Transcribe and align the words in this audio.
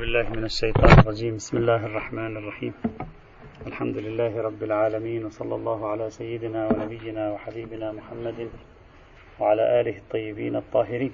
بالله 0.00 0.30
من 0.30 0.44
الشيطان 0.44 0.98
الرجيم. 0.98 1.36
بسم 1.36 1.56
الله 1.56 1.86
الرحمن 1.86 2.36
الرحيم. 2.36 2.74
الحمد 3.66 3.96
لله 3.96 4.42
رب 4.42 4.62
العالمين 4.62 5.24
وصلى 5.24 5.54
الله 5.54 5.90
على 5.90 6.10
سيدنا 6.10 6.68
ونبينا 6.68 7.32
وحبيبنا 7.32 7.92
محمد 7.92 8.50
وعلى 9.40 9.80
آله 9.80 9.96
الطيبين 9.98 10.56
الطاهرين. 10.56 11.12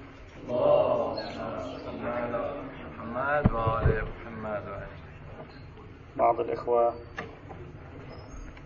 بعض 6.17 6.39
الإخوة 6.39 6.93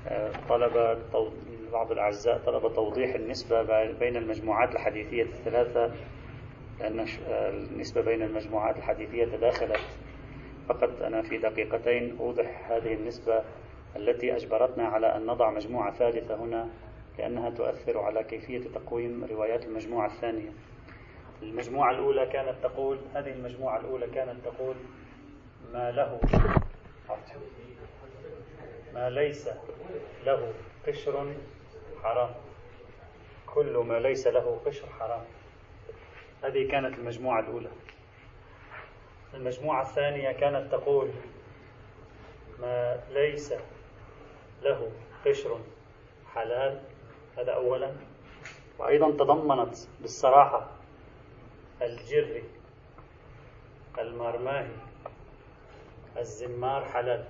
آه، 0.07 0.31
طلب 0.49 0.97
بعض 1.71 1.91
الأعزاء 1.91 2.38
طلب 2.38 2.73
توضيح 2.73 3.15
النسبة 3.15 3.63
بين 3.99 4.15
المجموعات 4.18 4.75
الحديثية 4.75 5.23
الثلاثة. 5.23 5.92
لأن 6.79 7.06
النسبة 7.29 8.02
بين 8.02 8.21
المجموعات 8.21 8.78
الحديثية 8.78 9.25
تداخلت 9.25 9.79
فقط 10.70 11.02
أنا 11.02 11.21
في 11.21 11.38
دقيقتين 11.38 12.18
أوضح 12.20 12.71
هذه 12.71 12.94
النسبة 12.94 13.44
التي 13.96 14.36
أجبرتنا 14.36 14.88
على 14.88 15.16
أن 15.16 15.26
نضع 15.26 15.52
مجموعة 15.52 15.93
ثالثة 15.93 16.36
هنا 16.36 16.70
لأنها 17.18 17.50
تؤثر 17.50 17.98
على 17.98 18.24
كيفية 18.24 18.62
تقويم 18.76 19.26
روايات 19.30 19.66
المجموعة 19.66 20.07
الثانية. 20.07 20.50
المجموعة 21.42 21.92
الأولى 21.92 22.26
كانت 22.26 22.56
تقول 22.64 23.00
هذه 23.14 23.32
المجموعة 23.32 23.80
الأولى 23.80 24.07
كانت 24.07 24.46
تقول 24.46 24.76
ما 25.74 25.92
له 25.92 26.20
ما 28.93 29.10
ليس 29.10 29.50
له 30.26 30.54
قشر 30.88 31.34
حرام. 32.04 32.30
كل 33.54 33.78
ما 33.78 34.00
ليس 34.00 34.28
له 34.28 34.59
قشر 34.66 34.88
حرام. 35.00 35.23
هذه 36.44 36.68
كانت 36.72 37.00
المجموعة 37.00 37.40
الأولى. 37.40 37.70
المجموعة 39.38 39.82
الثانية 39.82 40.32
كانت 40.32 40.72
تقول 40.72 41.10
ما 42.60 43.00
ليس 43.10 43.54
له 44.62 44.92
قشر 45.26 45.60
حلال. 46.34 46.82
هذا 47.38 47.52
أولا. 47.52 47.92
وأيضا 48.80 49.12
تضمنت 49.12 49.76
بالصراحة 50.02 50.68
الجري 51.82 52.44
المرماهي 54.00 54.72
الزمار 56.18 56.86
حلال. 56.86 57.26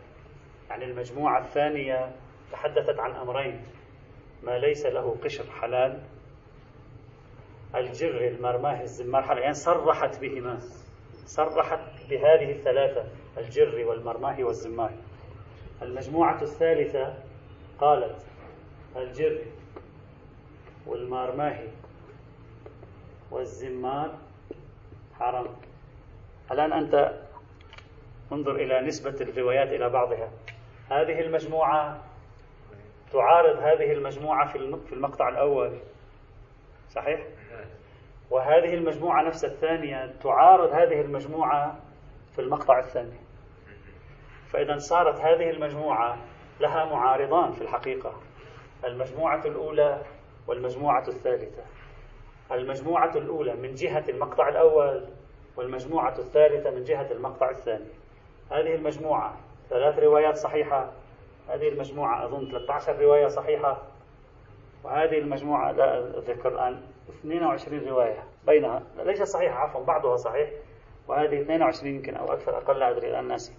يعني 0.69 0.85
المجموعة 0.85 1.39
الثانية 1.39 2.15
تحدثت 2.51 2.99
عن 2.99 3.11
أمرين. 3.11 3.65
ما 4.43 4.57
ليس 4.57 4.85
له 4.85 5.17
قشر 5.23 5.51
حلال. 5.61 6.03
الجر 7.75 8.27
المرماه 8.27 8.81
الزمار 8.81 9.23
حلال. 9.23 9.41
يعني 9.41 9.53
صرحت 9.53 10.19
بهما. 10.19 10.59
صرحت 11.27 11.79
بهذه 12.09 12.51
الثلاثة 12.51 13.05
الجر 13.37 13.85
والمرماه 13.85 14.43
والزمار 14.43 14.91
المجموعة 15.81 16.41
الثالثة 16.41 17.13
قالت 17.79 18.25
الجر 18.95 19.41
والمرماه 20.85 21.59
والزمار 23.31 24.17
حرام. 25.19 25.47
الآن 26.51 26.73
أنت 26.73 27.13
انظر 28.31 28.55
إلى 28.55 28.81
نسبة 28.81 29.15
الروايات 29.21 29.67
إلى 29.67 29.89
بعضها. 29.89 30.31
هذه 30.89 31.19
المجموعة 31.21 32.03
تعارض 33.13 33.57
هذه 33.59 33.91
المجموعة 33.91 34.51
في 34.87 34.93
المقطع 34.93 35.29
الأول 35.29 35.77
صحيح؟ 36.89 37.19
وهذه 38.31 38.73
المجموعة 38.73 39.23
نفس 39.23 39.45
الثانية 39.45 40.13
تعارض 40.23 40.69
هذه 40.73 41.01
المجموعة 41.01 41.79
في 42.35 42.41
المقطع 42.41 42.79
الثاني. 42.79 43.19
فإذا 44.47 44.77
صارت 44.77 45.19
هذه 45.19 45.49
المجموعة 45.49 46.17
لها 46.59 46.85
معارضان 46.85 47.51
في 47.51 47.61
الحقيقة 47.61 48.13
المجموعة 48.85 49.45
الأولى 49.45 50.01
والمجموعة 50.47 51.07
الثالثة. 51.07 51.63
المجموعة 52.51 53.17
الأولى 53.17 53.55
من 53.55 53.73
جهة 53.73 54.03
المقطع 54.09 54.49
الأول 54.49 55.05
والمجموعة 55.57 56.17
الثالثة 56.19 56.71
من 56.71 56.83
جهة 56.83 57.11
المقطع 57.11 57.49
الثاني. 57.49 57.89
هذه 58.51 58.75
المجموعة 58.75 59.37
ثلاث 59.69 59.99
روايات 59.99 60.37
صحيحة 60.37 60.91
هذه 61.49 61.67
المجموعة 61.69 62.25
أظن 62.25 62.51
13 62.51 63.01
رواية 63.01 63.27
صحيحة 63.27 63.81
وهذه 64.83 65.17
المجموعة 65.17 65.71
لا 65.71 65.97
أذكر 66.17 66.49
الآن. 66.49 66.81
22 67.09 67.87
رواية 67.87 68.23
بينها. 68.47 68.83
ليس 68.97 69.23
صحيحة 69.23 69.59
عفوا 69.59 69.83
بعضها 69.83 70.17
صحيح 70.17 70.49
وهذه 71.07 71.41
22 71.41 71.95
يمكن 71.95 72.15
أو 72.15 72.33
أكثر 72.33 72.57
أقل 72.57 72.79
لا 72.79 72.89
أدري 72.89 73.09
الآن 73.09 73.27
ناسي. 73.27 73.53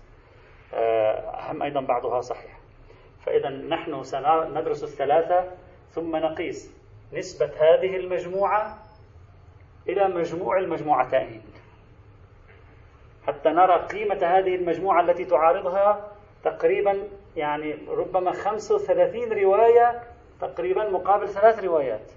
آه، 0.75 1.19
أهم 1.19 1.63
أيضا 1.63 1.81
بعضها 1.81 2.21
صحيح. 2.21 2.59
فإذا 3.27 3.49
نحن 3.49 4.03
سندرس 4.03 4.83
الثلاثة 4.83 5.45
ثم 5.91 6.17
نقيس 6.17 6.75
نسبة 7.13 7.47
هذه 7.47 7.97
المجموعة 7.97 8.79
إلى 9.89 10.09
مجموع 10.09 10.59
المجموعتين. 10.59 11.43
حتى 13.27 13.49
نرى 13.49 13.87
قيمة 13.87 14.19
هذه 14.23 14.55
المجموعة 14.55 15.01
التي 15.01 15.25
تعارضها 15.25 16.13
تقريبا 16.45 17.09
يعني 17.37 17.79
ربما 17.89 18.33
35 18.33 19.33
رواية 19.33 20.03
تقريبا 20.41 20.91
مقابل 20.91 21.29
ثلاث 21.29 21.65
روايات. 21.65 22.11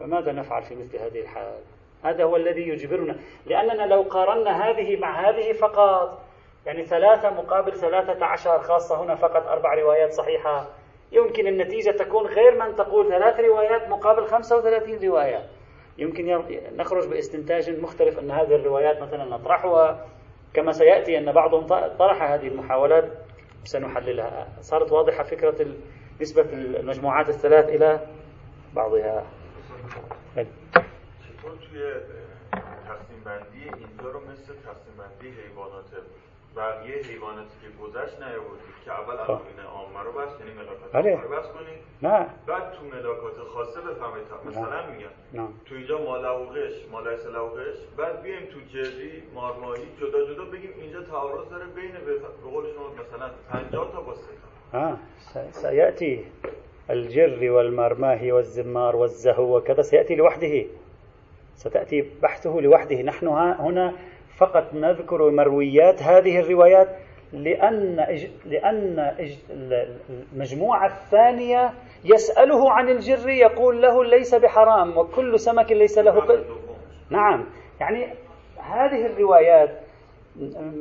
فماذا 0.00 0.32
نفعل 0.32 0.62
في 0.62 0.74
مثل 0.74 0.98
هذه 0.98 1.20
الحال؟ 1.20 1.58
هذا 2.04 2.24
هو 2.24 2.36
الذي 2.36 2.68
يجبرنا. 2.68 3.16
لأننا 3.46 3.82
لو 3.82 4.02
قارنا 4.02 4.70
هذه 4.70 4.96
مع 5.00 5.28
هذه 5.28 5.52
فقط 5.52 6.22
يعني 6.66 6.86
ثلاثة 6.86 7.30
مقابل 7.30 7.72
ثلاثة 7.72 8.24
عشر 8.24 8.58
خاصة 8.58 9.04
هنا 9.04 9.14
فقط 9.14 9.46
أربع 9.46 9.74
روايات 9.74 10.12
صحيحة 10.12 10.66
يمكن 11.12 11.46
النتيجة 11.46 11.90
تكون 11.90 12.26
غير 12.26 12.58
من 12.58 12.76
تقول 12.76 13.08
ثلاث 13.08 13.40
روايات 13.40 13.88
مقابل 13.88 14.26
35 14.26 15.04
رواية. 15.04 15.46
يمكن 15.98 16.42
نخرج 16.76 17.08
باستنتاج 17.08 17.80
مختلف 17.80 18.18
أن 18.18 18.30
هذه 18.30 18.54
الروايات 18.54 19.02
مثلا 19.02 19.24
نطرحها. 19.24 20.06
كما 20.54 20.72
سيأتي 20.72 21.18
أن 21.18 21.32
بعضهم 21.32 21.66
طرح 21.98 22.22
هذه 22.22 22.48
المحاولات. 22.48 23.12
سنحللها. 23.64 24.48
صارت 24.60 24.92
واضحة 24.92 25.22
فكرة 25.22 25.66
نسبة 26.20 26.42
المجموعات 26.52 27.28
الثلاث 27.28 27.68
إلى 27.68 28.00
بعضها. 28.74 29.26
چطور 31.46 31.58
توی 31.70 31.82
تقسیم 32.88 33.20
بندی 33.24 33.62
اینجا 33.62 34.10
رو 34.10 34.20
مثل 34.20 34.52
تقسیم 34.68 34.94
بندی 34.98 35.28
حیوانات 35.40 35.90
بقیه 36.56 36.96
حیواناتی 36.96 37.56
که 37.62 37.68
گذشت 37.82 38.16
نیاوردید 38.22 38.76
که 38.84 38.92
اول 38.92 39.16
خب. 39.16 39.30
عناوین 39.30 39.60
عامه 39.74 40.00
رو 40.04 40.12
بس 40.12 40.40
یعنی 40.40 40.52
ملاکات 40.52 40.92
بله. 40.92 41.20
رو 41.22 41.28
بس 41.28 41.46
کنید 41.46 41.78
نه. 42.02 42.26
بعد 42.46 42.72
تو 42.72 42.84
ملاکات 42.96 43.36
خاصه 43.54 43.80
بفهمید 43.80 44.26
مثلا 44.46 44.86
میگم. 44.90 45.08
نه. 45.32 45.48
تو 45.66 45.74
اینجا 45.74 45.98
مالوقش 45.98 46.72
مالایس 46.92 47.26
لوقش 47.26 47.76
بعد 47.96 48.22
بیایم 48.22 48.46
تو 48.46 48.58
جری 48.74 49.22
مارمایی 49.34 49.84
جدا 50.00 50.34
جدا 50.34 50.44
بگیم 50.44 50.70
اینجا 50.80 51.02
تعارض 51.02 51.48
داره 51.50 51.64
بین 51.66 51.92
به 51.92 52.12
قول 52.50 52.64
شما 52.74 52.88
مثلا 52.88 53.30
50 53.52 53.92
تا 53.92 54.00
با 54.00 54.14
3 54.14 54.20
تا. 54.72 54.78
آه. 54.78 54.98
س- 55.20 55.60
سيأتي 55.62 56.24
الجر 56.90 57.50
والمرماه 57.50 58.32
والزمار 58.32 58.96
والزهو 58.96 59.56
وكذا 59.56 59.82
سيأتي 59.82 60.14
لوحده. 60.14 60.66
ستأتي 61.56 62.04
بحثه 62.22 62.60
لوحده. 62.60 63.02
نحن 63.02 63.26
هنا 63.58 63.92
فقط 64.36 64.74
نذكر 64.74 65.30
مرويات 65.30 66.02
هذه 66.02 66.40
الروايات 66.40 66.88
لأن 67.32 68.00
إج... 68.00 68.26
لأن 68.46 68.98
إج... 68.98 69.32
ال- 69.50 69.96
المجموعة 70.32 70.86
الثانية 70.86 71.72
يسأله 72.04 72.72
عن 72.72 72.88
الجر 72.88 73.28
يقول 73.28 73.82
له 73.82 74.04
ليس 74.04 74.34
بحرام 74.34 74.98
وكل 74.98 75.40
سمك 75.40 75.72
ليس 75.72 75.98
له 75.98 76.20
ق... 76.20 76.26
دومش. 76.26 76.46
نعم. 77.10 77.44
يعني 77.80 78.06
هذه 78.58 79.06
الروايات 79.06 79.70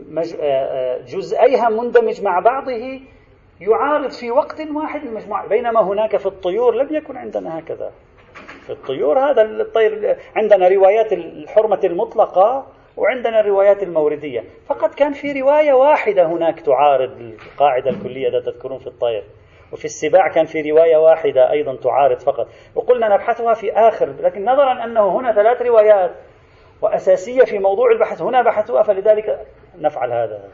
مج... 0.09 0.35
جزئيها 1.07 1.69
مندمج 1.69 2.23
مع 2.23 2.39
بعضه 2.39 2.99
يعارض 3.61 4.11
في 4.11 4.31
وقت 4.31 4.61
واحد 4.75 5.03
المجموعة. 5.03 5.47
بينما 5.47 5.81
هناك 5.81 6.17
في 6.17 6.25
الطيور 6.25 6.75
لم 6.75 6.95
يكن 6.95 7.17
عندنا 7.17 7.59
هكذا. 7.59 7.91
الطيور 8.69 9.19
هذا 9.19 9.41
الطير 9.41 10.17
عندنا 10.35 10.67
روايات 10.67 11.13
الحرمة 11.13 11.79
المطلقة 11.83 12.67
وعندنا 12.97 13.39
الروايات 13.39 13.83
الموردية. 13.83 14.43
فقط 14.67 14.95
كان 14.95 15.13
في 15.13 15.41
رواية 15.41 15.73
واحدة 15.73 16.25
هناك 16.25 16.59
تعارض 16.59 17.11
القاعدة 17.51 17.89
الكلية 17.89 18.27
إذا 18.27 18.39
تذكرون 18.39 18.79
في 18.79 18.87
الطير. 18.87 19.23
وفي 19.71 19.85
السباع 19.85 20.27
كان 20.27 20.45
في 20.45 20.71
رواية 20.71 20.97
واحدة 20.97 21.51
أيضا 21.51 21.75
تعارض 21.75 22.19
فقط. 22.19 22.47
وقلنا 22.75 23.09
نبحثها 23.15 23.53
في 23.53 23.73
آخر 23.73 24.13
لكن 24.19 24.45
نظرا 24.45 24.83
أنه 24.83 25.19
هنا 25.19 25.33
ثلاث 25.33 25.61
روايات 25.61 26.11
وأساسية 26.81 27.43
في 27.43 27.59
موضوع 27.59 27.91
البحث. 27.91 28.21
هنا 28.21 28.41
بحثوها 28.41 28.83
فلذلك 28.83 29.47
نفعل 29.79 30.11
هذا. 30.11 30.49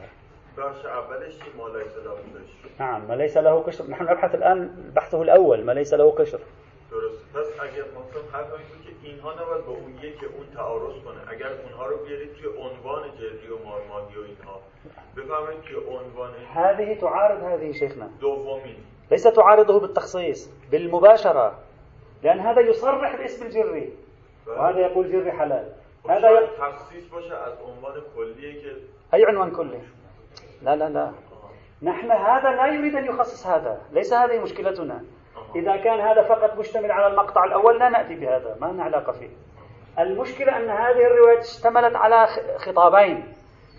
نعم 2.79 3.07
ما 3.07 3.13
ليس 3.13 3.37
له 3.37 3.59
قشر. 3.59 3.89
نحن 3.89 4.03
نبحث 4.03 4.35
الآن 4.35 4.91
بحثه 4.95 5.21
الأول 5.21 5.65
ما 5.65 5.71
ليس 5.71 5.93
له 5.93 6.11
قشر. 6.11 6.39
اگر 7.61 7.85
مثلا 7.97 8.21
حرف 8.33 8.49
که 8.85 8.91
اینها 9.03 9.33
نباید 9.33 9.65
با 9.65 9.71
اون 9.71 9.93
یکی 10.01 10.25
اون 10.25 10.45
تعارض 10.55 10.95
کنه. 11.05 11.21
اگر 11.27 11.47
اونها 11.63 11.85
رو 11.85 11.97
بیارید 11.97 12.33
توی 12.33 12.47
عنوان 12.47 13.03
جدی 13.15 13.47
و 13.47 13.57
مارمادی 13.65 14.15
و 14.15 14.21
اینها. 14.21 14.59
بفهمید 15.17 15.61
که 15.61 15.75
عنوان 15.75 16.31
هذه 16.53 16.95
تعارض 16.95 17.43
هذه 17.43 17.71
شيخنا. 17.73 18.09
دومین. 18.21 18.75
ليس 19.11 19.23
تعارضه 19.23 19.79
بالتخصيص 19.79 20.49
بالمباشرة. 20.71 21.51
لأن 22.23 22.39
هذا 22.39 22.61
يصرح 22.61 23.15
باسم 23.15 23.45
الجري 23.45 23.93
وهذا 24.47 24.79
يقول 24.79 25.11
جري 25.11 25.31
حلال. 25.31 25.65
هذا 26.09 26.47
تخصيص 26.57 27.09
باشه 27.11 27.35
از 27.35 27.53
عنوان 27.67 28.01
کلیه 28.15 28.61
که 28.61 28.75
أي 29.13 29.25
عنوان 29.25 29.51
كلي 29.51 29.81
لا 30.61 30.75
لا 30.75 30.89
لا. 30.89 31.11
نحن 31.81 32.11
هذا 32.11 32.49
لا 32.51 32.67
يريد 32.67 32.95
أن 32.95 33.05
يخصص 33.05 33.47
هذا. 33.47 33.81
ليس 33.91 34.13
هذه 34.13 34.39
مشكلتنا. 34.39 35.03
إذا 35.55 35.77
كان 35.77 35.99
هذا 35.99 36.23
فقط 36.23 36.59
مشتمل 36.59 36.91
على 36.91 37.07
المقطع 37.07 37.43
الأول 37.43 37.79
لا 37.79 37.89
نأتي 37.89 38.15
بهذا 38.15 38.57
ما 38.61 38.67
لنا 38.67 38.83
علاقة 38.83 39.11
فيه. 39.11 39.29
المشكلة 39.99 40.57
أن 40.57 40.69
هذه 40.69 41.07
الرواية 41.07 41.39
اشتملت 41.39 41.95
على 41.95 42.27
خطابين 42.57 43.33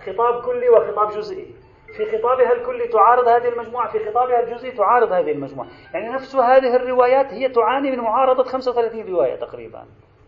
خطاب 0.06 0.42
كلي 0.42 0.68
وخطاب 0.68 1.10
جزئي. 1.10 1.54
في 1.96 2.18
خطابها 2.18 2.52
الكلي 2.52 2.88
تعارض 2.88 3.28
هذه 3.28 3.48
المجموعة 3.48 3.92
في 3.92 4.10
خطابها 4.10 4.40
الجزئي 4.40 4.70
تعارض 4.70 5.12
هذه 5.12 5.32
المجموعة. 5.32 5.68
يعني 5.94 6.08
نفس 6.08 6.36
هذه 6.36 6.76
الروايات 6.76 7.26
هي 7.26 7.48
تعاني 7.48 7.90
من 7.90 7.98
معارضة 7.98 8.42
35 8.42 9.08
رواية 9.08 9.36
تقريبا. 9.36 9.84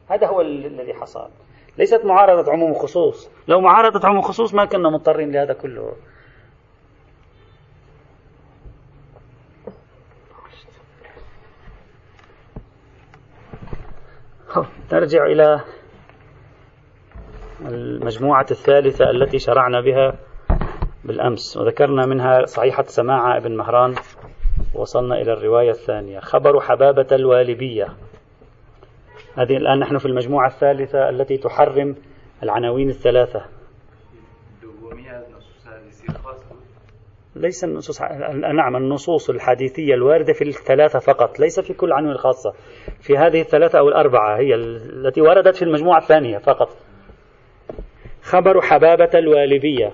هذا 0.09 0.27
هو 0.27 0.41
الذي 0.41 0.95
حصل. 0.95 1.29
ليست 1.79 2.05
معارضة 2.05 2.53
عموم 2.53 2.71
وخصوص 2.71 3.31
لو 3.49 3.61
معارضة 3.61 4.09
عموم 4.09 4.19
وخصوص 4.19 4.55
ما 4.55 4.65
كنا 4.65 4.91
مضطرين 4.91 5.33
لهذا 5.33 5.53
كله. 5.53 5.93
نرجع 14.93 15.27
إلى 15.27 15.61
المجموعة 17.61 18.47
الثالثة 18.51 19.11
التي 19.11 19.39
شرعنا 19.39 19.81
بها 19.81 20.15
بالأمس. 21.05 21.57
وذكرنا 21.57 22.07
منها 22.07 22.45
صحيحة 22.45 22.83
سماعة 22.83 23.37
ابن 23.37 23.57
مهران 23.57 23.95
وصلنا 24.75 25.15
إلى 25.21 25.33
الرواية 25.33 25.71
الثانية. 25.71 26.21
خبر 26.21 26.61
حبابة 26.61 27.07
الوالبية. 27.13 27.87
هذه 29.37 29.57
الآن 29.57 29.79
نحن 29.79 29.99
في 29.99 30.07
المجموعة 30.07 30.49
الثالثة 30.49 31.09
التي 31.09 31.37
تحرم 31.37 31.97
العناوين 32.43 32.89
الثلاثة. 32.89 33.45
ليس 37.37 37.65
النصوص 37.65 38.03
نعم 38.55 38.77
النصوص 38.77 39.31
الحديثية 39.31 39.95
الواردة 39.95 40.33
في 40.33 40.45
الثلاثة 40.45 40.99
فقط 40.99 41.41
ليس 41.41 41.61
في 41.61 41.75
كل 41.75 41.93
عنوان 41.93 42.17
خاصة 42.17 42.53
في 43.01 43.17
هذه 43.17 43.41
الثلاثة 43.41 43.79
أو 43.79 43.89
الأربعة 43.89 44.39
هي 44.39 44.55
التي 44.55 45.21
وردت 45.21 45.57
في 45.57 45.63
المجموعة 45.63 45.99
الثانية 45.99 46.39
فقط. 46.39 46.69
خبر 48.23 48.61
حبابة 48.61 49.11
الوالبية 49.15 49.93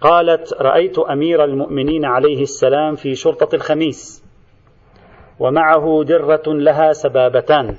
قالت 0.00 0.52
رأيت 0.60 0.98
أمير 0.98 1.44
المؤمنين 1.44 2.04
عليه 2.04 2.42
السلام 2.42 2.94
في 2.94 3.14
شرطة 3.14 3.54
الخميس 3.54 4.24
ومعه 5.38 6.04
درة 6.04 6.42
لها 6.46 6.92
سبابتان. 6.92 7.76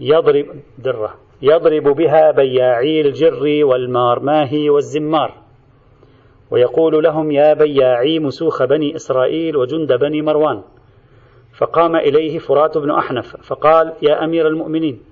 يضرب 0.00 0.46
درة. 0.78 1.14
يضرب 1.42 1.82
بها 1.82 2.30
بياعي 2.30 3.00
الجر 3.00 3.64
والمارماهي 3.64 4.70
والزمار. 4.70 5.47
ويقول 6.50 7.04
لهم 7.04 7.30
يا 7.30 7.54
بياعي 7.54 8.18
مسوخ 8.18 8.64
بني 8.64 8.96
إسرائيل 8.96 9.56
وجند 9.56 9.92
بني 9.92 10.22
مروان. 10.22 10.62
فقام 11.58 11.96
إليه 11.96 12.38
فرات 12.38 12.78
بن 12.78 12.90
أحنف 12.90 13.36
فقال 13.36 13.92
يا 14.02 14.24
أمير 14.24 14.48
المؤمنين 14.48 15.02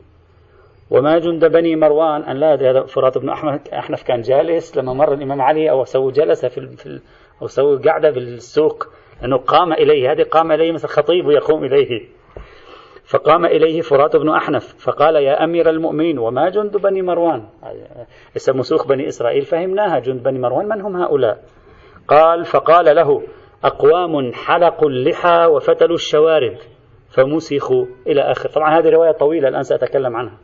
وما 0.91 1.19
جند 1.19 1.45
بني 1.45 1.77
مروان؟ 1.77 2.23
أن 2.23 2.37
لا 2.37 2.55
هذا 2.55 2.83
فرات 2.83 3.19
بن 3.19 3.29
أحنف 3.73 4.03
كان 4.03 4.21
جالس 4.21 4.77
لما 4.77 4.93
مر 4.93 5.15
الإمام 5.15 5.43
علي 5.43 5.71
أو 5.71 5.85
سووا 5.85 6.11
جلسة 6.11 6.49
في, 6.49 7.01
أو 7.43 7.47
سووا 7.47 7.79
قعدة 7.79 8.11
بالسوق 8.11 8.87
أنه 9.25 9.37
قام 9.37 9.73
إليه 9.73 10.13
هذه 10.13 10.23
قام 10.23 10.53
إليه 10.53 10.73
مثل 10.73 10.89
خطيب 10.89 11.31
يقوم 11.31 11.65
إليه. 11.65 12.09
فقام 13.07 13.45
إليه 13.45 13.81
فرات 13.81 14.17
بن 14.17 14.29
أحنف 14.29 14.75
فقال 14.79 15.17
يا 15.17 15.45
أمير 15.45 15.71
المؤمنين 15.71 16.19
وما 16.19 16.49
جند 16.49 16.77
بني 16.77 17.03
مروان؟ 17.03 17.45
اسم 18.37 18.59
مسوخ 18.59 18.87
بني 18.87 19.09
إسرائيل 19.09 19.43
فهمناها. 19.43 19.99
جند 19.99 20.23
بني 20.23 20.39
مروان 20.39 20.69
من 20.69 20.81
هم 20.81 20.97
هؤلاء؟ 20.97 21.45
قال 22.09 22.45
فقال 22.45 22.97
له 22.97 23.23
أقوام 23.65 24.33
حلقوا 24.33 24.91
اللحى 24.91 25.47
وفتلوا 25.47 25.95
الشوارب 25.95 26.57
فمسخوا 27.11 27.87
إلى 28.07 28.21
آخر. 28.21 28.49
طبعا 28.49 28.79
هذه 28.79 28.89
رواية 28.89 29.13
طويلة 29.13 29.49
الآن 29.49 29.63
سأتكلم 29.63 30.17
عنها. 30.17 30.39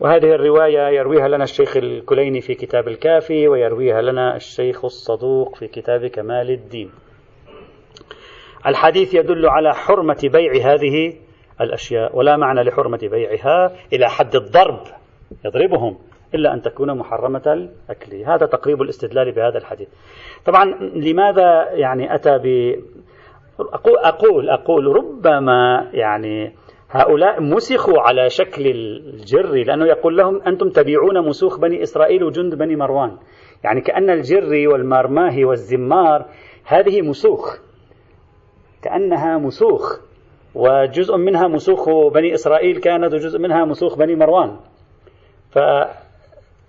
وهذه 0.00 0.34
الرواية 0.34 0.88
يرويها 0.88 1.28
لنا 1.28 1.44
الشيخ 1.44 1.76
الكليني 1.76 2.40
في 2.40 2.54
كتاب 2.54 2.88
الكافي 2.88 3.48
ويرويها 3.48 4.02
لنا 4.02 4.36
الشيخ 4.36 4.84
الصدوق 4.84 5.56
في 5.56 5.66
كتاب 5.68 6.06
كمال 6.06 6.50
الدين. 6.50 6.90
الحديث 8.66 9.14
يدل 9.14 9.48
على 9.48 9.74
حرمة 9.74 10.30
بيع 10.32 10.72
هذه 10.74 11.25
الأشياء 11.60 12.16
ولا 12.16 12.36
معنى 12.36 12.62
لحرمة 12.62 12.98
بيعها 12.98 13.72
إلى 13.92 14.08
حد 14.08 14.36
الضرب 14.36 14.80
يضربهم 15.44 15.98
إلا 16.34 16.54
أن 16.54 16.62
تكون 16.62 16.98
محرمة 16.98 17.42
الأكل. 17.46 18.16
هذا 18.26 18.46
تقريب 18.46 18.82
الاستدلال 18.82 19.32
بهذا 19.32 19.58
الحديث. 19.58 19.88
طبعا 20.44 20.64
لماذا 20.94 21.72
يعني 21.72 22.14
أتى 22.14 22.38
ب 22.38 22.76
أقول 24.04 24.50
أقول 24.50 24.86
ربما 24.86 25.90
يعني 25.92 26.52
هؤلاء 26.90 27.42
مسخوا 27.42 28.00
على 28.00 28.28
شكل 28.30 28.66
الجري 28.66 29.64
لأنه 29.64 29.86
يقول 29.86 30.16
لهم 30.16 30.42
أنتم 30.42 30.68
تبيعون 30.68 31.28
مسوخ 31.28 31.60
بني 31.60 31.82
إسرائيل 31.82 32.24
وجند 32.24 32.54
بني 32.54 32.76
مروان. 32.76 33.16
يعني 33.64 33.80
كأن 33.80 34.10
الجري 34.10 34.66
والمرماهي 34.66 35.44
والزمار 35.44 36.26
هذه 36.64 37.02
مسوخ 37.02 37.58
كأنها 38.82 39.38
مسوخ. 39.38 40.05
وجزء 40.56 41.16
منها 41.16 41.48
مسوخ 41.48 41.88
بني 42.14 42.34
إسرائيل 42.34 42.80
كانت 42.80 43.14
وجزء 43.14 43.38
منها 43.38 43.64
مسوخ 43.64 43.98
بني 43.98 44.14
مروان. 44.14 44.56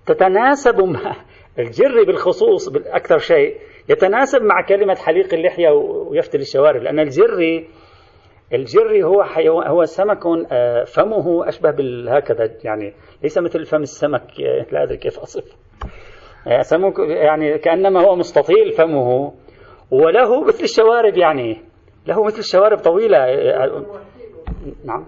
فتتناسب 0.05 0.81
مع 0.83 1.15
الجري 1.59 2.05
بالخصوص 2.05 2.75
أكثر 2.75 3.17
شيء. 3.17 3.55
يتناسب 3.89 4.41
مع 4.41 4.61
كلمة 4.61 4.95
حليق 4.95 5.33
اللحية 5.33 5.69
ويفتل 5.69 6.39
الشوارب 6.39 6.81
لأن 6.81 6.99
الجري 6.99 7.67
الجري 8.53 9.03
هو 9.03 9.21
هو 9.49 9.85
سمك 9.85 10.25
آه، 10.51 10.83
فمه 10.83 11.47
أشبه 11.47 11.71
بالهكذا 11.71 12.49
يعني 12.63 12.93
ليس 13.23 13.37
مثل 13.37 13.65
فم 13.65 13.81
السمك 13.81 14.41
آه، 14.41 14.65
لا 14.71 14.83
أدري 14.83 14.97
كيف 14.97 15.19
أصف 15.19 15.55
آه، 16.47 16.63
يعني 16.99 17.57
كأنما 17.57 18.01
هو 18.01 18.15
مستطيل 18.15 18.71
فمه 18.71 19.33
وله 19.91 20.43
مثل 20.43 20.63
الشوارب 20.63 21.17
يعني. 21.17 21.57
له 22.07 22.23
مثل 22.23 22.39
الشوارب 22.39 22.77
طويلة. 22.77 23.17
نعم. 24.85 25.05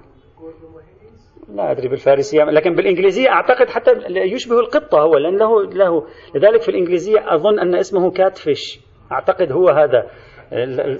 لا 1.56 1.72
أدري 1.72 1.88
بالفارسية 1.88 2.44
لكن 2.44 2.76
بالإنجليزية 2.76 3.30
أعتقد 3.30 3.70
حتى 3.70 3.92
يشبه 4.10 4.60
القطة 4.60 5.02
هو 5.02 5.18
لأن 5.18 5.38
له, 5.38 5.64
له. 5.64 6.06
لذلك 6.36 6.62
في 6.62 6.70
الإنجليزية 6.70 7.36
أظن 7.36 7.60
أن 7.60 7.76
اسمه 7.76 8.12
كاتفيش 8.12 8.80
أعتقد 9.12 9.52
هو 9.52 9.70
هذا. 9.70 10.08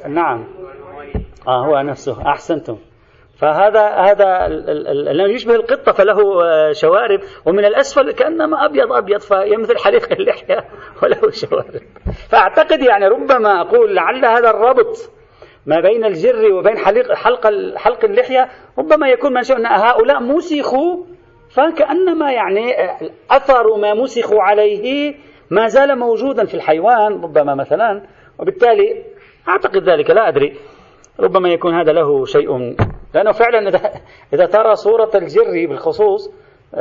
نعم. 0.08 0.48
آه 1.48 1.66
هو 1.66 1.82
نفسه. 1.82 2.22
أحسنتم. 2.22 2.78
فهذا 3.38 3.88
هذا 3.88 4.46
الذي 5.12 5.34
يشبه 5.34 5.56
القطة 5.56 5.92
فله 5.92 6.46
آه، 6.46 6.72
شوارب. 6.72 7.20
ومن 7.46 7.66
الأسفل 7.66 8.12
كأنما 8.12 8.66
أبيض 8.66 8.94
أبيض 8.94 9.20
فيمثل 9.20 9.78
حليق 9.78 10.12
اللحية 10.12 10.66
وله 11.04 11.32
شوارب. 11.32 11.82
فأعتقد 12.30 12.82
يعني 12.82 13.08
ربما 13.08 13.62
أقول 13.62 13.96
لعل 13.96 14.26
هذا 14.26 14.50
الربط 14.50 15.19
ما 15.66 15.80
بين 15.80 16.06
الجر 16.06 16.54
وبين 16.54 16.78
حلق 16.78 17.14
حلق 17.14 17.48
حلق 17.78 18.06
اللحية 18.06 18.50
ربما 18.78 19.10
يكون 19.10 19.34
منشأ 19.34 19.56
أن 19.56 19.66
هؤلاء 19.66 20.24
مسخوا 20.24 21.04
فكأنما 21.50 22.32
يعني 22.32 22.84
آه، 22.84 23.00
أثر 23.32 23.78
ما 23.78 23.94
مسخوا 23.94 24.42
عليه 24.42 25.16
ما 25.52 25.68
زال 25.68 26.00
موجودا 26.00 26.46
في 26.46 26.54
الحيوان 26.54 27.22
ربما 27.24 27.56
مثلا. 27.56 28.02
وبالتالي 28.40 29.04
أعتقد 29.48 29.90
ذلك 29.90 30.10
لا 30.10 30.28
أدري. 30.28 30.54
ربما 31.20 31.50
يكون 31.50 31.74
هذا 31.74 31.92
له 31.92 32.26
شيء 32.26 32.76
لأنه 33.14 33.32
فعلا 33.32 33.70
إذا 34.34 34.46
ترى 34.46 34.76
صورة 34.76 35.12
الجري 35.16 35.68
بالخصوص 35.68 36.34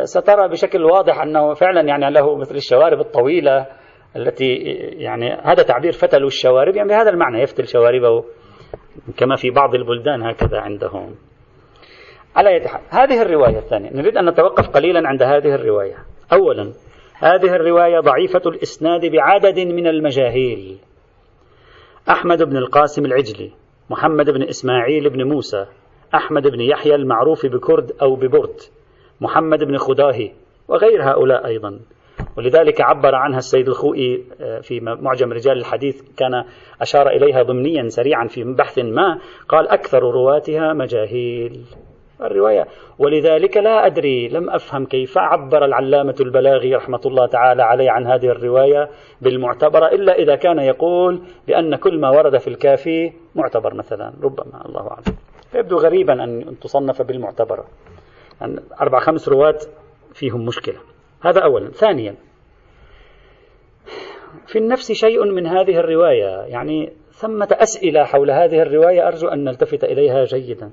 سترى 0.02 0.48
بشكل 0.48 0.84
واضح 0.84 1.20
أنه 1.20 1.54
فعلا 1.54 1.80
يعني 1.80 2.10
له 2.10 2.36
مثل 2.36 2.54
الشوارب 2.54 3.00
الطويلة 3.00 3.66
التي 4.16 4.54
يعني 4.98 5.32
هذا 5.44 5.62
تعبير 5.62 5.92
فتل 5.92 6.24
الشوارب 6.24 6.76
يعني 6.76 6.88
بهذا 6.88 7.10
المعنى 7.10 7.42
يفتل 7.42 7.66
شواربه. 7.66 8.24
كما 9.16 9.36
في 9.36 9.50
بعض 9.50 9.74
البلدان 9.74 10.22
هكذا 10.22 10.60
عندهم. 10.60 11.14
على 12.36 12.54
يد 12.54 12.62
هذه 12.90 13.22
الرواية 13.22 13.58
الثانية. 13.58 13.90
نريد 13.90 14.16
أن 14.16 14.28
نتوقف 14.28 14.68
قليلا 14.68 15.08
عند 15.08 15.22
هذه 15.22 15.54
الرواية. 15.54 15.96
أولا 16.32 16.72
هذه 17.14 17.56
الرواية 17.56 18.00
ضعيفة 18.00 18.42
الإسناد 18.46 19.06
بعدد 19.06 19.58
من 19.58 19.86
المجاهيل. 19.86 20.78
أحمد 22.10 22.42
بن 22.42 22.56
القاسم 22.56 23.04
العجلي 23.04 23.52
محمد 23.90 24.30
بن 24.30 24.42
إسماعيل 24.42 25.10
بن 25.10 25.28
موسى 25.28 25.66
أحمد 26.14 26.48
بن 26.48 26.60
يحيى 26.60 26.94
المعروف 26.94 27.46
بكرد 27.46 27.92
أو 28.02 28.16
ببرد 28.16 28.60
محمد 29.20 29.64
بن 29.64 29.76
خداهي 29.76 30.32
وغير 30.68 31.10
هؤلاء 31.10 31.46
أيضا. 31.46 31.80
ولذلك 32.38 32.80
عبر 32.80 33.14
عنها 33.14 33.38
السيد 33.38 33.68
الخوئي 33.68 34.24
آه، 34.40 34.60
في 34.60 34.80
معجم 34.80 35.32
رجال 35.32 35.58
الحديث 35.58 36.02
كان 36.16 36.44
أشار 36.80 37.08
إليها 37.08 37.42
ضمنيا 37.42 37.88
سريعا 37.88 38.26
في 38.26 38.44
بحث 38.44 38.78
ما 38.78 39.18
قال 39.48 39.68
أكثر 39.68 40.02
رواتها 40.02 40.72
مجاهيل. 40.72 41.60
الرواية 42.20 42.66
ولذلك 42.98 43.56
لا 43.56 43.86
أدري 43.86 44.28
لم 44.28 44.50
أفهم 44.50 44.84
كيف 44.84 45.18
عبر 45.18 45.64
العلامة 45.64 46.14
البلاغي 46.20 46.74
رحمة 46.74 47.00
الله 47.06 47.26
تعالى 47.26 47.62
عليه 47.62 47.90
عن 47.90 48.06
هذه 48.06 48.26
الرواية 48.26 48.88
بالمعتبرة 49.20 49.86
إلا 49.86 50.12
إذا 50.12 50.36
كان 50.36 50.58
يقول 50.58 51.22
بأن 51.48 51.76
كل 51.76 52.00
ما 52.00 52.10
ورد 52.10 52.38
في 52.38 52.48
الكافي 52.48 53.12
معتبر 53.34 53.74
مثلا. 53.74 54.12
ربما 54.22 54.66
الله 54.66 54.90
أعلم. 54.90 55.16
فيبدو 55.52 55.76
غريبا 55.76 56.24
أن 56.24 56.58
تصنف 56.60 57.02
بالمعتبرة 57.02 57.64
يعني 58.40 58.60
أربع 58.80 59.00
خمس 59.00 59.28
رواة 59.28 59.58
فيهم 60.12 60.44
مشكلة. 60.44 60.78
هذا 61.22 61.40
أولا. 61.40 61.70
ثانيا 61.70 62.14
في 64.46 64.58
النفس 64.58 64.92
شيء 64.92 65.24
من 65.24 65.46
هذه 65.46 65.76
الرواية. 65.76 66.44
يعني 66.46 66.92
ثمة 67.10 67.48
أسئلة 67.52 68.04
حول 68.04 68.30
هذه 68.30 68.62
الرواية 68.62 69.08
أرجو 69.08 69.28
أن 69.28 69.44
نلتفت 69.44 69.84
إليها 69.84 70.24
جيدا. 70.24 70.70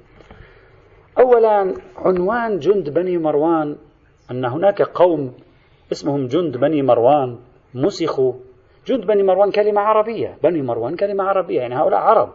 أولا 1.20 1.74
عنوان 1.98 2.58
جند 2.60 2.90
بني 2.90 3.18
مروان 3.18 3.76
أن 4.32 4.46
هناك 4.46 4.82
قوم 4.82 5.34
اسمهم 5.92 6.28
جند 6.28 6.58
بني 6.58 6.82
مروان 6.82 7.38
مسخوا. 7.74 8.34
جند 8.88 9.06
بني 9.06 9.24
مروان 9.24 9.52
كلمة 9.52 9.82
عربية 9.82 10.38
بني 10.44 10.62
مروان 10.62 10.96
كلمة 10.96 11.24
عربية 11.24 11.60
يعني 11.60 11.76
هؤلاء 11.76 12.00
عرب. 12.00 12.30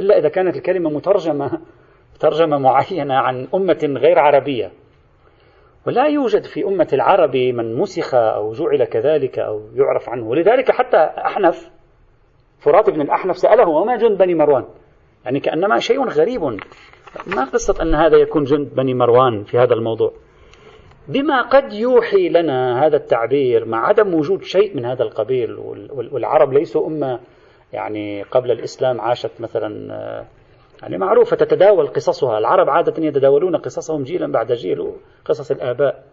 إلا 0.00 0.18
إذا 0.18 0.28
كانت 0.28 0.56
الكلمة 0.56 0.90
مترجمة 0.90 1.60
ترجمة 2.20 2.58
معينة 2.58 3.14
عن 3.14 3.48
أمة 3.54 3.94
غير 3.98 4.18
عربية. 4.18 4.70
ولا 5.86 6.06
يوجد 6.06 6.44
في 6.44 6.64
أمة 6.64 6.88
العرب 6.92 7.36
من 7.36 7.74
مسخ 7.74 8.14
أو 8.14 8.52
جعل 8.52 8.84
كذلك 8.84 9.38
أو 9.38 9.60
يعرف 9.74 10.08
عنه. 10.08 10.28
ولذلك 10.28 10.70
حتى 10.70 10.96
أحنف 10.96 11.70
فرات 12.58 12.90
بن 12.90 13.00
الأحنف 13.00 13.38
سأله 13.38 13.68
وما 13.68 13.96
جند 13.96 14.18
بني 14.18 14.34
مروان؟ 14.34 14.64
يعني 15.24 15.40
كأنما 15.40 15.78
شيء 15.78 16.08
غريب. 16.08 16.42
ما 17.26 17.44
قصة 17.52 17.82
أن 17.82 17.94
هذا 17.94 18.16
يكون 18.16 18.44
جند 18.44 18.74
بني 18.74 18.94
مروان 18.94 19.44
في 19.44 19.58
هذا 19.58 19.74
الموضوع؟ 19.74 20.12
بما 21.08 21.42
قد 21.42 21.72
يوحي 21.72 22.28
لنا 22.28 22.86
هذا 22.86 22.96
التعبير 22.96 23.64
مع 23.64 23.86
عدم 23.86 24.14
وجود 24.14 24.42
شيء 24.42 24.76
من 24.76 24.84
هذا 24.84 25.02
القبيل 25.02 25.54
والعرب 26.12 26.52
ليسوا 26.52 26.86
أمة 26.86 27.20
يعني 27.72 28.22
قبل 28.22 28.50
الإسلام 28.50 29.00
عاشت 29.00 29.40
مثلا 29.40 29.68
يعني 30.82 30.98
معروفة 30.98 31.36
تتداول 31.36 31.86
قصصها. 31.86 32.38
العرب 32.38 32.70
عادة 32.70 33.04
يتداولون 33.04 33.56
قصصهم 33.56 34.02
جيلا 34.02 34.32
بعد 34.32 34.52
جيل 34.52 34.92
قصص 35.24 35.50
الآباء. 35.50 36.04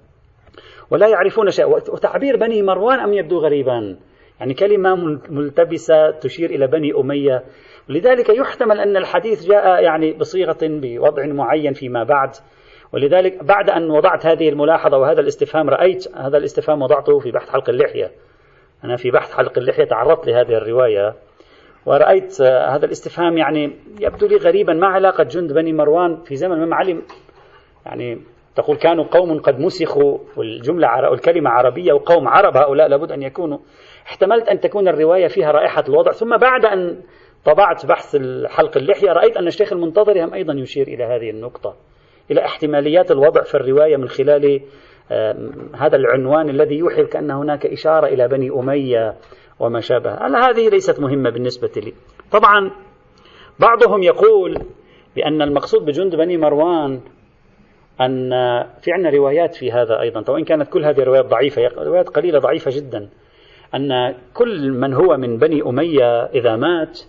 ولا 0.91 1.07
يعرفون 1.07 1.51
شيء 1.51 1.67
وتعبير 1.67 2.37
بني 2.37 2.61
مروان 2.61 2.99
أم 2.99 3.13
يبدو 3.13 3.39
غريبا. 3.39 3.97
يعني 4.39 4.53
كلمة 4.53 4.95
ملتبسة 5.29 6.11
تشير 6.11 6.49
إلى 6.49 6.67
بني 6.67 6.93
أمية. 6.93 7.43
لذلك 7.89 8.29
يحتمل 8.29 8.79
أن 8.79 8.97
الحديث 8.97 9.45
جاء 9.45 9.83
يعني 9.83 10.13
بصيغة 10.13 10.57
بوضع 10.61 11.25
معين 11.25 11.73
فيما 11.73 12.03
بعد. 12.03 12.29
ولذلك 12.93 13.43
بعد 13.43 13.69
أن 13.69 13.91
وضعت 13.91 14.25
هذه 14.25 14.49
الملاحظة 14.49 14.97
وهذا 14.97 15.21
الاستفهام 15.21 15.69
رأيت 15.69 16.15
هذا 16.15 16.37
الاستفهام 16.37 16.81
وضعته 16.81 17.19
في 17.19 17.31
بحث 17.31 17.49
حلق 17.49 17.69
اللحية. 17.69 18.11
أنا 18.83 18.95
في 18.95 19.11
بحث 19.11 19.33
حلق 19.33 19.57
اللحية 19.57 19.83
تعرضت 19.83 20.27
لهذه 20.27 20.57
الرواية. 20.57 21.15
ورأيت 21.85 22.41
هذا 22.41 22.85
الاستفهام 22.85 23.37
يعني 23.37 23.75
يبدو 23.99 24.27
لي 24.27 24.37
غريبا. 24.37 24.73
ما 24.73 24.87
علاقة 24.87 25.23
جند 25.23 25.53
بني 25.53 25.73
مروان 25.73 26.23
في 26.23 26.35
زمن 26.35 26.51
الإمام 26.51 26.73
علي؟ 26.73 27.01
يعني 27.85 28.21
تقول 28.55 28.77
كانوا 28.77 29.03
قوم 29.03 29.39
قد 29.39 29.59
مسخوا 29.59 30.17
والجملة 30.37 31.09
والكلمة 31.09 31.49
عربية 31.49 31.93
وقوم 31.93 32.27
عرب. 32.27 32.57
هؤلاء 32.57 32.87
لابد 32.87 33.11
أن 33.11 33.23
يكونوا. 33.23 33.57
احتملت 34.07 34.49
أن 34.49 34.59
تكون 34.59 34.87
الرواية 34.87 35.27
فيها 35.27 35.51
رائحة 35.51 35.83
الوضع. 35.89 36.11
ثم 36.11 36.37
بعد 36.37 36.65
أن 36.65 37.01
طبعت 37.45 37.85
بحث 37.85 38.15
حلق 38.47 38.77
اللحية 38.77 39.11
رأيت 39.11 39.37
أن 39.37 39.47
الشيخ 39.47 39.73
المنتظر 39.73 40.23
هم 40.23 40.33
أيضا 40.33 40.53
يشير 40.53 40.87
إلى 40.87 41.03
هذه 41.03 41.29
النقطة 41.29 41.75
إلى 42.31 42.45
احتماليات 42.45 43.11
الوضع 43.11 43.43
في 43.43 43.55
الرواية 43.55 43.97
من 43.97 44.07
خلال 44.07 44.61
هذا 45.75 45.95
العنوان 45.95 46.49
الذي 46.49 46.75
يوحي 46.75 47.05
كأن 47.05 47.31
هناك 47.31 47.65
إشارة 47.65 48.07
إلى 48.07 48.27
بني 48.27 48.49
أمية 48.49 49.15
وما 49.59 49.79
شابه. 49.79 50.11
هذه 50.49 50.69
ليست 50.69 50.99
مهمة 50.99 51.29
بالنسبة 51.29 51.71
لي. 51.77 51.93
طبعا 52.31 52.71
بعضهم 53.59 54.03
يقول 54.03 54.65
بأن 55.15 55.41
المقصود 55.41 55.85
بجند 55.85 56.15
بني 56.15 56.37
مروان 56.37 57.01
أن 58.01 58.29
في 58.81 58.91
عندنا 58.91 59.09
روايات 59.09 59.55
في 59.55 59.71
هذا 59.71 60.01
أيضا 60.01 60.31
وإن 60.31 60.43
كانت 60.43 60.69
كل 60.69 60.85
هذه 60.85 60.99
الروايات 60.99 61.25
ضعيفة 61.25 61.61
روايات 61.77 62.09
قليلة 62.09 62.39
ضعيفة 62.39 62.71
جدا 62.75 63.09
أن 63.75 64.15
كل 64.33 64.71
من 64.71 64.93
هو 64.93 65.17
من 65.17 65.37
بني 65.37 65.61
أمية 65.61 66.23
إذا 66.25 66.55
مات 66.55 66.99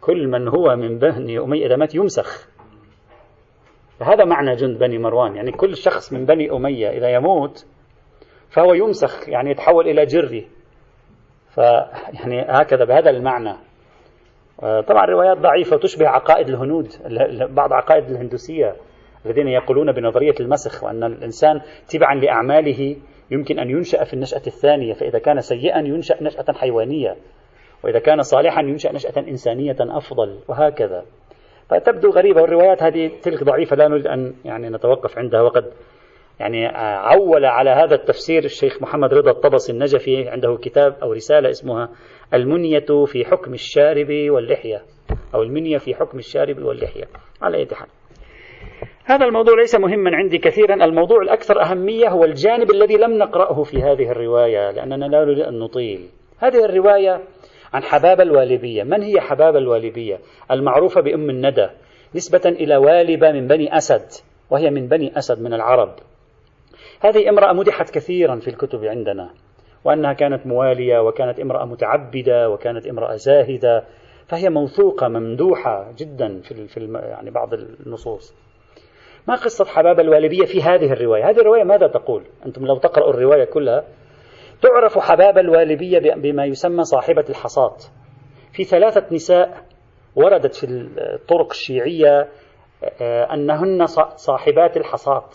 كل 0.00 0.28
من 0.28 0.48
هو 0.48 0.76
من 0.76 0.98
بني 0.98 1.38
أمية 1.38 1.66
إذا 1.66 1.76
مات 1.76 1.94
يمسخ. 1.94 2.48
هذا 4.00 4.24
معنى 4.24 4.56
جند 4.56 4.78
بني 4.78 4.98
مروان 4.98 5.36
يعني 5.36 5.52
كل 5.52 5.76
شخص 5.76 6.12
من 6.12 6.26
بني 6.26 6.52
أمية 6.52 6.88
إذا 6.88 7.08
يموت 7.08 7.66
فهو 8.50 8.74
يمسخ 8.74 9.28
يعني 9.28 9.50
يتحول 9.50 9.88
إلى 9.88 10.06
جري. 10.06 10.48
فيعني 11.54 12.42
هكذا 12.48 12.84
بهذا 12.84 13.10
المعنى. 13.10 13.54
طبعا 14.62 15.06
روايات 15.06 15.38
ضعيفة 15.38 15.76
وتشبه 15.76 16.08
عقائد 16.08 16.48
الهنود 16.48 16.88
بعض 17.50 17.72
عقائد 17.72 18.10
الهندوسية 18.10 18.76
الذين 19.26 19.48
يقولون 19.48 19.92
بنظرية 19.92 20.34
المسخ 20.40 20.84
وأن 20.84 21.04
الإنسان 21.04 21.60
تبعا 21.88 22.14
لأعماله 22.14 22.96
يمكن 23.30 23.58
أن 23.58 23.70
ينشأ 23.70 24.04
في 24.04 24.14
النشأة 24.14 24.42
الثانية 24.46 24.92
فإذا 24.92 25.18
كان 25.18 25.40
سيئا 25.40 25.78
ينشأ 25.78 26.22
نشأة 26.22 26.52
حيوانية 26.52 27.16
وإذا 27.84 27.98
كان 27.98 28.22
صالحا 28.22 28.60
ينشأ 28.60 28.92
نشأة 28.92 29.20
إنسانية 29.20 29.76
أفضل 29.80 30.38
وهكذا. 30.48 31.04
فتبدو 31.68 32.10
غريبة 32.10 32.42
والروايات 32.42 32.82
هذه 32.82 33.10
تلك 33.22 33.44
ضعيفة 33.44 33.76
لا 33.76 33.88
نريد 33.88 34.06
أن 34.06 34.34
يعني 34.44 34.68
نتوقف 34.70 35.18
عندها 35.18 35.40
وقد 35.40 35.64
يعني 36.40 36.66
عول 36.76 37.44
على 37.44 37.70
هذا 37.70 37.94
التفسير 37.94 38.44
الشيخ 38.44 38.82
محمد 38.82 39.14
رضا 39.14 39.30
الطبسي 39.30 39.72
النجفي 39.72 40.28
عنده 40.28 40.58
كتاب 40.62 40.96
أو 41.02 41.12
رسالة 41.12 41.50
اسمها 41.50 41.88
المنية 42.34 43.04
في 43.06 43.24
حكم 43.24 43.54
الشارب 43.54 44.08
واللحية. 44.10 44.82
أو 45.34 45.42
المنية 45.42 45.78
في 45.78 45.94
حكم 45.94 46.18
الشارب 46.18 46.62
واللحية. 46.62 47.04
على 47.42 47.56
أي 47.56 47.66
حال. 47.72 47.88
هذا 49.04 49.24
الموضوع 49.24 49.54
ليس 49.54 49.74
مهما 49.74 50.16
عندي 50.16 50.38
كثيرا. 50.38 50.74
الموضوع 50.74 51.22
الأكثر 51.22 51.62
أهمية 51.62 52.08
هو 52.08 52.24
الجانب 52.24 52.70
الذي 52.70 52.96
لم 52.96 53.18
نقرأه 53.18 53.62
في 53.62 53.82
هذه 53.82 54.10
الرواية 54.10 54.70
لأننا 54.70 55.04
لا 55.04 55.24
نريد 55.24 55.38
أن 55.38 55.58
نطيل. 55.58 56.08
هذه 56.38 56.64
الرواية 56.64 57.20
عن 57.74 57.82
حباب 57.82 58.20
الوالبية. 58.20 58.82
من 58.82 59.02
هي 59.02 59.20
حباب 59.20 59.56
الوالبية؟ 59.56 60.18
المعروفة 60.50 61.00
بأم 61.00 61.30
الندى. 61.30 61.68
نسبة 62.14 62.42
إلى 62.46 62.76
والبة 62.76 63.32
من 63.32 63.46
بني 63.46 63.76
أسد 63.76 64.06
وهي 64.50 64.70
من 64.70 64.88
بني 64.88 65.18
أسد 65.18 65.42
من 65.42 65.54
العرب. 65.54 65.94
هذه 67.04 67.28
امرأة 67.28 67.52
مدحت 67.52 67.90
كثيرا 67.90 68.36
في 68.36 68.48
الكتب 68.48 68.84
عندنا 68.84 69.30
وأنها 69.84 70.12
كانت 70.12 70.46
موالية 70.46 70.98
وكانت 70.98 71.40
امرأة 71.40 71.64
متعبدة 71.64 72.50
وكانت 72.50 72.86
امرأة 72.86 73.16
زاهدة 73.16 73.84
فهي 74.26 74.50
موثوقة 74.50 75.08
ممدوحة 75.08 75.92
جدا 75.98 76.40
في, 76.40 76.66
في 76.66 76.92
يعني 76.92 77.30
بعض 77.30 77.54
النصوص. 77.54 78.34
ما 79.28 79.34
قصة 79.34 79.64
حباب 79.64 80.00
الوالبية 80.00 80.44
في 80.44 80.62
هذه 80.62 80.92
الرواية؟ 80.92 81.30
هذه 81.30 81.40
الرواية 81.40 81.64
ماذا 81.64 81.86
تقول؟ 81.86 82.22
أنتم 82.46 82.66
لو 82.66 82.78
تقرأوا 82.78 83.10
الرواية 83.10 83.44
كلها 83.44 83.84
تعرف 84.62 84.98
حباب 84.98 85.38
الوالبية 85.38 86.14
بما 86.14 86.44
يسمى 86.44 86.84
صاحبة 86.84 87.24
الحصاة. 87.28 87.76
في 88.52 88.64
ثلاثة 88.64 89.04
نساء 89.12 89.64
وردت 90.16 90.54
في 90.54 90.66
الطرق 90.66 91.50
الشيعية 91.50 92.28
آه، 93.00 93.34
أنهن 93.34 93.86
صاحبات 94.16 94.76
الحصاة. 94.76 95.28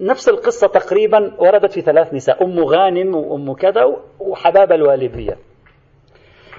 نفس 0.00 0.28
القصة 0.28 0.66
تقريبا 0.66 1.32
وردت 1.38 1.72
في 1.72 1.80
ثلاث 1.80 2.14
نساء 2.14 2.44
أم 2.44 2.58
غانم 2.60 3.14
وأم 3.14 3.52
كذا 3.52 3.96
وحباب 4.20 4.72
الوالبية 4.72 5.38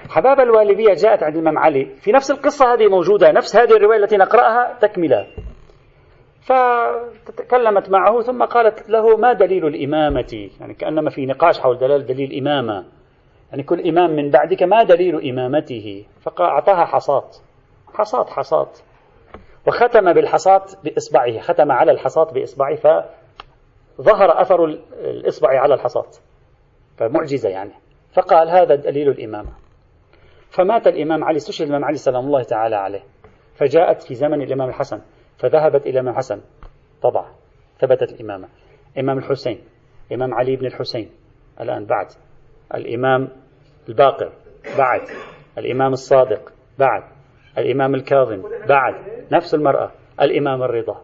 حباب 0.08 0.40
الوالبية 0.40 0.94
جاءت 0.94 1.22
عند 1.22 1.34
الإمام 1.34 1.58
علي. 1.58 1.84
في 1.84 2.12
نفس 2.12 2.30
القصة 2.30 2.74
هذه 2.74 2.86
موجودة 2.88 3.32
نفس 3.32 3.56
هذه 3.56 3.76
الرواية 3.76 3.98
التي 3.98 4.16
نقرأها 4.16 4.78
تكملة. 4.80 5.26
فتكلمت 6.42 7.90
معه 7.90 8.20
ثم 8.20 8.44
قالت 8.44 8.90
له 8.90 9.16
ما 9.16 9.32
دليل 9.32 9.66
الإمامة؟ 9.66 10.50
يعني 10.60 10.74
كأنما 10.74 11.10
في 11.10 11.26
نقاش 11.26 11.60
حول 11.60 11.78
دلال 11.78 12.06
دليل 12.06 12.38
إمامة. 12.38 12.84
يعني 13.50 13.62
كل 13.62 13.88
إمام 13.88 14.10
من 14.16 14.30
بعدك 14.30 14.62
ما 14.62 14.82
دليل 14.82 15.30
إمامته؟ 15.30 16.04
فأعطاها 16.20 16.84
حصاة. 16.84 17.30
حصاة 17.94 18.24
حصاة. 18.24 18.70
وختم 19.66 20.12
بالحصاة 20.12 20.66
بإصبعه 20.84 21.40
ختم 21.40 21.72
على 21.72 21.92
الحصاة 21.92 22.32
بإصبعه 22.32 22.76
فظهر 23.98 24.40
أثر 24.40 24.64
الإصبع 24.94 25.60
على 25.60 25.74
الحصاة 25.74 26.10
فمعجزة 26.96 27.48
يعني. 27.48 27.72
فقال 28.14 28.50
هذا 28.50 28.74
دليل 28.74 29.08
الإمامة. 29.08 29.52
فمات 30.50 30.86
الإمام 30.86 31.24
علي 31.24 31.36
استشهد 31.36 31.66
الإمام 31.66 31.84
علي 31.84 31.96
سلام 31.96 32.24
الله 32.24 32.42
تعالى 32.42 32.76
عليه. 32.76 33.02
فجاءت 33.54 34.02
في 34.02 34.14
زمن 34.14 34.42
الإمام 34.42 34.68
الحسن 34.68 35.00
فذهبت 35.38 35.82
إلى 35.82 35.90
الإمام 35.90 36.08
الحسن 36.08 36.40
طبعا 37.02 37.32
ثبتت 37.78 38.12
الإمامة. 38.12 38.48
إمام 38.98 39.18
الحسين 39.18 39.60
إمام 40.12 40.34
علي 40.34 40.56
بن 40.56 40.66
الحسين. 40.66 41.10
الآن 41.60 41.84
بعد. 41.86 42.06
الإمام 42.74 43.28
الباقر 43.88 44.32
بعد. 44.78 45.00
الإمام 45.58 45.92
الصادق 45.92 46.52
بعد. 46.78 47.02
الإمام 47.58 47.94
الكاظم 47.94 48.42
بعد. 48.68 48.94
نفس 49.32 49.54
المرأة. 49.54 49.90
الإمام 50.20 50.62
الرضا. 50.62 51.02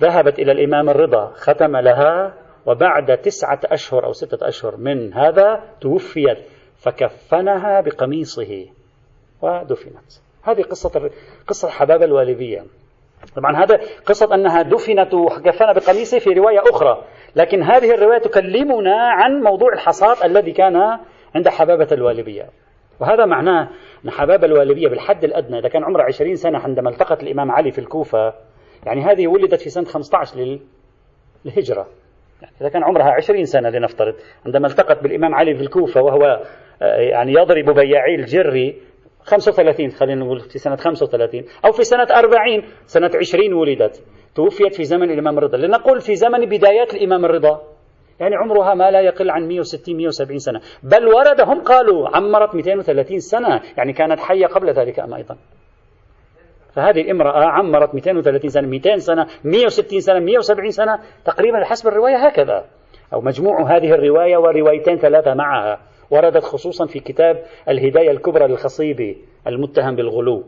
ذهبت 0.00 0.38
إلى 0.38 0.52
الإمام 0.52 0.90
الرضا 0.90 1.32
ختم 1.34 1.76
لها 1.76 2.34
وبعد 2.66 3.18
تسعة 3.18 3.60
أشهر 3.64 4.04
أو 4.04 4.12
ستة 4.12 4.48
أشهر 4.48 4.76
من 4.76 5.14
هذا 5.14 5.60
توفيت 5.80 6.38
فكفنها 6.76 7.80
بقميصه 7.80 8.66
ودفنت. 9.42 10.12
هذه 10.42 10.62
قصة 10.62 11.10
قصة 11.46 11.68
حباب 11.68 12.02
الوالدية. 12.02 12.64
طبعا 13.36 13.56
هذا 13.56 13.80
قصة 14.06 14.34
أنها 14.34 14.62
دفنت 14.62 15.14
وكفن 15.14 15.72
بقميصه 15.72 16.18
في 16.18 16.30
رواية 16.30 16.60
أخرى 16.60 17.02
لكن 17.36 17.62
هذه 17.62 17.94
الرواية 17.94 18.18
تكلمنا 18.18 18.96
عن 18.96 19.42
موضوع 19.42 19.72
الحصاد 19.72 20.16
الذي 20.24 20.52
كان 20.52 20.76
عند 21.34 21.48
حبابة 21.48 21.88
الوالبية 21.92 22.46
وهذا 23.00 23.24
معناه 23.24 23.68
أن 24.04 24.10
حبابة 24.10 24.46
الوالبية 24.46 24.88
بالحد 24.88 25.24
الأدنى 25.24 25.58
إذا 25.58 25.68
كان 25.68 25.84
عمره 25.84 26.02
عشرين 26.02 26.36
سنة 26.36 26.58
عندما 26.58 26.90
التقت 26.90 27.22
الإمام 27.22 27.50
علي 27.50 27.70
في 27.70 27.78
الكوفة 27.78 28.34
يعني 28.86 29.02
هذه 29.02 29.26
ولدت 29.26 29.60
في 29.60 29.70
سنة 29.70 29.84
15 29.84 30.58
للهجرة. 31.44 31.86
يعني 32.42 32.54
إذا 32.60 32.68
كان 32.68 32.84
عمرها 32.84 33.10
عشرين 33.10 33.44
سنة 33.44 33.68
لنفترض 33.68 34.14
عندما 34.46 34.66
التقت 34.66 35.02
بالإمام 35.02 35.34
علي 35.34 35.54
في 35.54 35.62
الكوفة 35.62 36.02
وهو 36.02 36.42
آه، 36.82 36.96
يعني 36.96 37.32
يضرب 37.32 37.70
بياعي 37.70 38.14
الجري 38.14 38.76
35 39.20 39.90
خلينا 39.90 40.24
نقول 40.24 40.40
في 40.40 40.58
سنة 40.58 40.76
35 40.76 41.44
أو 41.64 41.72
في 41.72 41.84
سنة 41.84 42.06
40 42.10 42.62
سنة 42.86 43.10
20 43.14 43.52
ولدت. 43.52 44.02
توفيت 44.34 44.74
في 44.74 44.84
زمن 44.84 45.10
الإمام 45.10 45.38
الرضا. 45.38 45.56
لنقول 45.58 46.00
في 46.00 46.16
زمن 46.16 46.46
بدايات 46.46 46.94
الإمام 46.94 47.24
الرضا 47.24 47.62
يعني 48.20 48.36
عمرها 48.36 48.74
ما 48.74 48.90
لا 48.90 49.00
يقل 49.00 49.30
عن 49.30 49.48
160 49.48 49.96
170 49.96 50.38
سنة. 50.38 50.60
بل 50.82 51.06
ورد 51.06 51.40
هم 51.40 51.60
قالوا 51.60 52.16
عمرت 52.16 52.54
230 52.54 53.18
سنة. 53.18 53.60
يعني 53.76 53.92
كانت 53.92 54.20
حية 54.20 54.46
قبل 54.46 54.72
ذلك 54.72 55.00
أم 55.00 55.14
أيضا؟ 55.14 55.36
فهذه 56.76 57.00
الامرأة 57.00 57.44
عمرت 57.44 57.94
230 57.94 58.50
سنة 58.50 58.68
200 58.68 58.96
سنة 58.96 59.26
160 59.44 60.00
سنة 60.00 60.18
170 60.18 60.70
سنة 60.70 60.98
تقريبا 61.24 61.64
حسب 61.64 61.88
الرواية 61.88 62.16
هكذا. 62.16 62.64
أو 63.12 63.20
مجموع 63.20 63.76
هذه 63.76 63.92
الرواية 63.94 64.36
وروايتين 64.36 64.98
ثلاثة 64.98 65.34
معها 65.34 65.80
وردت 66.10 66.44
خصوصا 66.44 66.86
في 66.86 67.00
كتاب 67.00 67.42
الهداية 67.68 68.10
الكبرى 68.10 68.46
للخصيبي 68.46 69.18
المتهم 69.46 69.96
بالغلو. 69.96 70.44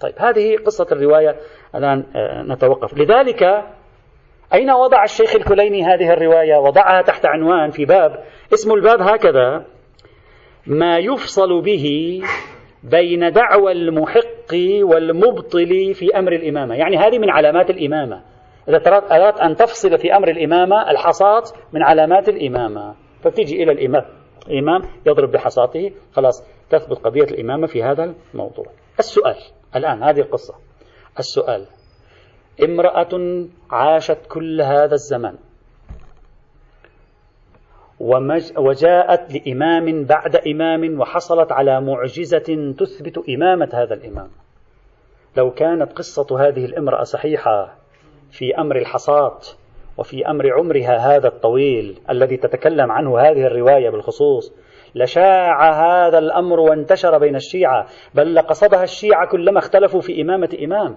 طيب 0.00 0.14
هذه 0.18 0.56
قصة 0.56 0.86
الرواية. 0.92 1.36
الآن 1.74 2.04
آه، 2.16 2.42
نتوقف. 2.42 2.98
لذلك 2.98 3.42
أين 4.54 4.70
وضع 4.70 5.04
الشيخ 5.04 5.36
الكليني 5.36 5.84
هذه 5.84 6.12
الرواية؟ 6.12 6.56
وضعها 6.56 7.02
تحت 7.02 7.26
عنوان 7.26 7.70
في 7.70 7.84
باب 7.84 8.24
اسم 8.54 8.72
الباب 8.72 9.00
هكذا 9.00 9.64
ما 10.66 10.98
يفصل 10.98 11.60
به 11.62 12.20
بين 12.90 13.32
دعوى 13.32 13.72
المحق 13.72 14.54
والمبطل 14.82 15.94
في 15.94 16.18
أمر 16.18 16.32
الإمامة. 16.32 16.74
يعني 16.74 16.96
هذه 16.96 17.18
من 17.18 17.30
علامات 17.30 17.70
الإمامة. 17.70 18.22
إذا 18.68 18.76
أردت 18.86 19.40
أن 19.40 19.56
تفصل 19.56 19.98
في 19.98 20.16
أمر 20.16 20.28
الإمامة 20.28 20.90
الحصاة 20.90 21.42
من 21.72 21.82
علامات 21.82 22.28
الإمامة. 22.28 22.94
فتجي 23.22 23.62
إلى 23.62 23.72
الإمام. 23.72 24.04
الإمام 24.48 24.82
يضرب 25.06 25.30
بحصاته 25.30 25.92
خلاص 26.12 26.44
تثبت 26.70 26.98
قضية 26.98 27.24
الإمامة 27.24 27.66
في 27.66 27.82
هذا 27.82 28.14
الموضوع. 28.34 28.66
السؤال 28.98 29.36
الآن 29.76 30.02
هذه 30.02 30.20
القصة. 30.20 30.54
السؤال 31.18 31.66
امرأة 32.64 33.44
عاشت 33.70 34.18
كل 34.28 34.60
هذا 34.60 34.94
الزمان. 34.94 35.38
وجاءت 38.56 39.34
لإمام 39.34 40.04
بعد 40.04 40.36
إمام 40.36 41.00
وحصلت 41.00 41.52
على 41.52 41.80
معجزة 41.80 42.74
تثبت 42.78 43.28
إمامة 43.28 43.68
هذا 43.72 43.94
الإمام. 43.94 44.28
لو 45.36 45.50
كانت 45.50 45.92
قصة 45.92 46.48
هذه 46.48 46.64
الامرأة 46.64 47.02
صحيحة 47.02 47.74
في 48.30 48.58
أمر 48.58 48.76
الحصاة 48.76 49.38
وفي 49.98 50.30
أمر 50.30 50.52
عمرها 50.52 50.96
هذا 50.96 51.28
الطويل 51.28 51.98
الذي 52.10 52.36
تتكلم 52.36 52.92
عنه 52.92 53.18
هذه 53.18 53.46
الرواية 53.46 53.90
بالخصوص 53.90 54.52
لشاع 54.94 55.72
هذا 55.72 56.18
الأمر 56.18 56.60
وانتشر 56.60 57.18
بين 57.18 57.36
الشيعة 57.36 57.86
بل 58.14 58.34
لقصدها 58.34 58.82
الشيعة 58.82 59.28
كلما 59.28 59.58
اختلفوا 59.58 60.00
في 60.00 60.22
إمامة 60.22 60.58
إمام. 60.64 60.96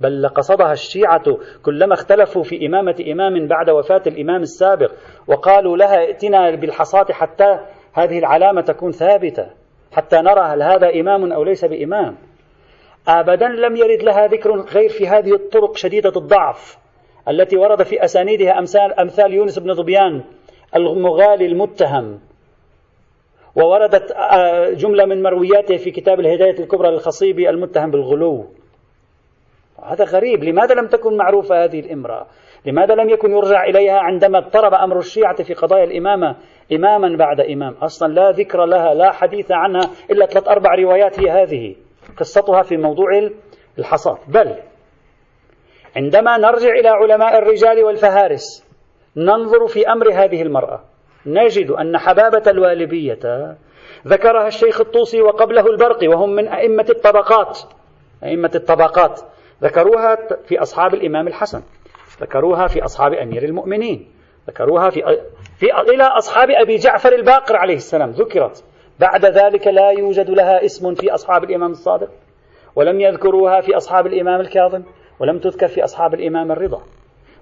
بل 0.00 0.22
لقصدها 0.22 0.72
الشيعة 0.72 1.38
كلما 1.62 1.94
اختلفوا 1.94 2.42
في 2.42 2.66
إمامة 2.66 3.04
إمام 3.12 3.46
بعد 3.46 3.70
وفاة 3.70 4.02
الإمام 4.06 4.42
السابق 4.42 4.92
وقالوا 5.26 5.76
لها 5.76 5.98
ائتنا 5.98 6.50
بالحصاة 6.50 7.06
حتى 7.12 7.58
هذه 7.92 8.18
العلامة 8.18 8.60
تكون 8.60 8.92
ثابتة 8.92 9.46
حتى 9.92 10.16
نرى 10.16 10.40
هل 10.40 10.62
هذا 10.62 11.00
إمام 11.00 11.32
أو 11.32 11.44
ليس 11.44 11.64
بإمام. 11.64 12.16
أبدا 13.08 13.48
لم 13.48 13.76
يرد 13.76 14.02
لها 14.02 14.26
ذكر 14.26 14.60
غير 14.60 14.88
في 14.88 15.08
هذه 15.08 15.34
الطرق 15.34 15.76
شديدة 15.76 16.12
الضعف 16.16 16.78
التي 17.28 17.56
ورد 17.56 17.82
في 17.82 18.04
أسانيدها 18.04 18.58
أمثال, 18.58 19.00
أمثال 19.00 19.34
يونس 19.34 19.58
بن 19.58 19.74
ظبيان 19.74 20.24
المغالي 20.76 21.46
المتهم. 21.46 22.20
ووردت 23.56 24.12
آه، 24.12 24.70
جملة 24.70 25.04
من 25.04 25.22
مروياته 25.22 25.76
في 25.76 25.90
كتاب 25.90 26.20
الهداية 26.20 26.58
الكبرى 26.60 26.90
للخصيبي 26.90 27.50
المتهم 27.50 27.90
بالغلو. 27.90 28.46
هذا 29.84 30.04
غريب. 30.04 30.44
لماذا 30.44 30.74
لم 30.74 30.86
تكن 30.86 31.16
معروفة 31.16 31.64
هذه 31.64 31.80
الامرأة؟ 31.80 32.26
لماذا 32.66 32.94
لم 32.94 33.10
يكن 33.10 33.30
يرجع 33.30 33.64
إليها 33.64 33.98
عندما 33.98 34.38
اضطرب 34.38 34.74
أمر 34.74 34.98
الشيعة 34.98 35.42
في 35.42 35.54
قضايا 35.54 35.84
الإمامة 35.84 36.36
إماما 36.72 37.16
بعد 37.16 37.40
إمام؟ 37.40 37.74
أصلا 37.82 38.12
لا 38.12 38.30
ذكر 38.30 38.64
لها 38.64 38.94
لا 38.94 39.12
حديث 39.12 39.52
عنها 39.52 39.90
إلا 40.10 40.26
ثلاث 40.26 40.48
أربع 40.48 40.74
روايات 40.74 41.20
هي 41.20 41.30
هذه. 41.30 41.76
قصتها 42.18 42.62
في 42.62 42.76
موضوع 42.76 43.30
الحصاد. 43.78 44.18
بل 44.28 44.54
عندما 45.96 46.36
نرجع 46.36 46.70
إلى 46.70 46.88
علماء 46.88 47.38
الرجال 47.38 47.84
والفهارس 47.84 48.74
ننظر 49.16 49.66
في 49.66 49.88
أمر 49.88 50.12
هذه 50.12 50.42
المرأة. 50.42 50.80
نجد 51.26 51.70
أن 51.70 51.98
حبابة 51.98 52.50
الوالبية 52.50 53.56
ذكرها 54.06 54.46
الشيخ 54.46 54.80
الطوسي 54.80 55.22
وقبله 55.22 55.66
البرقي 55.66 56.08
وهم 56.08 56.30
من 56.30 56.48
أئمة 56.48 56.86
الطبقات. 56.90 57.58
أئمة 58.24 58.50
الطبقات. 58.54 59.20
ذكروها 59.62 60.18
في 60.48 60.62
أصحاب 60.62 60.94
الإمام 60.94 61.28
الحسن 61.28 61.62
ذكروها 62.20 62.66
في 62.66 62.84
أصحاب 62.84 63.12
أمير 63.12 63.42
المؤمنين 63.42 64.10
ذكروها 64.48 64.90
في, 64.90 65.18
في 65.58 65.80
إلى 65.80 66.02
أصحاب 66.04 66.50
أبي 66.50 66.76
جعفر 66.76 67.12
الباقر 67.12 67.56
عليه 67.56 67.76
السلام 67.76 68.10
ذكرت. 68.10 68.64
بعد 69.00 69.24
ذلك 69.24 69.66
لا 69.66 69.90
يوجد 69.90 70.30
لها 70.30 70.64
اسم 70.64 70.94
في 70.94 71.14
أصحاب 71.14 71.44
الإمام 71.44 71.70
الصادق 71.70 72.08
ولم 72.76 73.00
يذكروها 73.00 73.60
في 73.60 73.76
أصحاب 73.76 74.06
الإمام 74.06 74.40
الكاظم 74.40 74.82
ولم 75.20 75.38
تذكر 75.38 75.68
في 75.68 75.84
أصحاب 75.84 76.14
الإمام 76.14 76.52
الرضا. 76.52 76.82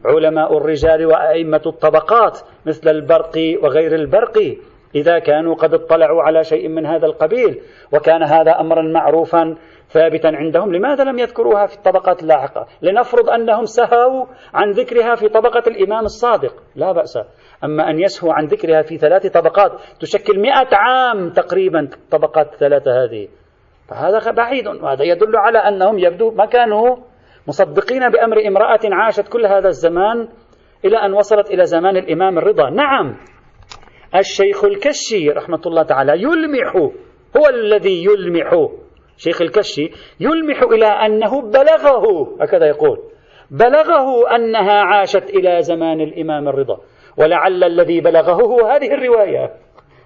علماء 0.05 0.57
الرجال 0.57 1.07
وأئمة 1.07 1.63
الطبقات 1.67 2.39
مثل 2.67 2.91
البرقي 2.91 3.57
وغير 3.57 3.95
البرقي 3.95 4.57
إذا 4.95 5.19
كانوا 5.19 5.55
قد 5.55 5.75
اطلعوا 5.75 6.23
على 6.23 6.45
شيء 6.45 6.69
من 6.69 6.87
هذا 6.87 7.07
القبيل 7.07 7.61
وكان 7.93 8.23
هذا 8.23 8.61
أمرا 8.61 8.83
معروفا 8.83 9.57
ثابتا 9.93 10.29
عندهم. 10.29 10.75
لماذا 10.75 11.05
لم 11.05 11.19
يذكروها 11.19 11.67
في 11.67 11.77
الطبقات 11.77 12.23
اللاحقة؟ 12.23 12.67
لنفرض 12.83 13.31
أنهم 13.31 13.65
سهوا 13.65 14.27
عن 14.55 14.71
ذكرها 14.71 15.15
في 15.15 15.29
طبقة 15.29 15.63
الإمام 15.67 16.05
الصادق. 16.05 16.55
لا 16.77 16.93
بأس. 16.93 17.19
أما 17.65 17.91
أن 17.91 18.01
يسهوا 18.01 18.33
عن 18.33 18.45
ذكرها 18.45 18.83
في 18.83 18.99
ثلاث 18.99 19.27
طبقات 19.27 19.73
تشكل 20.01 20.41
مئة 20.41 20.69
عام 20.73 21.31
تقريبا 21.31 21.89
طبقات 22.11 22.53
الثلاثة 22.53 23.05
هذه. 23.05 23.29
فهذا 23.89 24.31
بعيد 24.31 24.67
وهذا 24.67 25.05
يدل 25.05 25.37
على 25.37 25.59
أنهم 25.59 25.99
يبدو 25.99 26.31
ما 26.31 26.47
كانوا 26.47 26.97
مصدقين 27.49 28.09
بأمر 28.09 28.47
امرأة 28.47 28.81
عاشت 28.93 29.29
كل 29.29 29.47
هذا 29.47 29.69
الزمان 29.69 30.29
إلى 30.85 30.97
أن 30.97 31.13
وصلت 31.13 31.51
إلى 31.51 31.67
زمان 31.67 31.97
الإمام 31.97 32.39
الرضا. 32.39 32.71
نعم. 32.71 33.17
الشيخ 34.15 34.65
الكشي 34.65 35.31
رحمة 35.31 35.61
الله 35.67 35.83
تعالى 35.83 36.13
يلمح 36.13 36.77
هو 37.37 37.49
الذي 37.49 38.05
يلمح 38.05 38.69
شيخ 39.17 39.43
الكشي 39.43 39.91
يلمح 40.21 40.63
إلى 40.63 40.87
أنه 40.87 41.43
بلغه 41.43 42.37
هكذا 42.41 42.67
يقول 42.67 42.99
بلغه 43.51 44.37
أنها 44.37 44.81
عاشت 44.83 45.31
إلى 45.31 45.63
زمان 45.63 46.01
الإمام 46.01 46.49
الرضا 46.49 46.81
ولعل 47.17 47.65
الذي 47.65 48.01
بلغه 48.01 48.33
هو 48.33 48.67
هذه 48.67 48.95
الرواية 48.95 49.51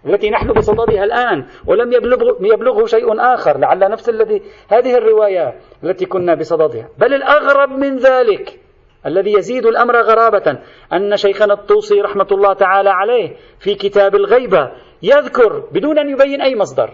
التي 0.07 0.31
نحن 0.31 0.53
بصددها 0.53 1.05
الآن 1.05 1.47
ولم 1.67 1.93
يبلغ 1.93 2.19
يبلغه 2.41 2.87
شيء 2.87 3.21
آخر 3.21 3.59
لعل 3.59 3.79
نفس 3.79 4.09
الذي 4.09 4.43
هذه 4.69 4.97
الرواية 4.97 5.55
التي 5.85 6.07
كنا 6.07 6.35
بصددها. 6.35 6.89
بل 6.99 7.15
الأغرب 7.15 7.71
من 7.71 7.97
ذلك 7.97 8.61
الذي 9.07 9.33
يزيد 9.33 9.67
الأمر 9.67 9.97
غرابة 9.97 10.59
أن 10.93 11.17
شيخنا 11.17 11.55
الطوسي 11.55 12.01
رحمة 12.01 12.27
الله 12.33 12.53
تعالى 12.53 12.91
عليه 12.91 13.37
في 13.59 13.75
كتاب 13.75 14.15
الغيبة 14.15 14.73
يذكر 15.03 15.59
بدون 15.73 15.99
أن 15.99 16.09
يبين 16.09 16.43
أي 16.43 16.57
مصدر. 16.57 16.91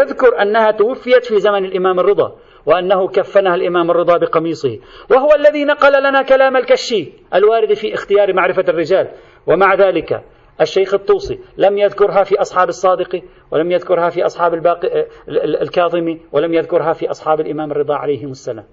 يذكر 0.00 0.42
أنها 0.42 0.70
توفيت 0.70 1.24
في 1.24 1.38
زمن 1.38 1.64
الإمام 1.64 2.00
الرضا 2.00 2.36
وأنه 2.66 3.08
كفنها 3.08 3.54
الإمام 3.54 3.90
الرضا 3.90 4.16
بقميصه. 4.16 4.78
وهو 5.10 5.34
الذي 5.34 5.64
نقل 5.64 6.08
لنا 6.08 6.22
كلام 6.22 6.56
الكشي 6.56 7.12
الوارد 7.34 7.74
في 7.74 7.94
اختيار 7.94 8.32
معرفة 8.32 8.64
الرجال. 8.68 9.08
ومع 9.46 9.74
ذلك 9.74 10.24
الشيخ 10.60 10.94
الطوسي 10.94 11.38
لم 11.56 11.78
يذكرها 11.78 12.24
في 12.24 12.40
أصحاب 12.40 12.68
الصادق 12.68 13.22
ولم 13.50 13.72
يذكرها 13.72 14.08
في 14.10 14.26
أصحاب 14.26 14.54
الباقي 14.54 15.06
الكاظمي 15.62 16.20
ولم 16.32 16.54
يذكرها 16.54 16.92
في 16.92 17.10
أصحاب 17.10 17.40
الإمام 17.40 17.70
الرضا 17.70 17.94
عليهم 17.94 18.30
السلام. 18.30 18.64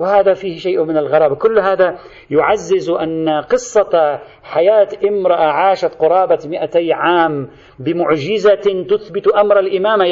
وهذا 0.00 0.34
فيه 0.34 0.56
شيء 0.56 0.84
من 0.84 0.96
الغرابة 0.96 1.34
كل 1.34 1.58
هذا 1.58 1.98
يعزز 2.30 2.90
أن 2.90 3.28
قصة 3.28 4.20
حياة 4.42 4.88
امرأة 5.08 5.52
عاشت 5.52 5.94
قرابة 5.94 6.38
مئتي 6.46 6.92
عام 6.92 7.50
بمعجزة 7.78 8.84
تثبت 8.90 9.28
أمر 9.28 9.58
الإمامة. 9.58 10.04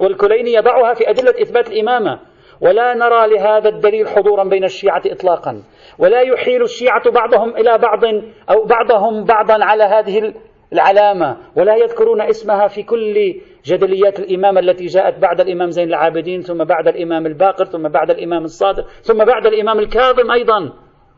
والكليني 0.00 0.52
يضعها 0.52 0.94
في 0.94 1.10
أدلة 1.10 1.34
إثبات 1.42 1.70
الإمامة. 1.70 2.20
ولا 2.60 2.94
نرى 2.94 3.36
لهذا 3.36 3.68
الدليل 3.68 4.08
حضورا 4.08 4.44
بين 4.44 4.64
الشيعة 4.64 5.02
إطلاقا. 5.06 5.62
ولا 5.98 6.20
يحيل 6.20 6.62
الشيعة 6.62 7.10
بعضهم 7.10 7.56
إلى 7.56 7.78
بعض 7.78 8.04
أو 8.50 8.64
بعضهم 8.64 9.24
بعضا 9.24 9.64
على 9.64 9.84
هذه 9.84 10.34
العلامة 10.72 11.36
ولا 11.56 11.76
يذكرون 11.76 12.20
اسمها 12.20 12.68
في 12.68 12.82
كل 12.82 13.40
جدليات 13.64 14.20
الإمامة 14.20 14.60
التي 14.60 14.86
جاءت 14.86 15.18
بعد 15.18 15.40
الإمام 15.40 15.70
زين 15.70 15.88
العابدين 15.88 16.42
ثم 16.42 16.64
بعد 16.64 16.88
الإمام 16.88 17.26
الباقر 17.26 17.64
ثم 17.64 17.88
بعد 17.88 18.10
الإمام 18.10 18.44
الصادق 18.44 18.86
ثم 19.02 19.24
بعد 19.24 19.46
الإمام 19.46 19.78
الكاظم 19.78 20.30
أيضا. 20.30 20.72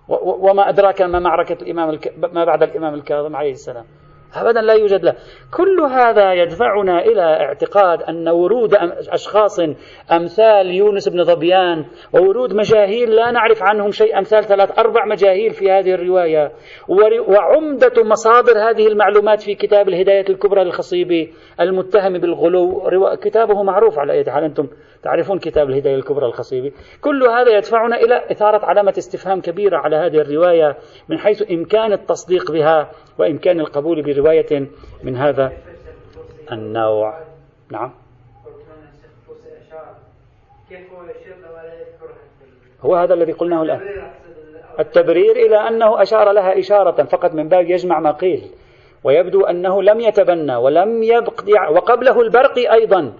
وما 0.08 0.68
أدراك 0.68 1.02
ما 1.02 1.18
معركة 1.18 1.62
الإمام 1.62 1.90
الك... 1.90 2.14
ما 2.32 2.44
بعد 2.44 2.62
الإمام 2.62 2.94
الكاظم 2.94 3.36
عليه 3.36 3.52
السلام. 3.52 3.84
أبدا 4.34 4.60
لا 4.60 4.74
يوجد 4.74 5.04
له. 5.04 5.14
كل 5.56 5.80
هذا 5.80 6.32
يدفعنا 6.32 6.98
إلى 7.04 7.22
اعتقاد 7.22 8.02
أن 8.02 8.28
ورود 8.28 8.74
أشخاص 9.08 9.60
أمثال 10.12 10.70
يونس 10.70 11.08
بن 11.08 11.24
ظبيان 11.24 11.84
وورود 12.12 12.54
مجاهيل 12.54 13.10
لا 13.10 13.30
نعرف 13.30 13.62
عنهم 13.62 13.90
شيء 13.90 14.18
أمثال 14.18 14.44
ثلاث 14.44 14.78
أربع 14.78 15.04
مجاهيل 15.04 15.50
في 15.50 15.70
هذه 15.70 15.94
الرواية. 15.94 16.52
وعمدة 17.28 18.04
مصادر 18.04 18.70
هذه 18.70 18.86
المعلومات 18.86 19.40
في 19.42 19.54
كتاب 19.54 19.88
الهداية 19.88 20.24
الكبرى 20.28 20.64
للخصيبي 20.64 21.32
المتهم 21.60 22.18
بالغلو. 22.18 22.82
كتابه 23.22 23.62
معروف 23.62 23.98
على 23.98 24.12
أي 24.12 24.24
حال 24.30 24.44
أنتم 24.44 24.68
تعرفون 25.02 25.38
كتاب 25.38 25.70
الهداية 25.70 25.94
الكبرى 25.94 26.26
الخصيبي. 26.26 26.72
كل 27.00 27.22
هذا 27.22 27.56
يدفعنا 27.56 27.96
إلى 27.96 28.30
إثارة 28.30 28.66
علامة 28.66 28.94
استفهام 28.98 29.40
كبيرة 29.40 29.78
على 29.78 29.96
هذه 29.96 30.20
الرواية 30.20 30.76
من 31.08 31.18
حيث 31.18 31.50
إمكان 31.50 31.92
التصديق 31.92 32.52
بها 32.52 32.90
وإمكان 33.18 33.60
القبول 33.60 34.02
برواية 34.02 34.66
من 35.02 35.16
هذا 35.16 35.52
النوع. 36.52 37.20
نعم. 37.70 37.92
هو 42.80 42.96
هذا 42.96 43.14
الذي 43.14 43.32
قلناه 43.32 43.62
الآن. 43.62 43.80
التبرير 44.80 45.36
إلى 45.36 45.56
أنه 45.56 46.02
أشار 46.02 46.32
لها 46.32 46.58
إشارة 46.58 47.04
فقط 47.04 47.34
من 47.34 47.48
باب 47.48 47.70
يجمع 47.70 48.00
ما 48.00 48.10
قيل 48.10 48.50
ويبدو 49.04 49.44
أنه 49.44 49.82
لم 49.82 50.00
يتبنى 50.00 50.56
ولم 50.56 51.02
يبق 51.02 51.44
وقبله 51.70 52.20
البرقي 52.20 52.72
أيضا. 52.72 53.12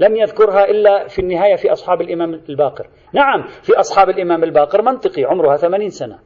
لم 0.00 0.16
يذكرها 0.16 0.64
إلا 0.64 1.08
في 1.08 1.18
النهاية 1.18 1.56
في 1.56 1.72
أصحاب 1.72 2.00
الإمام 2.00 2.40
الباقر. 2.48 2.86
نعم 3.14 3.42
في 3.62 3.72
أصحاب 3.80 4.08
الإمام 4.08 4.44
الباقر 4.44 4.82
منطقي 4.82 5.24
عمرها 5.24 5.56
ثمانين 5.56 5.88
سنة. 5.88 6.18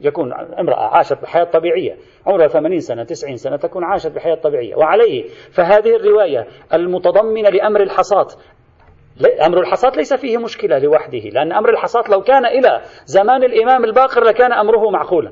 يكون 0.00 0.32
امرأة 0.32 0.96
عاشت 0.96 1.22
بحياة 1.22 1.44
طبيعية 1.44 1.96
عمرها 2.26 2.46
ثمانين 2.48 2.78
سنة 2.78 3.04
تسعين 3.04 3.36
سنة 3.36 3.56
تكون 3.56 3.84
عاشت 3.84 4.12
بحياة 4.12 4.34
طبيعية. 4.34 4.76
وعليه 4.76 5.24
فهذه 5.52 5.96
الرواية 5.96 6.46
المتضمنة 6.74 7.48
لأمر 7.48 7.82
الحصاة. 7.82 8.26
أمر 9.46 9.60
الحصاة 9.60 9.90
ليس 9.96 10.14
فيه 10.14 10.38
مشكلة 10.38 10.78
لوحده 10.78 11.18
لأن 11.18 11.52
أمر 11.52 11.70
الحصاة 11.70 12.02
لو 12.10 12.22
كان 12.22 12.46
إلى 12.46 12.82
زمان 13.04 13.44
الإمام 13.44 13.84
الباقر 13.84 14.24
لكان 14.24 14.52
أمره 14.52 14.90
معقولا. 14.90 15.30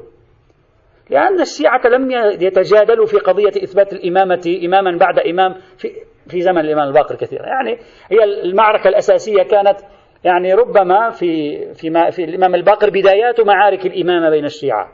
لأن 1.11 1.41
الشيعة 1.41 1.81
لم 1.87 2.11
يتجادلوا 2.41 3.07
في 3.07 3.19
قضية 3.19 3.63
إثبات 3.63 3.93
الإمامة 3.93 4.59
إماما 4.65 4.99
بعد 4.99 5.19
إمام 5.19 5.55
في, 5.79 5.93
في 6.29 6.41
زمن 6.41 6.59
الإمام 6.59 6.89
الباقر 6.89 7.15
كثيرا. 7.15 7.47
يعني 7.47 7.79
هي 8.11 8.25
المعركة 8.25 8.89
الأساسية 8.89 9.43
كانت 9.43 9.81
يعني 10.25 10.55
ربما 10.55 11.11
في 11.11 11.59
في, 11.75 12.11
في 12.13 12.25
الإمام 12.25 12.55
الباقر 12.55 12.91
بدايات 12.91 13.41
معارك 13.41 13.87
الإمامة 13.87 14.31
بين 14.31 14.45
الشيعة. 14.45 14.89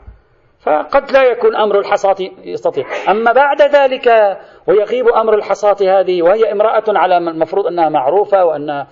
فقد 0.59 1.11
لا 1.11 1.23
يكون 1.23 1.55
أمر 1.55 1.79
الحصاة 1.79 2.15
يستطيع. 2.43 2.85
أما 3.09 3.31
بعد 3.31 3.61
ذلك 3.61 4.37
ويغيب 4.67 5.07
أمر 5.07 5.35
الحصاة 5.35 5.99
هذه 5.99 6.21
وهي 6.21 6.51
امرأة 6.51 6.83
على 6.87 7.17
المفروض 7.17 7.67
أنها 7.67 7.89
معروفة 7.89 8.45
وأن 8.45 8.85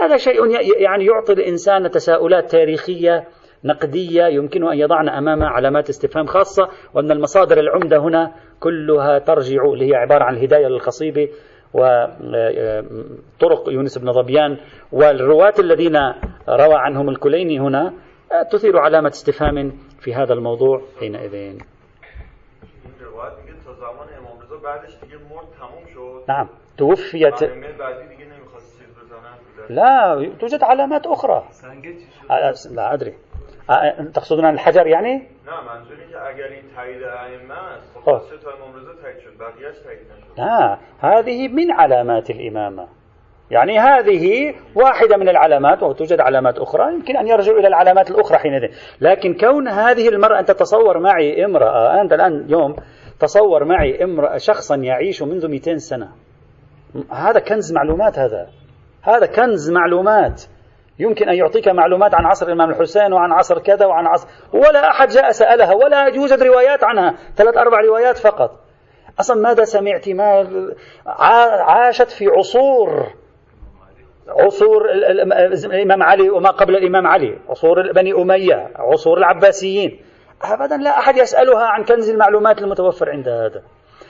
هذا 0.00 0.16
شيء 0.16 0.46
يعني 0.82 1.06
يعطي 1.06 1.32
الإنسان 1.32 1.90
تساؤلات 1.90 2.50
تاريخية 2.50 3.24
نقدية 3.64 4.26
يمكن 4.26 4.68
أن 4.68 4.78
يضعنا 4.78 5.18
أمام 5.18 5.42
علامات 5.42 5.88
استفهام 5.88 6.26
خاصة 6.26 6.68
وأن 6.94 7.10
المصادر 7.10 7.60
العمدة 7.60 7.98
هنا 7.98 8.32
كلها 8.60 9.18
ترجع 9.18 9.64
اللي 9.64 9.90
هي 9.90 9.94
عبارة 9.94 10.24
عن 10.24 10.36
الهداية 10.36 10.66
للخصيبي 10.66 11.30
وطرق 11.74 13.68
يونس 13.68 13.98
بن 13.98 14.12
ظبيان 14.12 14.58
والرواة 14.92 15.54
الذين 15.58 15.96
روى 16.48 16.74
عنهم 16.74 17.08
الكليني 17.08 17.60
هنا 17.60 17.92
تثير 18.50 18.78
علامة 18.78 19.08
استفهام 19.08 19.72
في 20.00 20.14
هذا 20.14 20.34
الموضوع 20.34 20.82
حينئذ 21.00 21.58
نعم 26.28 26.48
توفيت 26.78 27.42
لا 29.70 30.32
توجد 30.40 30.62
علامات 30.62 31.06
أخرى 31.06 31.48
لا 32.70 32.94
أدري 32.94 33.14
تقصدون 34.14 34.44
عن 34.44 34.54
الحجر 34.54 34.86
يعني؟ 34.86 35.22
نه 35.46 35.52
منظور 35.60 35.96
که 35.96 36.18
اگر 36.28 36.44
این 36.44 36.62
تایید 36.76 37.02
ائمه 37.02 37.54
است 37.54 37.98
خب 38.04 38.38
تا 38.44 38.50
امام 38.50 38.76
رضا 38.76 39.02
تایید 39.02 39.18
شد 39.18 39.38
بقیه‌اش 39.38 39.78
تایید 39.84 39.98
نشد. 40.00 40.40
لا 40.40 40.78
هذه 41.00 41.48
من 41.48 41.72
علامات 41.72 42.30
الإمامة. 42.30 42.88
يعني 43.50 43.78
هذه 43.78 44.54
واحدة 44.74 45.16
من 45.16 45.28
العلامات 45.28 45.82
وتوجد 45.82 46.20
علامات 46.20 46.58
أخرى 46.58 46.94
يمكن 46.94 47.16
أن 47.16 47.26
يرجعوا 47.26 47.58
إلى 47.58 47.68
العلامات 47.68 48.10
الأخرى 48.10 48.38
حينئذ. 48.38 48.70
لكن 49.00 49.34
كون 49.34 49.68
هذه 49.68 50.08
المرأة 50.08 50.40
أنت 50.40 50.50
تصور 50.50 50.98
معي 50.98 51.44
امرأة 51.44 52.00
أنت 52.00 52.12
الآن 52.12 52.50
يوم 52.50 52.76
تصور 53.20 53.64
معي 53.64 54.04
امرأة 54.04 54.36
شخصا 54.36 54.76
يعيش 54.76 55.22
منذ 55.22 55.48
200 55.48 55.76
سنة 55.76 56.08
هذا 57.12 57.40
كنز 57.40 57.72
معلومات 57.72 58.18
هذا. 58.18 58.48
هذا 59.02 59.26
كنز 59.26 59.70
معلومات. 59.70 60.42
يمكن 60.98 61.28
أن 61.28 61.34
يعطيك 61.34 61.68
معلومات 61.68 62.14
عن 62.14 62.26
عصر 62.26 62.46
الإمام 62.46 62.70
الحسين 62.70 63.12
وعن 63.12 63.32
عصر 63.32 63.58
كذا 63.58 63.86
وعن 63.86 64.06
عصر 64.06 64.28
ولا 64.52 64.90
أحد 64.90 65.08
جاء 65.08 65.30
سألها 65.30 65.74
ولا 65.74 66.06
يوجد 66.06 66.42
روايات 66.42 66.84
عنها. 66.84 67.14
ثلاث 67.36 67.56
أربع 67.56 67.80
روايات 67.80 68.18
فقط. 68.18 68.50
أصلا 69.20 69.42
ماذا 69.42 69.64
سمعت؟ 69.64 70.08
ما 70.08 70.48
عاشت 71.06 72.10
في 72.10 72.26
عصور 72.26 73.06
عصور 74.28 74.90
الإمام 75.64 76.02
علي 76.02 76.30
وما 76.30 76.50
قبل 76.50 76.76
الإمام 76.76 77.06
علي 77.06 77.38
عصور 77.48 77.92
بني 77.92 78.12
أمية 78.12 78.70
عصور 78.76 79.18
العباسيين. 79.18 80.00
أبدا 80.42 80.76
لا 80.76 80.98
أحد 80.98 81.16
يسألها 81.16 81.64
عن 81.66 81.84
كنز 81.84 82.10
المعلومات 82.10 82.58
المتوفر 82.58 83.10
عند 83.10 83.28
هذا. 83.28 83.62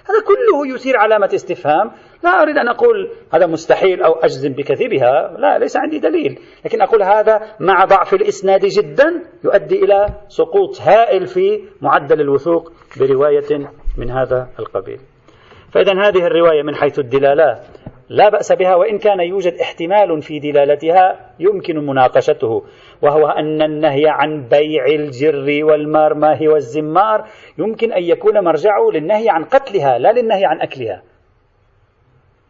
هذا 0.09 0.21
كله 0.27 0.75
يثير 0.75 0.97
علامة 0.97 1.31
استفهام. 1.35 1.91
لا 2.25 2.43
أريد 2.43 2.59
أن 2.59 2.69
أقول 2.69 3.11
هذا 3.33 3.47
مستحيل 3.47 4.03
أو 4.03 4.13
أجزم 4.13 4.53
بكذبها. 4.53 5.37
لا 5.39 5.59
ليس 5.59 5.77
عندي 5.77 5.99
دليل. 5.99 6.39
لكن 6.65 6.83
أقول 6.83 7.03
هذا 7.03 7.43
مع 7.61 7.85
ضعف 7.85 8.15
الإسناد 8.15 8.67
جدا 8.67 9.23
يؤدي 9.45 9.85
إلى 9.85 10.07
سقوط 10.29 10.81
هائل 10.81 11.27
في 11.27 11.63
معدل 11.81 12.21
الوثوق 12.21 12.73
برواية 13.01 13.69
من 13.99 14.11
هذا 14.11 14.49
القبيل. 14.59 15.01
فإذا 15.73 15.93
هذه 15.93 16.27
الرواية 16.27 16.63
من 16.63 16.75
حيث 16.75 16.99
الدلالات. 16.99 17.67
لا 18.09 18.29
بأس 18.29 18.53
بها 18.53 18.75
وإن 18.75 18.99
كان 18.99 19.21
يوجد 19.21 19.55
احتمال 19.55 20.23
في 20.23 20.39
دلالتها 20.39 21.31
يمكن 21.39 21.87
مناقشته 21.87 22.65
وهو 23.03 23.29
أن 23.29 23.63
النهي 23.63 24.05
عن 24.07 24.49
بيع 24.49 24.87
الجر 24.87 25.65
والمرماه 25.65 26.39
والزمار 26.43 27.25
يمكن 27.59 27.93
أن 27.93 28.03
يكون 28.03 28.45
مرجعه 28.45 28.91
للنهي 28.93 29.31
عن 29.31 29.45
قتلها 29.45 29.99
لا 29.99 30.13
للنهي 30.13 30.45
عن 30.45 30.61
أكلها. 30.61 31.03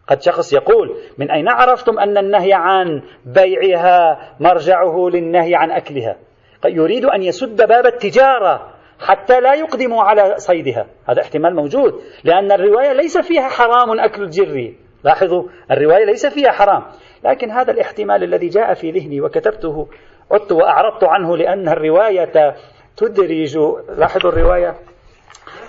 قد 0.09 0.23
شخص 0.23 0.53
يقول 0.53 0.97
من 1.19 1.31
أين 1.31 1.49
عرفتم 1.49 1.99
أن 1.99 2.19
النهي 2.19 2.53
عن 2.53 3.03
بيعها 3.27 4.19
مرجعه 4.41 5.09
للنهي 5.09 5.55
عن 5.55 5.71
أكلها؟ 5.71 6.17
يريد 6.65 7.05
أن 7.05 7.23
يسد 7.23 7.69
باب 7.69 7.87
التجارة 7.87 8.75
حتى 9.01 9.41
لا 9.41 9.55
يقدموا 9.55 10.03
على 10.03 10.35
صيدها. 10.37 10.87
هذا 11.09 11.23
احتمال 11.23 11.55
موجود 11.55 11.95
لأن 12.25 12.53
الرواية 12.53 12.93
ليس 12.93 13.19
فيها 13.19 13.49
حرام 13.49 14.01
أكل 14.01 14.23
الجر. 14.23 14.73
لاحظوا 15.05 15.43
الرواية 15.71 16.05
ليس 16.05 16.27
فيها 16.27 16.51
حرام 16.51 16.83
لكن 17.25 17.51
هذا 17.51 17.73
الاحتمال 17.73 18.25
الذي 18.25 18.49
جاء 18.49 18.75
في 18.75 18.91
ذهني 18.91 19.21
وكتبته 19.21 19.89
عدت 20.31 20.53
وأعرضت 20.53 21.05
عنه 21.05 21.37
لأن 21.37 21.69
الرواية 21.69 22.55
تدرج 22.97 23.59
لاحظوا 23.99 24.31
الرواية 24.31 24.75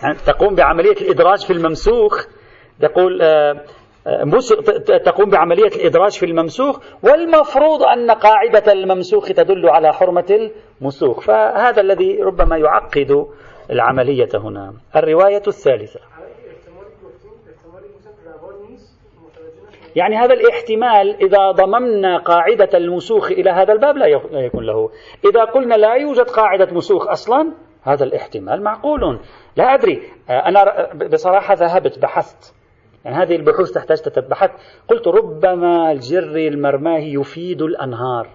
يعني 0.04 0.18
تقوم 0.26 0.56
بعملية 0.56 1.02
الإدراج 1.02 1.46
في 1.46 1.54
الممسوخ 1.54 2.28
تقول 2.82 3.22
آه، 3.22 3.63
آه، 4.08 4.98
تقوم 5.06 5.30
بعملية 5.30 5.68
الإدراج 5.68 6.12
في 6.12 6.26
الممسوخ 6.26 6.80
والمفروض 7.04 7.84
أن 7.84 8.12
قاعدة 8.12 8.72
الممسوخ 8.72 9.28
تدل 9.28 9.70
على 9.70 9.94
حرمة 9.94 10.50
المسوخ 10.82 11.20
فهذا 11.20 11.82
الذي 11.82 12.22
ربما 12.24 12.58
يعقد 12.58 13.28
العملية 13.72 14.30
هنا. 14.34 14.74
الرواية 14.96 15.44
الثالثة. 15.48 16.00
يعني 20.00 20.16
هذا 20.16 20.34
الاحتمال 20.34 21.24
إذا 21.24 21.52
ضممنا 21.52 22.18
قاعدة 22.18 22.78
المسوخ 22.78 23.32
إلى 23.32 23.50
هذا 23.50 23.74
الباب 23.74 23.98
لا 23.98 24.06
يكون 24.32 24.66
له. 24.66 24.90
إذا 25.26 25.44
قلنا 25.44 25.76
لا 25.76 25.94
يوجد 25.94 26.26
قاعدة 26.30 26.68
مسوخ 26.74 27.08
أصلا 27.08 27.52
هذا 27.84 28.04
الاحتمال 28.04 28.64
معقول. 28.64 29.20
لا 29.56 29.74
أدري. 29.74 30.02
أنا 30.30 30.90
بصراحة 30.94 31.54
ذهبت 31.54 32.00
بحثت. 32.00 32.56
يعني 33.06 33.18
هذه 33.18 33.36
البحوث 33.36 33.72
تحتاج 33.72 33.98
تتبحث. 33.98 34.52
قلت 34.88 35.08
ربما 35.08 35.92
الجري 35.92 36.48
المرماهي 36.48 37.14
يفيد 37.14 37.62
الأنهار. 37.62 38.28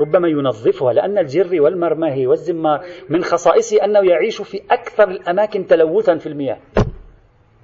ربما 0.00 0.28
ينظفها 0.28 0.92
لأن 0.92 1.18
الجري 1.18 1.60
والمرماهي 1.60 2.26
والزمار 2.26 2.80
من 3.08 3.24
خصائصه 3.24 3.84
أنه 3.84 4.10
يعيش 4.10 4.42
في 4.42 4.62
أكثر 4.70 5.08
الأماكن 5.08 5.66
تلوثا 5.66 6.16
في 6.16 6.26
المياه. 6.26 6.58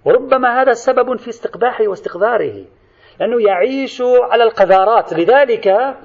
وربما 0.05 0.63
هذا 0.63 0.73
سبب 0.73 1.19
في 1.19 1.29
استقباحه 1.29 1.89
واستقذاره. 1.89 2.65
لأنه 3.23 3.43
يعيش 3.43 4.03
على 4.03 4.45
القذارات. 4.45 5.13
لذلك 5.13 5.97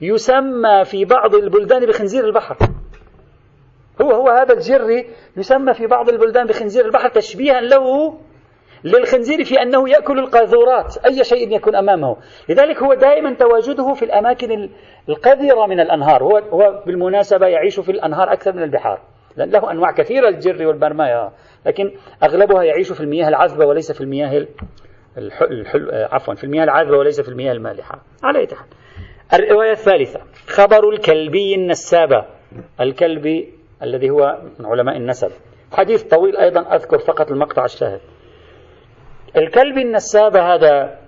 يسمى 0.00 0.84
في 0.84 1.04
بعض 1.04 1.34
البلدان 1.34 1.86
بخنزير 1.86 2.24
البحر. 2.24 2.56
هو 4.02 4.10
هو 4.10 4.28
هذا 4.28 4.54
الجري 4.54 5.10
يسمى 5.36 5.74
في 5.74 5.86
بعض 5.86 6.08
البلدان 6.08 6.46
بخنزير 6.46 6.84
البحر 6.84 7.08
تشبيها 7.08 7.60
له 7.60 8.18
للخنزير 8.84 9.44
في 9.44 9.62
أنه 9.62 9.88
يأكل 9.88 10.18
القاذورات 10.18 10.96
أي 11.06 11.24
شيء 11.24 11.56
يكون 11.56 11.74
أمامه. 11.74 12.16
لذلك 12.48 12.82
هو 12.82 12.94
دائما 12.94 13.34
تواجده 13.34 13.94
في 13.94 14.04
الأماكن 14.04 14.70
القذرة 15.08 15.66
من 15.66 15.80
الأنهار. 15.80 16.22
هو, 16.22 16.38
هو 16.38 16.82
بالمناسبة 16.86 17.46
يعيش 17.46 17.80
في 17.80 17.92
الأنهار 17.92 18.32
أكثر 18.32 18.52
من 18.52 18.62
البحار. 18.62 19.00
لأن 19.36 19.50
له 19.50 19.70
أنواع 19.70 19.92
كثيرة 19.92 20.28
الجر 20.28 20.66
والبرماية 20.66 21.30
لكن 21.66 21.92
أغلبها 22.22 22.62
يعيش 22.62 22.92
في 22.92 23.00
المياه 23.00 23.28
العذبة 23.28 23.66
وليس 23.66 23.92
في 23.92 24.00
المياه 24.00 24.46
الحل... 25.18 25.66
عفوا 25.92 26.34
في 26.34 26.44
المياه 26.44 26.64
العذبة 26.64 26.96
وليس 26.96 27.20
في 27.20 27.28
المياه 27.28 27.52
المالحة. 27.52 28.02
على 28.22 28.38
أي 28.38 28.46
حال. 28.46 28.66
الرواية 29.34 29.72
الثالثة. 29.72 30.20
خبر 30.46 30.88
الكلبي 30.88 31.54
النسابة 31.54 32.24
الكلبي 32.80 33.52
الذي 33.82 34.10
هو 34.10 34.38
من 34.58 34.66
علماء 34.66 34.96
النسب. 34.96 35.30
حديث 35.72 36.02
طويل 36.02 36.36
أيضا 36.36 36.60
أذكر 36.60 36.98
فقط 36.98 37.30
المقطع 37.30 37.64
الشاهد. 37.64 38.00
الكلبي 39.36 39.82
النسابة 39.82 40.54
هذا 40.54 40.98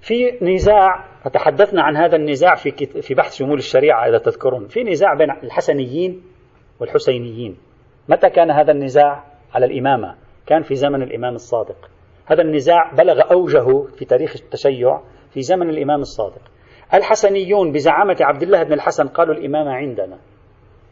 في 0.00 0.38
نزاع 0.42 1.04
تحدثنا 1.32 1.82
عن 1.82 1.96
هذا 1.96 2.16
النزاع 2.16 2.54
في 2.54 2.70
في 3.02 3.14
بحث 3.14 3.34
شمول 3.34 3.58
الشريعة 3.58 4.08
إذا 4.08 4.18
تذكرون. 4.18 4.68
في 4.68 4.84
نزاع 4.84 5.14
بين 5.14 5.30
الحسنيين 5.30 6.22
والحسينيين. 6.80 7.56
متى 8.08 8.30
كان 8.30 8.50
هذا 8.50 8.72
النزاع 8.72 9.24
على 9.54 9.66
الإمامة؟ 9.66 10.14
كان 10.46 10.62
في 10.62 10.74
زمن 10.74 11.02
الإمام 11.02 11.34
الصادق. 11.34 11.90
هذا 12.30 12.42
النزاع 12.42 12.92
بلغ 12.92 13.32
أوجه 13.32 13.82
في 13.96 14.04
تاريخ 14.04 14.36
التشيع 14.36 15.00
في 15.30 15.42
زمن 15.42 15.70
الإمام 15.70 16.00
الصادق. 16.00 16.42
الحسنيون 16.94 17.72
بزعامة 17.72 18.16
عبد 18.20 18.42
الله 18.42 18.62
بن 18.62 18.72
الحسن 18.72 19.08
قالوا 19.08 19.34
الإمامة 19.34 19.70
عندنا 19.70 20.18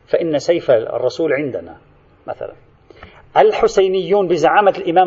فإن 0.06 0.38
سيف 0.38 0.70
الرسول 0.70 1.32
عندنا 1.32 1.76
مثلا. 2.26 2.52
الحسينيون 3.36 4.28
بزعامة 4.28 4.74
الإمام 4.78 5.06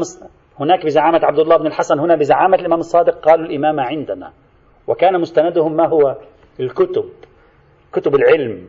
هناك 0.59 0.85
بزعامة 0.85 1.19
عبد 1.23 1.39
الله 1.39 1.57
بن 1.57 1.67
الحسن 1.67 1.99
هنا 1.99 2.15
بزعامة 2.15 2.57
الإمام 2.57 2.79
الصادق 2.79 3.19
قالوا 3.19 3.45
الإمامة 3.45 3.83
عندنا. 3.83 4.31
وكان 4.87 5.21
مستندهم 5.21 5.75
ما 5.75 5.87
هو؟ 5.87 6.15
الكتب 6.59 7.09
كتب 7.93 8.15
العلم. 8.15 8.67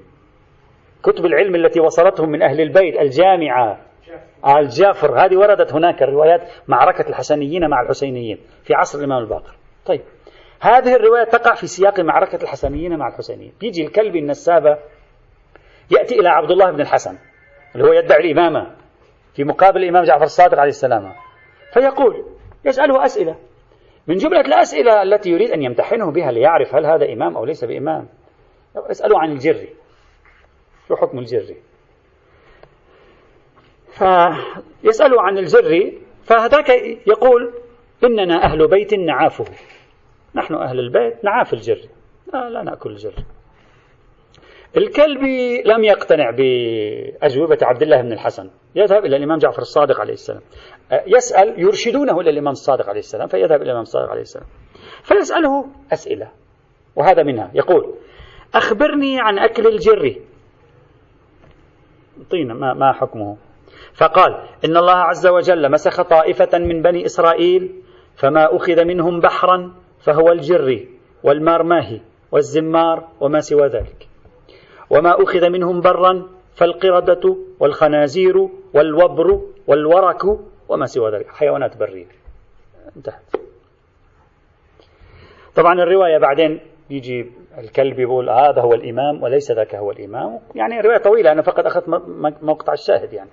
كتب 1.03 1.27
العلم 1.27 1.55
التي 1.55 1.81
وصلتهم 1.81 2.29
من 2.29 2.43
أهل 2.43 2.61
البيت 2.61 3.01
الجامعة. 3.01 3.90
الجافر 4.47 5.25
هذه 5.25 5.37
وردت 5.37 5.73
هناك 5.73 6.03
الروايات 6.03 6.41
معركة 6.69 7.09
الحسنيين 7.09 7.69
مع 7.69 7.83
الحسينيين 7.83 8.39
في 8.65 8.75
عصر 8.75 8.99
الإمام 8.99 9.23
الباقر. 9.23 9.55
طيب 9.87 10.01
هذه 10.61 10.95
الرواية 10.95 11.25
تقع 11.25 11.55
في 11.55 11.67
سياق 11.67 12.01
معركة 12.01 12.43
الحسنيين 12.43 12.99
مع 12.99 13.09
الحسينيين. 13.09 13.53
بيجي 13.61 13.87
الكلب 13.87 14.17
النسابة 14.17 14.79
يأتي 15.91 16.21
إلى 16.21 16.29
عبد 16.29 16.51
الله 16.51 16.71
بن 16.71 16.81
الحسن 16.81 17.19
اللي 17.75 17.89
هو 17.89 17.93
يدعي 17.93 18.21
الإمامة 18.21 18.77
في 19.35 19.45
مقابل 19.45 19.83
الإمام 19.83 20.05
جعفر 20.05 20.25
الصادق 20.25 20.59
عليه 20.59 20.69
السلام. 20.69 21.13
فيقول 21.73 22.25
يسأله 22.65 23.05
أسئلة. 23.05 23.37
من 24.07 24.17
جملة 24.17 24.41
الأسئلة 24.41 25.03
التي 25.03 25.31
يريد 25.31 25.51
أن 25.51 25.63
يمتحنه 25.63 26.11
بها 26.11 26.33
ليعرف 26.33 26.75
هل 26.75 26.87
هذا 26.87 27.13
إمام 27.13 27.37
أو 27.37 27.45
ليس 27.45 27.65
بإمام 27.65 28.09
يسأله 28.91 29.21
عن 29.21 29.33
الجري 29.33 29.69
شو 30.89 30.97
حكم 30.97 31.19
الجري 31.19 31.57
فيسأله 34.01 35.23
عن 35.23 35.39
الجري 35.39 35.99
فهذاك 36.25 36.71
يقول 37.07 37.55
إننا 38.05 38.45
أهل 38.45 38.69
بيت 38.69 38.95
نعافه. 38.95 39.45
نحن 40.35 40.55
أهل 40.55 40.79
البيت 40.79 41.25
نعاف 41.25 41.53
الجري 41.53 41.89
لا, 42.35 42.51
لا 42.51 42.63
نأكل 42.63 42.91
الجري 42.91 43.25
الكلبي 44.77 45.63
لم 45.63 45.85
يقتنع 45.85 46.31
بأجوبة 46.31 47.59
عبد 47.63 47.83
الله 47.83 48.03
بن 48.03 48.13
الحسن. 48.13 48.51
يذهب 48.75 49.05
إلى 49.05 49.17
الإمام 49.17 49.39
جعفر 49.39 49.63
الصادق 49.63 50.01
عليه 50.01 50.13
السلام. 50.13 50.43
يسأل 51.07 51.61
يرشدونه 51.61 52.21
إلى 52.21 52.31
الإمام 52.31 52.53
الصادق 52.53 52.89
عليه 52.89 52.99
السلام 52.99 53.29
فيذهب 53.29 53.63
إلى 53.63 53.65
الإمام 53.65 53.83
الصادق 53.83 54.11
عليه 54.11 54.21
السلام. 54.21 54.47
فيسأله 55.03 55.67
أسئلة 55.93 56.31
وهذا 56.97 57.23
منها. 57.23 57.51
يقول 57.55 57.95
أخبرني 58.55 59.21
عن 59.21 59.39
أكل 59.39 59.67
الجري 59.67 60.21
طين 62.31 62.53
ما, 62.53 62.75
ما 62.75 62.93
حكمه؟ 62.93 63.37
فقال 63.95 64.43
إن 64.65 64.77
الله 64.77 64.97
عز 64.97 65.27
وجل 65.27 65.71
مسخ 65.71 66.03
طائفة 66.03 66.59
من 66.59 66.83
بني 66.83 67.07
إسرائيل 67.07 67.83
فما 68.17 68.57
أخذ 68.57 68.85
منهم 68.85 69.21
بحرا 69.21 69.73
فهو 70.01 70.33
الجري 70.33 70.89
والمارماهي 71.23 72.01
والزمار 72.33 73.09
وما 73.21 73.41
سوى 73.41 73.67
ذلك. 73.67 74.09
وما 74.91 75.23
أخذ 75.23 75.49
منهم 75.49 75.81
برا 75.81 76.29
فالقردة 76.55 77.37
والخنازير 77.61 78.49
والوبر 78.75 79.41
والورك 79.67 80.25
وما 80.69 80.87
سوى 80.87 81.11
ذلك. 81.11 81.29
حيوانات 81.29 81.77
برية. 81.77 82.07
انتهت. 82.97 83.23
طبعا 85.55 85.83
الرواية 85.83 86.19
بعدين 86.19 86.61
يجي 86.91 87.31
الكلب 87.59 87.99
يقول 87.99 88.31
هذا 88.31 88.63
هو 88.63 88.73
الإمام 88.73 89.23
وليس 89.23 89.53
ذاك 89.53 89.75
هو 89.75 89.91
الإمام. 89.91 90.39
يعني 90.55 90.81
رواية 90.81 90.99
طويلة 90.99 91.33
أنا 91.33 91.43
فقط 91.43 91.67
أخذت 91.67 91.89
مقطع 92.43 92.73
الشاهد 92.73 93.13
يعني. 93.13 93.31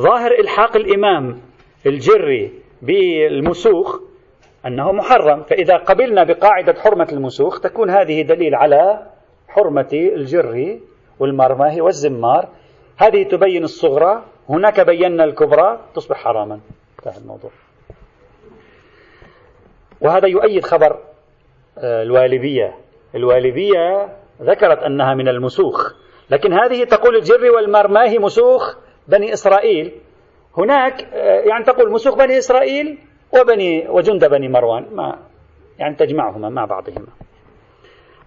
ظاهر 0.00 0.32
إلحاق 0.32 0.76
الإمام 0.76 1.40
الجري 1.86 2.52
بالمسوخ 2.82 4.00
أنه 4.66 4.92
محرم 4.92 5.42
فإذا 5.42 5.76
قبلنا 5.76 6.24
بقاعدة 6.24 6.74
حرمة 6.80 7.08
المسوخ 7.12 7.60
تكون 7.60 7.90
هذه 7.90 8.22
دليل 8.22 8.54
على 8.54 9.06
حرمة 9.48 9.88
الجري 9.92 10.80
والمرماه 11.18 11.80
والزمار. 11.80 12.48
هذه 12.96 13.22
تبين 13.22 13.64
الصغرى 13.64 14.22
هناك 14.48 14.80
بينا 14.80 15.24
الكبرى 15.24 15.80
تصبح 15.94 16.16
حراما. 16.16 16.60
انتهى 16.98 17.22
الموضوع. 17.22 17.50
وهذا 20.00 20.28
يؤيد 20.28 20.64
خبر 20.64 20.98
آه، 21.78 22.02
الوالبية. 22.02 22.85
الوالبية 23.14 24.16
ذكرت 24.42 24.78
أنها 24.78 25.14
من 25.14 25.28
المسوخ. 25.28 25.92
لكن 26.30 26.52
هذه 26.52 26.84
تقول 26.84 27.16
الجر 27.16 27.50
والمرماه 27.50 28.18
مسوخ 28.18 28.76
بني 29.08 29.32
إسرائيل. 29.32 29.92
هناك 30.58 31.04
آه، 31.14 31.40
يعني 31.40 31.64
تقول 31.64 31.92
مسوخ 31.92 32.14
بني 32.18 32.38
إسرائيل 32.38 32.98
وبني 33.40 33.88
وجند 33.88 34.24
بني 34.24 34.48
مروان 34.48 34.86
ما 34.92 35.18
يعني 35.78 35.96
تجمعهما 35.96 36.48
مع 36.48 36.64
بعضهما. 36.64 37.06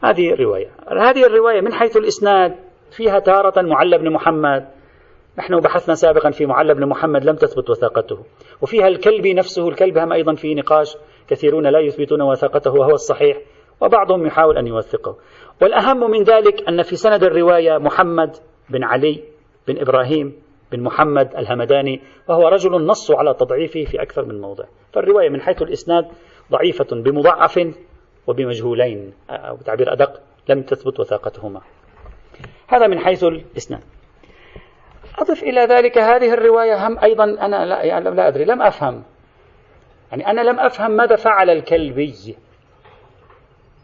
هذه 0.04 0.34
الرواية. 0.34 0.70
هذه 0.88 1.26
الرواية 1.26 1.62
من 1.62 1.74
حيث 1.74 1.98
الإسناد 1.98 2.56
فيها 2.92 3.20
تارة 3.20 3.62
معل 3.62 3.98
بن 3.98 4.14
محمد. 4.14 4.68
نحن 5.38 5.60
بحثنا 5.60 5.96
سابقا 5.96 6.32
في 6.32 6.46
معل 6.46 6.76
بن 6.76 6.86
محمد 6.86 7.26
لم 7.26 7.36
تثبت 7.36 7.70
وثاقته. 7.70 8.18
وفيها 8.62 8.88
الكلبي 8.88 9.34
نفسه 9.34 9.70
الكلب 9.70 9.98
هم 9.98 10.14
أيضا 10.14 10.36
في 10.36 10.56
نقاش 10.56 10.98
كثيرون 11.28 11.68
لا 11.68 11.80
يثبتون 11.80 12.22
وثاقته 12.22 12.72
وهو 12.72 12.92
الصحيح. 12.92 13.38
وبعضهم 13.82 14.26
يحاول 14.26 14.58
أن 14.58 14.68
يوثقه. 14.68 15.18
والأهم 15.62 16.12
من 16.12 16.24
ذلك 16.24 16.68
أن 16.68 16.84
في 16.84 16.96
سند 16.96 17.24
الرواية 17.24 17.78
محمد 17.78 18.36
بن 18.70 18.84
علي 18.84 19.24
بن 19.68 19.82
إبراهيم 19.82 20.34
بن 20.72 20.84
محمد 20.84 21.36
الهمداني 21.36 22.02
وهو 22.28 22.48
رجل 22.48 22.86
نص 22.86 23.12
على 23.12 23.34
تضعيفه 23.34 23.84
في 23.84 24.02
أكثر 24.02 24.26
من 24.26 24.42
موضع. 24.42 24.64
فالرواية 24.94 25.30
من 25.30 25.42
حيث 25.42 25.62
الإسناد 25.62 26.08
ضعيفة 26.52 26.88
بمضعف 26.92 27.60
وبمجهولين 28.28 29.14
أو 29.30 29.56
بتعبير 29.56 29.94
أدق 29.94 30.22
لم 30.50 30.62
تثبت 30.62 31.00
وثاقتهما. 31.00 31.62
هذا 32.68 32.88
من 32.88 33.00
حيث 33.00 33.24
الإسناد. 33.24 33.82
أضف 35.20 35.44
إلى 35.44 35.62
ذلك 35.62 35.98
هذه 35.98 36.34
الرواية 36.34 36.88
هم 36.88 37.00
أيضا 37.00 37.24
أنا 37.24 37.66
لا, 37.66 37.84
يعني 37.84 38.10
لا 38.10 38.28
أدري 38.28 38.46
لم 38.46 38.62
أفهم. 38.62 39.04
يعني 40.12 40.28
أنا 40.28 40.42
لم 40.42 40.60
أفهم 40.60 40.92
ماذا 40.92 41.16
فعل 41.16 41.50
الكلبي. 41.50 42.36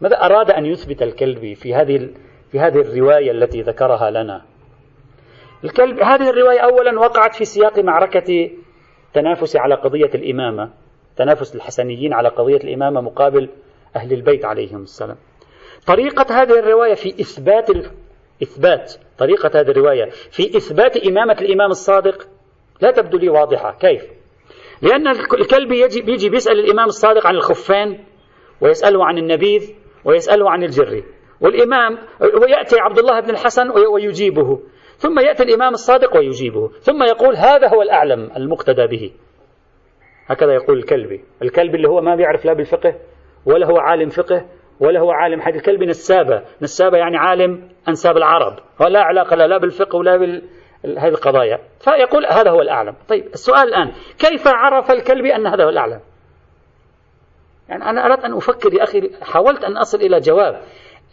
ماذا 0.00 0.16
أراد 0.16 0.50
أن 0.50 0.66
يثبت 0.66 1.02
الكلبي 1.02 1.54
في 1.54 1.74
هذه 1.74 2.10
في 2.52 2.60
هذه 2.60 2.80
الرواية 2.80 3.30
التي 3.30 3.62
ذكرها 3.62 4.10
لنا؟ 4.10 4.42
الكلب 5.64 6.00
هذه 6.00 6.30
الرواية 6.30 6.60
أولا 6.60 7.00
وقعت 7.00 7.34
في 7.34 7.44
سياق 7.44 7.78
معركة 7.78 8.50
تنافس 9.14 9.56
على 9.56 9.74
قضية 9.74 10.10
الإمامة 10.14 10.70
تنافس 11.16 11.54
الحسنيين 11.56 12.12
على 12.12 12.28
قضية 12.28 12.56
الإمامة 12.56 13.00
مقابل 13.00 13.48
أهل 13.96 14.12
البيت 14.12 14.44
عليهم 14.44 14.82
السلام. 14.82 15.16
طريقة 15.86 16.42
هذه 16.42 16.58
الرواية 16.58 16.94
في 16.94 17.08
إثبات 17.08 17.70
إثبات 18.42 18.94
طريقة 19.18 19.60
هذه 19.60 19.70
الرواية 19.70 20.10
في 20.30 20.56
إثبات 20.56 20.96
إمامة 20.96 21.36
الإمام 21.40 21.70
الصادق 21.70 22.28
لا 22.80 22.90
تبدو 22.90 23.18
لي 23.18 23.28
واضحة. 23.28 23.78
كيف؟ 23.80 24.02
لأن 24.82 25.08
الكلب 25.08 25.72
يجي 25.72 26.02
بيجي 26.02 26.28
بيسأل 26.28 26.58
الإمام 26.58 26.86
الصادق 26.86 27.26
عن 27.26 27.34
الخفين 27.34 28.04
ويسأله 28.60 29.04
عن 29.04 29.18
النبيذ 29.18 29.74
ويسأله 30.06 30.50
عن 30.50 30.62
الجري 30.62 31.04
والإمام 31.40 31.98
ويأتي 32.42 32.80
عبد 32.80 32.98
الله 32.98 33.20
بن 33.20 33.30
الحسن 33.30 33.70
ويجيبه. 33.70 34.60
ثم 34.96 35.18
يأتي 35.18 35.42
الإمام 35.42 35.72
الصادق 35.72 36.16
ويجيبه. 36.16 36.68
ثم 36.68 37.02
يقول 37.02 37.36
هذا 37.36 37.68
هو 37.68 37.82
الأعلم 37.82 38.30
المقتدى 38.36 38.86
به. 38.86 39.12
هكذا 40.26 40.52
يقول 40.52 40.78
الكلبي. 40.78 41.24
الكلب 41.42 41.74
اللي 41.74 41.88
هو 41.88 42.00
ما 42.00 42.14
بيعرف 42.16 42.44
لا 42.44 42.52
بالفقه 42.52 42.94
ولا 43.46 43.66
هو 43.66 43.78
عالم 43.78 44.08
فقه 44.08 44.46
ولا 44.80 45.00
هو 45.00 45.10
عالم 45.10 45.40
حديث. 45.40 45.56
الكلب 45.56 45.82
نسابة. 45.82 46.42
نسابة 46.62 46.98
يعني 46.98 47.16
عالم 47.16 47.68
أنساب 47.88 48.16
العرب. 48.16 48.58
ولا 48.80 49.00
علاقة 49.00 49.36
لا, 49.36 49.46
لا 49.46 49.58
بالفقه 49.58 49.96
ولا 49.96 50.16
بال 50.16 50.42
هذه 50.84 51.08
القضايا. 51.08 51.58
فيقول 51.80 52.26
هذا 52.26 52.50
هو 52.50 52.60
الأعلم. 52.60 52.94
طيب 53.08 53.24
السؤال 53.24 53.68
الآن 53.68 53.92
كيف 54.18 54.46
عرف 54.46 54.90
الكلب 54.90 55.24
أن 55.24 55.46
هذا 55.46 55.64
هو 55.64 55.68
الأعلم؟ 55.68 56.00
يعني 57.68 57.90
أنا 57.90 58.04
أردت 58.06 58.24
أن 58.24 58.36
أفكر 58.36 58.74
يا 58.74 58.82
أخي 58.82 59.10
حاولت 59.22 59.64
أن 59.64 59.76
أصل 59.76 60.00
إلى 60.00 60.20
جواب. 60.20 60.62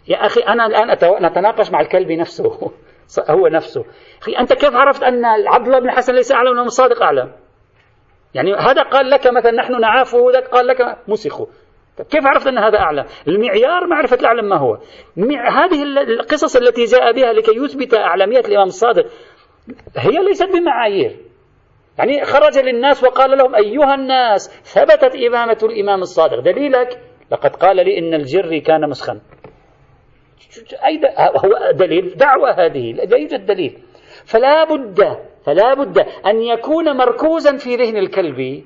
يا 0.08 0.26
أخي 0.26 0.42
أنا 0.42 0.66
الآن 0.66 0.92
نتناقش 1.26 1.72
مع 1.72 1.82
الكلب 1.82 2.12
نفسه 2.12 2.72
هو 3.30 3.48
نفسه. 3.48 3.86
أخي 4.22 4.32
أنت 4.32 4.54
كيف 4.54 4.76
عرفت 4.76 5.04
أن 5.04 5.26
عبد 5.26 5.66
الله 5.66 5.80
بن 5.80 5.90
الحسن 5.90 6.14
ليس 6.14 6.32
أعلم 6.32 6.52
من 6.52 6.60
الصادق 6.60 7.04
أعلم. 7.04 7.32
يعني 8.34 8.54
هذا 8.54 8.84
قال 8.84 9.10
لك 9.10 9.28
مثلا 9.28 9.52
نحن 9.52 9.82
نعافه 9.82 10.18
وذاك 10.18 10.48
قال 10.48 10.68
لك 10.68 10.98
مسخه 11.08 11.48
طيب 11.98 12.08
كيف 12.08 12.26
عرفت 12.26 12.48
أن 12.48 12.58
هذا 12.58 12.80
أعلى 12.80 13.06
المعيار 13.28 13.88
معرفة 13.88 14.16
الأعلم 14.16 14.50
ما 14.50 14.58
هو؟ 14.58 14.78
هذه 15.50 15.84
القصص 15.84 16.56
التي 16.56 16.86
جاء 16.86 17.12
بها 17.12 17.34
لكي 17.34 17.52
يثبت 17.52 17.94
أعلمية 17.94 18.40
الإمام 18.40 18.68
الصادق 18.68 19.06
هي 19.98 20.24
ليست 20.24 20.50
بمعايير. 20.54 21.33
يعني 21.98 22.26
خرج 22.26 22.58
للناس 22.58 23.04
وقال 23.04 23.38
لهم 23.38 23.56
أيها 23.56 23.96
الناس 23.96 24.62
ثبتت 24.64 25.16
إمامة 25.16 25.58
الإمام 25.64 26.02
الصادق. 26.02 26.40
دليلك 26.40 27.02
لقد 27.32 27.56
قال 27.56 27.76
لي 27.76 28.00
إن 28.00 28.14
الجري 28.14 28.60
كان 28.60 28.90
مسخا 28.90 29.22
أي 30.86 31.02
هو 31.18 31.72
دليل؟ 31.72 32.18
دعوة 32.18 32.52
هذه. 32.52 32.92
لا 32.92 33.18
يوجد 33.18 33.46
دليل. 33.46 33.78
فلا 34.26 34.64
بد 34.64 35.18
فلا 35.46 35.74
بد 35.74 35.98
أن 36.26 36.42
يكون 36.42 36.98
مركوزا 36.98 37.58
في 37.58 37.76
ذهن 37.76 37.98
الكلب 37.98 38.64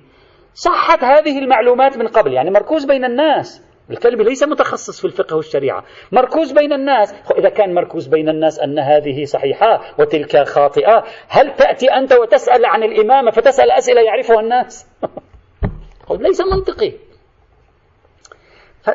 صحت 0.53 1.03
هذه 1.03 1.39
المعلومات 1.39 1.97
من 1.97 2.07
قبل. 2.07 2.33
يعني 2.33 2.51
مركوز 2.51 2.85
بين 2.85 3.05
الناس. 3.05 3.66
الكلب 3.91 4.21
ليس 4.21 4.43
متخصص 4.43 4.99
في 4.99 5.05
الفقه 5.05 5.35
والشريعة. 5.35 5.83
مركوز 6.11 6.51
بين 6.51 6.73
الناس. 6.73 7.13
إذا 7.37 7.49
كان 7.49 7.73
مركوز 7.73 8.07
بين 8.07 8.29
الناس 8.29 8.59
أن 8.59 8.79
هذه 8.79 9.25
صحيحة 9.25 9.81
وتلك 9.99 10.43
خاطئة 10.43 11.03
هل 11.27 11.55
تأتي 11.55 11.93
أنت 11.93 12.13
وتسأل 12.13 12.65
عن 12.65 12.83
الإمامة 12.83 13.31
فتسأل 13.31 13.71
أسئلة 13.71 14.01
يعرفها 14.01 14.39
الناس؟ 14.39 14.87
ليس 16.19 16.41
منطقي. 16.41 16.93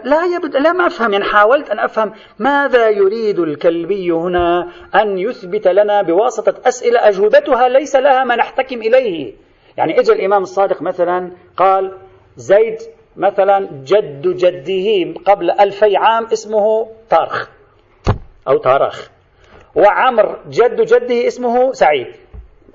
لا 0.05 0.25
يبدو 0.25 0.59
لا 0.59 0.73
ما 0.73 0.87
أفهم 0.87 1.13
يعني 1.13 1.25
حاولت 1.25 1.71
أن 1.71 1.79
أفهم 1.79 2.13
ماذا 2.39 2.89
يريد 2.89 3.39
الكلبي 3.39 4.11
هنا 4.11 4.73
أن 4.95 5.19
يثبت 5.19 5.69
لنا 5.69 6.03
بواسطة 6.03 6.69
أسئلة 6.69 7.09
أجوبتها 7.09 7.69
ليس 7.69 7.97
لها 7.97 8.25
ما 8.25 8.37
نحتكم 8.37 8.83
إليه. 8.83 9.35
يعني 9.77 10.01
إجا 10.01 10.13
الإمام 10.15 10.43
الصادق 10.43 10.83
مثلا 10.83 11.31
قال 11.57 11.99
زيد 12.37 12.79
مثلا 13.17 13.69
جد 13.85 14.37
جده 14.37 15.21
قبل 15.25 15.51
ألفي 15.51 15.97
عام 15.97 16.25
اسمه 16.25 16.89
طارخ 17.11 17.49
أو 18.49 18.59
طارخ. 18.59 19.11
وعمر 19.75 20.39
جد 20.49 20.81
جده 20.81 21.27
اسمه 21.27 21.73
سعيد 21.73 22.07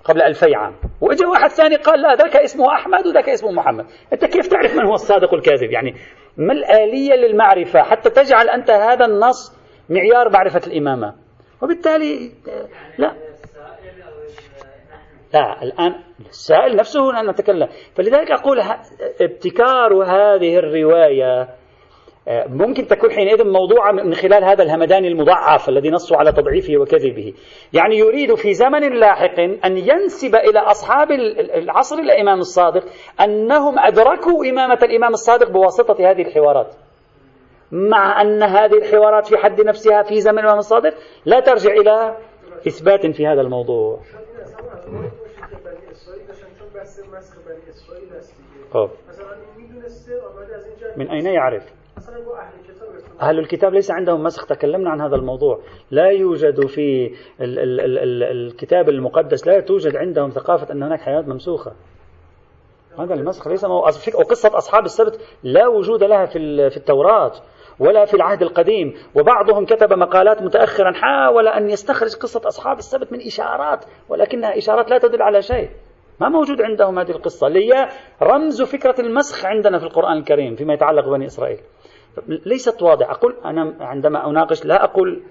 قبل 0.03 0.21
ألفي 0.21 0.55
عام. 0.55 0.73
وإجا 1.01 1.27
واحد 1.27 1.49
ثاني 1.49 1.75
قال 1.75 2.01
لا 2.01 2.15
ذاك 2.15 2.35
اسمه 2.35 2.73
أحمد 2.73 3.07
وذاك 3.07 3.29
اسمه 3.29 3.51
محمد. 3.51 3.85
أنت 4.13 4.25
كيف 4.25 4.47
تعرف 4.47 4.75
من 4.75 4.85
هو 4.85 4.93
الصادق 4.93 5.33
والكاذب؟ 5.33 5.71
يعني 5.71 5.95
ما 6.37 6.53
الآلية 6.53 7.13
للمعرفة 7.13 7.83
حتى 7.83 8.09
تجعل 8.09 8.49
أنت 8.49 8.71
هذا 8.71 9.05
النص 9.05 9.55
معيار 9.89 10.29
معرفة 10.29 10.61
الإمامة؟ 10.67 11.13
وبالتالي 11.61 12.31
لا. 12.97 13.26
لا 15.33 15.63
الآن 15.63 15.95
السائل 16.29 16.75
نفسه 16.75 17.19
أن 17.19 17.29
نتكلم. 17.29 17.67
فلذلك 17.95 18.31
أقول 18.31 18.59
ابتكار 19.21 20.03
هذه 20.03 20.57
الرواية 20.57 21.47
آه، 22.27 22.47
ممكن 22.47 22.87
تكون 22.87 23.11
حينئذ 23.11 23.43
موضوعة 23.47 23.91
من 23.91 24.13
خلال 24.13 24.43
هذا 24.43 24.63
الهمدان 24.63 25.05
المضعف 25.05 25.69
الذي 25.69 25.89
نصوا 25.89 26.17
على 26.17 26.31
تضعيفه 26.31 26.77
وكذبه. 26.77 27.33
يعني 27.73 27.97
يريد 27.97 28.35
في 28.35 28.53
زمن 28.53 28.99
لاحق 28.99 29.39
أن 29.39 29.77
ينسب 29.77 30.35
إلى 30.35 30.59
أصحاب 30.59 31.11
العصر 31.55 31.95
الإمام 31.95 32.39
الصادق 32.39 32.83
أنهم 33.21 33.79
أدركوا 33.79 34.45
إمامة 34.49 34.79
الإمام 34.83 35.13
الصادق 35.13 35.49
بواسطة 35.49 36.11
هذه 36.11 36.21
الحوارات. 36.21 36.75
مع 37.71 38.21
أن 38.21 38.43
هذه 38.43 38.77
الحوارات 38.77 39.27
في 39.27 39.37
حد 39.37 39.61
نفسها 39.61 40.03
في 40.03 40.21
زمن 40.21 40.39
الإمام 40.39 40.57
الصادق 40.57 40.93
لا 41.25 41.39
ترجع 41.39 41.71
إلى 41.71 42.15
إثبات 42.67 43.05
في 43.05 43.27
هذا 43.27 43.41
الموضوع. 43.41 43.99
من 50.97 51.09
أين 51.09 51.25
يعرف؟ 51.25 51.63
أهل 53.21 53.39
الكتاب 53.39 53.73
ليس 53.73 53.91
عندهم 53.91 54.23
مسخ. 54.23 54.45
تكلمنا 54.45 54.89
عن 54.89 55.01
هذا 55.01 55.15
الموضوع. 55.15 55.59
لا 55.91 56.07
يوجد 56.09 56.65
في 56.65 57.15
ال 57.41 57.59
ال 57.59 57.79
ال 57.79 57.97
ال 57.97 58.23
الكتاب 58.23 58.89
المقدس 58.89 59.47
لا 59.47 59.59
توجد 59.59 59.95
عندهم 59.95 60.29
ثقافة 60.29 60.73
أن 60.73 60.83
هناك 60.83 61.01
حيوانات 61.01 61.27
ممسوخة. 61.27 61.73
هذا 62.99 63.13
المسخ 63.13 63.47
ليس 63.47 63.63
وقصة 63.63 64.57
أصحاب 64.57 64.85
السبت 64.85 65.19
لا 65.43 65.67
وجود 65.67 66.03
لها 66.03 66.25
في 66.25 66.69
في 66.69 66.77
التوراة. 66.77 67.31
ولا 67.79 68.05
في 68.05 68.13
العهد 68.13 68.41
القديم. 68.41 68.93
وبعضهم 69.15 69.65
كتب 69.65 69.93
مقالات 69.93 70.41
متأخرا 70.41 70.91
حاول 70.91 71.47
أن 71.47 71.69
يستخرج 71.69 72.15
قصة 72.15 72.41
أصحاب 72.47 72.77
السبت 72.77 73.11
من 73.11 73.19
إشارات 73.21 73.85
ولكنها 74.09 74.57
إشارات 74.57 74.89
لا 74.89 74.97
تدل 74.97 75.21
على 75.21 75.41
شيء. 75.41 75.69
ما 76.21 76.29
موجود 76.29 76.61
عندهم 76.61 76.99
هذه 76.99 77.11
القصة 77.11 77.47
اللي 77.47 77.73
هي 77.73 77.89
رمز 78.21 78.61
فكرة 78.61 78.95
المسخ 79.01 79.45
عندنا 79.45 79.79
في 79.79 79.85
القرآن 79.85 80.17
الكريم 80.17 80.55
فيما 80.55 80.73
يتعلق 80.73 81.09
بني 81.09 81.25
إسرائيل. 81.25 81.59
ليست 82.27 82.81
واضحة. 82.81 83.11
أقول 83.11 83.35
أنا 83.45 83.73
عندما 83.79 84.29
أناقش 84.29 84.65
لا 84.65 84.83
أقول 84.83 85.23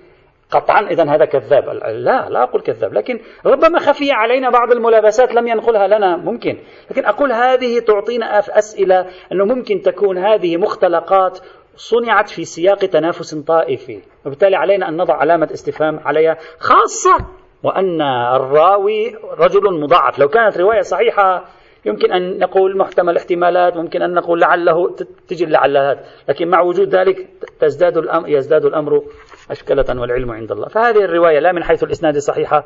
قطعا 0.50 0.80
إذا 0.90 1.10
هذا 1.10 1.24
كذاب. 1.24 1.68
لا 1.68 2.28
لا 2.28 2.42
أقول 2.42 2.60
كذاب. 2.62 2.92
لكن 2.94 3.20
ربما 3.46 3.78
خفي 3.78 4.12
علينا 4.12 4.50
بعض 4.50 4.72
الملابسات 4.72 5.34
لم 5.34 5.46
ينقلها 5.48 5.86
لنا. 5.86 6.16
ممكن. 6.16 6.58
لكن 6.90 7.04
أقول 7.04 7.32
هذه 7.32 7.78
تعطينا 7.78 8.38
أسئلة 8.38 9.06
أنه 9.32 9.44
ممكن 9.44 9.80
تكون 9.80 10.18
هذه 10.18 10.56
مختلقات 10.56 11.38
صنعت 11.76 12.28
في 12.28 12.44
سياق 12.44 12.78
تنافس 12.78 13.34
طائفي. 13.34 14.00
وبالتالي 14.26 14.56
علينا 14.56 14.88
أن 14.88 14.96
نضع 14.96 15.14
علامة 15.14 15.48
استفهام 15.52 16.00
عليها 16.04 16.36
خاصة 16.58 17.26
وأن 17.62 18.02
الراوي 18.36 19.16
رجل 19.38 19.80
مضاعف. 19.80 20.18
لو 20.18 20.28
كانت 20.28 20.58
رواية 20.58 20.80
صحيحة 20.80 21.44
يمكن 21.84 22.12
أن 22.12 22.38
نقول 22.38 22.78
محتمل 22.78 23.16
احتمالات 23.16 23.76
ممكن 23.76 24.02
أن 24.02 24.14
نقول 24.14 24.40
لعله 24.40 24.96
تجي 25.28 25.44
اللعلات. 25.44 25.98
لكن 26.28 26.48
مع 26.48 26.60
وجود 26.60 26.94
ذلك 26.94 27.28
تزداد 27.60 27.96
الأمر 27.96 28.28
يزداد 28.28 28.64
الأمر 28.64 29.02
أشكلة 29.50 30.00
والعلم 30.00 30.30
عند 30.30 30.52
الله. 30.52 30.68
فهذه 30.68 31.04
الرواية 31.04 31.38
لا 31.38 31.52
من 31.52 31.64
حيث 31.64 31.84
الإسناد 31.84 32.18
صحيحة 32.18 32.64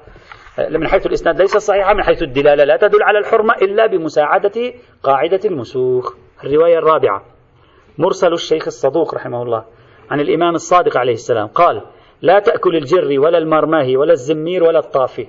من 0.70 0.88
حيث 0.88 1.06
الإسناد 1.06 1.40
ليست 1.40 1.58
صحيحة 1.58 1.94
من 1.94 2.02
حيث 2.02 2.22
الدلالة 2.22 2.64
لا 2.64 2.76
تدل 2.76 3.02
على 3.02 3.18
الحرمة 3.18 3.54
إلا 3.54 3.86
بمساعدة 3.86 4.72
قاعدة 5.02 5.40
المسوخ. 5.44 6.14
الرواية 6.44 6.78
الرابعة. 6.78 7.24
مرسل 7.98 8.32
الشيخ 8.32 8.66
الصدوق 8.66 9.14
رحمه 9.14 9.42
الله 9.42 9.64
عن 10.10 10.20
الإمام 10.20 10.54
الصادق 10.54 10.96
عليه 10.96 11.12
السلام 11.12 11.46
قال 11.46 11.82
لا 12.22 12.38
تأكل 12.38 12.76
الجري 12.76 13.18
ولا 13.18 13.38
المرماهي 13.38 13.96
ولا 13.96 14.12
الزمير 14.12 14.64
ولا 14.64 14.78
الطافي. 14.78 15.26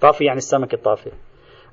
طافي 0.00 0.24
يعني 0.24 0.38
السمك 0.38 0.74
الطافي. 0.74 1.10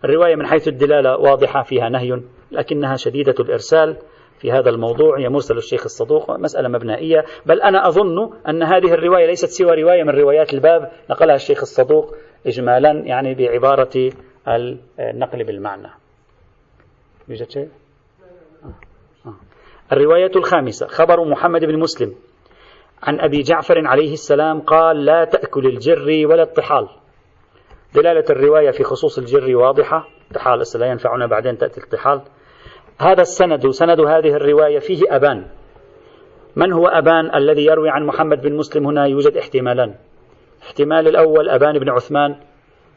الرواية 0.04 0.36
من 0.36 0.46
حيث 0.46 0.68
الدلالة 0.68 1.18
واضحة 1.18 1.64
فيها 1.64 1.90
نهي 1.90 2.22
لكنها 2.52 2.96
شديدة 2.96 3.36
الإرسال 3.40 3.98
في 4.40 4.52
هذا 4.52 4.70
الموضوع. 4.70 5.20
هي 5.20 5.30
مرسل 5.30 5.58
الشيخ 5.58 5.84
الصدوق 5.84 6.32
مسألة 6.32 6.70
مبنائية. 6.70 7.26
بل 7.46 7.62
أنا 7.62 7.88
أظن 7.88 8.30
أن 8.48 8.64
هذه 8.64 8.94
الرواية 8.94 9.26
ليست 9.26 9.50
سوى 9.50 9.82
رواية 9.82 10.04
من 10.04 10.10
روايات 10.10 10.54
الباب 10.54 10.92
نقلها 11.10 11.36
الشيخ 11.36 11.60
الصدوق 11.62 12.16
إجمالا 12.48 12.92
يعني 12.92 13.36
بعبارة 13.36 14.12
النقل 15.00 15.44
بالمعنى. 15.44 15.90
يوجد 17.28 17.50
شيء؟ 17.50 17.70
الرواية 19.92 20.32
الخامسة 20.36 20.88
خبر 20.88 21.26
محمد 21.26 21.66
بن 21.66 21.80
مسلم 21.80 22.16
عن 23.04 23.20
أبي 23.20 23.42
جعفر 23.42 23.88
عليه 23.88 24.14
السلام 24.14 24.60
قال 24.60 25.06
لا 25.06 25.26
تأكل 25.26 25.66
الجر 25.66 26.28
ولا 26.28 26.44
الطحال. 26.44 26.90
دلالة 27.96 28.26
الرواية 28.30 28.72
في 28.72 28.84
خصوص 28.84 29.18
الجر 29.18 29.56
واضحة 29.56 30.08
الطحال 30.28 30.64
لا 30.76 30.86
ينفعنا 30.86 31.28
بعدين 31.28 31.58
تأتي 31.58 31.82
الطحال. 31.82 32.22
هذا 33.02 33.22
السند 33.22 33.70
سند 33.70 34.00
هذه 34.00 34.36
الرواية 34.36 34.80
فيه 34.80 35.02
أبان. 35.10 35.46
من 36.56 36.74
هو 36.74 36.88
أبان 36.88 37.36
الذي 37.36 37.66
يروي 37.66 37.90
عن 37.90 38.06
محمد 38.06 38.42
بن 38.42 38.54
مسلم 38.54 38.88
هنا؟ 38.88 39.06
يوجد 39.06 39.38
احتمالان. 39.38 39.96
احتمال 40.62 41.08
الأول 41.08 41.50
أبان 41.50 41.80
بن 41.80 41.90
عثمان 41.90 42.36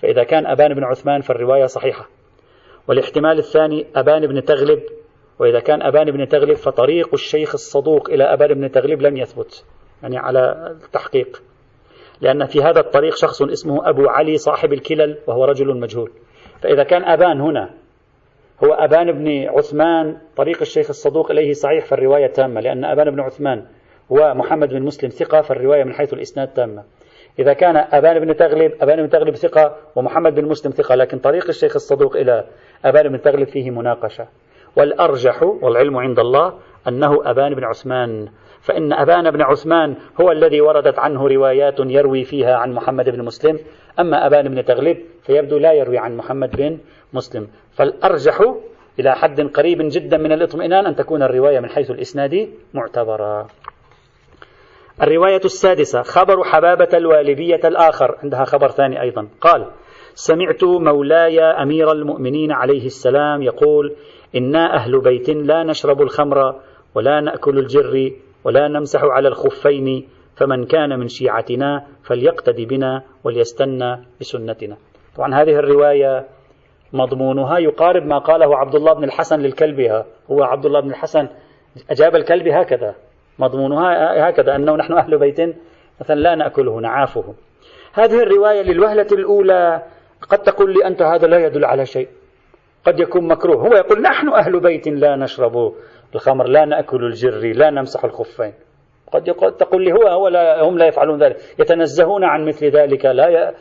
فإذا 0.03 0.25
كان 0.25 0.47
أبان 0.47 0.75
بن 0.75 0.85
عثمان 0.85 1.21
فالرواية 1.21 1.67
صحيحة. 1.67 2.09
والاحتمال 2.89 3.39
الثاني 3.39 3.87
أبان 3.97 4.27
بن 4.27 4.45
تغلب 4.45 4.83
وإذا 5.43 5.61
كان 5.61 5.83
أبان 5.83 6.11
بن 6.11 6.29
تغلب 6.29 6.55
فطريق 6.55 7.09
الشيخ 7.15 7.55
الصدوق 7.55 8.11
إلى 8.11 8.25
أبان 8.25 8.55
بن 8.55 8.71
تغلب 8.71 9.03
لم 9.03 9.17
يثبت 9.17 9.65
يعني 10.03 10.19
على 10.19 10.75
التحقيق. 10.85 11.43
لأن 12.21 12.47
في 12.47 12.63
هذا 12.63 12.81
الطريق 12.81 13.17
شخص 13.17 13.43
اسمه 13.43 13.89
أبو 13.89 14.09
علي 14.09 14.39
صاحب 14.39 14.73
الكلل 14.73 15.19
وهو 15.27 15.45
رجل 15.45 15.81
مجهول. 15.81 16.11
فإذا 16.61 16.83
كان 16.83 17.05
أبان 17.05 17.41
هنا 17.41 17.71
هو 18.65 18.73
أبان 18.73 19.13
بن 19.13 19.49
عثمان 19.49 20.17
طريق 20.37 20.61
الشيخ 20.61 20.89
الصدوق 20.89 21.31
إليه 21.31 21.53
صحيح 21.53 21.85
فالرواية 21.85 22.27
تامة 22.27 22.61
لأن 22.61 22.85
أبان 22.85 23.11
بن 23.11 23.21
عثمان 23.21 23.67
ومحمد 24.11 24.69
بن 24.69 24.83
مسلم 24.83 25.11
ثقة 25.11 25.41
فالرواية 25.41 25.85
من 25.85 25.93
حيث 25.93 26.13
الإسناد 26.13 26.49
تامة. 26.49 26.85
إذا 27.39 27.53
كان 27.53 27.77
أبان 27.77 28.19
بن 28.19 28.37
تغلب 28.37 28.73
أبان 28.81 29.03
بن 29.03 29.09
تغلب 29.09 29.35
ثقة 29.35 29.77
ومحمد 29.97 30.35
بن 30.35 30.45
مسلم 30.45 30.73
ثقة 30.73 30.95
لكن 30.95 31.19
طريق 31.19 31.49
الشيخ 31.49 31.75
الصدوق 31.75 32.17
إلى 32.17 32.45
أبان 32.85 33.09
بن 33.09 33.21
تغلب 33.21 33.49
فيه 33.49 33.71
مناقشة. 33.71 34.29
والأرجح 34.77 35.43
والعلم 35.43 35.97
عند 35.97 36.19
الله 36.19 36.55
أنه 36.89 37.31
أبان 37.31 37.55
بن 37.55 37.65
عثمان. 37.65 38.29
فإن 38.61 38.93
أبان 38.93 39.31
بن 39.31 39.43
عثمان 39.43 39.97
هو 40.21 40.33
الذي 40.33 40.61
وردت 40.61 40.99
عنه 40.99 41.29
روايات 41.29 41.75
يروي 41.81 42.25
فيها 42.25 42.57
عن 42.57 42.73
محمد 42.73 43.11
بن 43.11 43.25
مسلم. 43.25 43.59
أما 44.01 44.27
أبان 44.27 44.49
بن 44.49 44.65
تغلب 44.65 44.97
فيبدو 45.23 45.59
لا 45.59 45.73
يروي 45.73 45.99
عن 45.99 46.17
محمد 46.17 46.57
بن 46.57 46.79
مسلم. 47.13 47.49
فالأرجح 47.73 48.55
إلى 48.99 49.13
حد 49.13 49.41
قريب 49.41 49.79
جدا 49.81 50.17
من 50.17 50.33
الاطمئنان 50.33 50.87
أن 50.87 50.97
تكون 50.97 51.23
الرواية 51.23 51.61
من 51.61 51.69
حيث 51.69 51.91
الإسناد 51.91 52.49
معتبرة. 52.75 53.47
الرواية 55.03 55.41
السادسة 55.45 56.03
خبر 56.03 56.45
حبابة 56.45 56.89
الوالبية 56.95 57.61
الآخر. 57.65 58.17
عندها 58.23 58.45
خبر 58.45 58.69
ثاني 58.69 59.01
أيضا. 59.03 59.29
قال 59.41 59.71
سمعت 60.15 60.65
مولاي 60.65 61.41
أمير 61.41 61.93
المؤمنين 61.93 62.53
عليه 62.53 62.87
السلام 62.87 63.43
يقول 63.43 63.97
إنا 64.37 64.75
أهل 64.75 65.01
بيت 65.01 65.31
لا 65.31 65.63
نشرب 65.63 66.03
الخمر 66.03 66.61
ولا 66.95 67.21
نأكل 67.21 67.59
الجر 67.59 68.13
ولا 68.45 68.69
نمسح 68.69 69.05
على 69.05 69.29
الخفين 69.29 70.09
فمن 70.37 70.67
كان 70.67 70.99
من 70.99 71.09
شيعتنا 71.09 71.87
فليقتدي 72.03 72.67
بنا 72.67 73.03
وليستنى 73.25 73.99
بسنتنا. 74.21 74.77
طبعا 75.17 75.35
هذه 75.35 75.55
الرواية 75.55 76.27
مضمونها 76.93 77.59
يقارب 77.59 78.07
ما 78.07 78.19
قاله 78.19 78.57
عبد 78.57 78.75
الله 78.75 78.93
بن 78.93 79.05
الحسن 79.05 79.41
للكلب 79.41 80.05
هو 80.31 80.43
عبد 80.43 80.67
الله 80.67 80.81
بن 80.81 80.91
الحسن 80.91 81.29
أجاب 81.91 82.17
الكلب 82.17 82.49
هكذا. 82.49 82.95
مضمونها 83.39 84.29
هكذا 84.29 84.57
أنه 84.57 84.77
نحن 84.77 84.93
أهل 84.93 85.19
بيت 85.19 85.41
مثلا 86.01 86.21
لا 86.21 86.35
نأكله 86.35 86.81
نعافه. 86.81 87.35
هذه 87.93 88.23
الرواية 88.23 88.63
للوهلة 88.63 89.07
الأولى 89.13 89.83
قد 90.29 90.39
تقول 90.39 90.75
لي 90.75 90.87
أنت 90.87 91.03
هذا 91.03 91.27
لا 91.27 91.47
يدل 91.47 91.65
على 91.65 91.87
شيء. 91.87 92.09
قد 92.85 93.01
يكون 93.01 93.29
مكروه. 93.29 93.69
هو 93.69 93.75
يقول 93.75 94.03
نحن 94.03 94.29
أهل 94.29 94.61
بيت 94.61 94.89
لا 94.89 95.17
نشرب 95.17 95.73
الخمر 96.15 96.49
لا 96.49 96.65
نأكل 96.65 97.05
الجري 97.05 97.53
لا 97.53 97.71
نمسح 97.71 98.05
الخفين. 98.05 98.53
قد 99.13 99.23
تقول 99.59 99.85
لي 99.85 99.93
هو, 99.93 100.09
هو 100.09 100.29
لا 100.29 100.63
هم 100.63 100.79
لا 100.79 100.87
يفعلون 100.87 101.23
ذلك. 101.23 101.37
يتنزهون 101.59 102.25
عن 102.25 102.47
مثل 102.47 102.67
ذلك 102.67 103.05
لا 103.05 103.29
ي... 103.29 103.55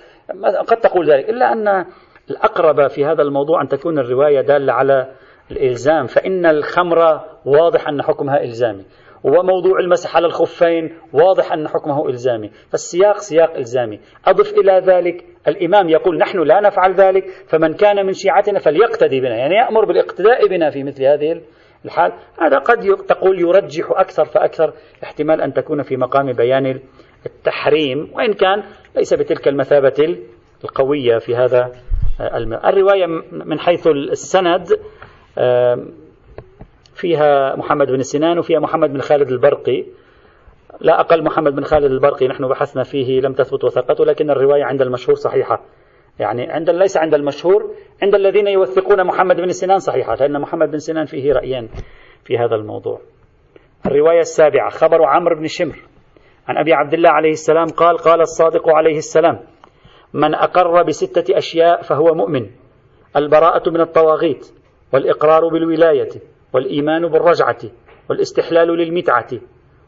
قد 0.68 0.78
تقول 0.78 1.12
ذلك. 1.12 1.30
إلا 1.30 1.54
أن 1.54 1.86
الأقرب 2.30 2.88
في 2.88 3.06
هذا 3.06 3.22
الموضوع 3.22 3.62
أن 3.62 3.68
تكون 3.68 4.00
الرواية 4.00 4.42
دالة 4.42 4.74
على 4.74 5.12
الإلزام 5.52 6.06
فإن 6.06 6.46
الخمر 6.46 7.20
واضح 7.46 7.88
أن 7.88 8.02
حكمها 8.02 8.44
إلزامي. 8.44 8.86
وموضوع 9.24 9.80
المسح 9.80 10.16
على 10.16 10.26
الخفين 10.26 10.98
واضح 11.14 11.54
أن 11.54 11.68
حكمه 11.68 12.10
إلزامي. 12.10 12.50
فالسياق 12.72 13.18
سياق 13.18 13.56
إلزامي. 13.56 14.00
أضف 14.26 14.54
إلى 14.54 14.82
ذلك 14.86 15.26
الإمام 15.48 15.90
يقول 15.90 16.18
نحن 16.18 16.40
لا 16.40 16.60
نفعل 16.62 16.94
ذلك 16.94 17.26
فمن 17.48 17.74
كان 17.74 18.06
من 18.06 18.14
شيعتنا 18.14 18.60
فليقتدي 18.60 19.20
بنا. 19.20 19.36
يعني 19.38 19.56
يأمر 19.56 19.86
بالاقتداء 19.86 20.48
بنا 20.48 20.70
في 20.70 20.84
مثل 20.84 21.04
هذه 21.04 21.42
الحال. 21.86 22.14
هذا 22.42 22.58
قد 22.58 23.06
تقول 23.08 23.42
يرجح 23.42 23.86
أكثر 23.92 24.26
فأكثر 24.26 24.74
احتمال 25.04 25.42
أن 25.42 25.54
تكون 25.54 25.82
في 25.84 25.98
مقام 25.98 26.32
بيان 26.32 26.80
التحريم 27.26 28.12
وإن 28.14 28.34
كان 28.34 28.64
ليس 28.96 29.14
بتلك 29.14 29.48
المثابة 29.48 30.18
القوية 30.64 31.18
في 31.18 31.36
هذا 31.36 31.72
الرواية 32.66 33.06
من 33.32 33.60
حيث 33.60 33.88
السند 33.88 34.68
فيها 36.94 37.56
محمد 37.56 37.88
بن 37.88 38.02
سنان 38.04 38.40
وفيها 38.40 38.60
محمد 38.60 38.94
بن 38.94 39.00
خالد 39.02 39.32
البرقي. 39.32 39.86
لا 40.82 41.00
أقل 41.00 41.24
محمد 41.24 41.56
بن 41.56 41.64
خالد 41.64 41.92
البرقي 41.92 42.28
نحن 42.28 42.48
بحثنا 42.48 42.84
فيه 42.84 43.22
لم 43.22 43.34
تثبت 43.34 43.64
وثقته 43.64 44.06
لكن 44.06 44.30
الرواية 44.30 44.64
عند 44.64 44.82
المشهور 44.82 45.16
صحيحة. 45.16 45.62
يعني 46.20 46.52
عند 46.52 46.70
ليس 46.70 46.98
عند 46.98 47.14
المشهور 47.14 47.72
عند 48.04 48.16
الذين 48.16 48.48
يوثقون 48.48 49.04
محمد 49.04 49.36
بن 49.36 49.52
سنان 49.52 49.80
صحيحة 49.80 50.16
لأن 50.16 50.42
محمد 50.42 50.72
بن 50.72 50.78
سنان 50.78 51.06
فيه 51.06 51.34
رأيان 51.34 51.70
في 52.24 52.38
هذا 52.38 52.56
الموضوع. 52.56 53.02
الرواية 53.86 54.20
السابعة 54.20 54.70
خبر 54.70 55.06
عمرو 55.06 55.36
بن 55.36 55.48
شمر. 55.48 55.76
عن 56.48 56.58
أبي 56.58 56.74
عبد 56.74 56.94
الله 56.94 57.10
عليه 57.12 57.32
السلام 57.32 57.68
قال 57.68 57.98
قال 57.98 58.22
الصادق 58.22 58.70
عليه 58.70 58.98
السلام 58.98 59.40
من 60.14 60.36
أقر 60.36 60.84
بستة 60.84 61.38
أشياء 61.38 61.82
فهو 61.82 62.14
مؤمن 62.14 62.50
البراءة 63.16 63.70
من 63.70 63.82
الطواغيت 63.82 64.52
والإقرار 64.94 65.48
بالولاية. 65.48 66.10
والإيمان 66.54 67.08
بالرجعة 67.08 67.58
والاستحلال 68.10 68.68
للمتعة 68.68 69.28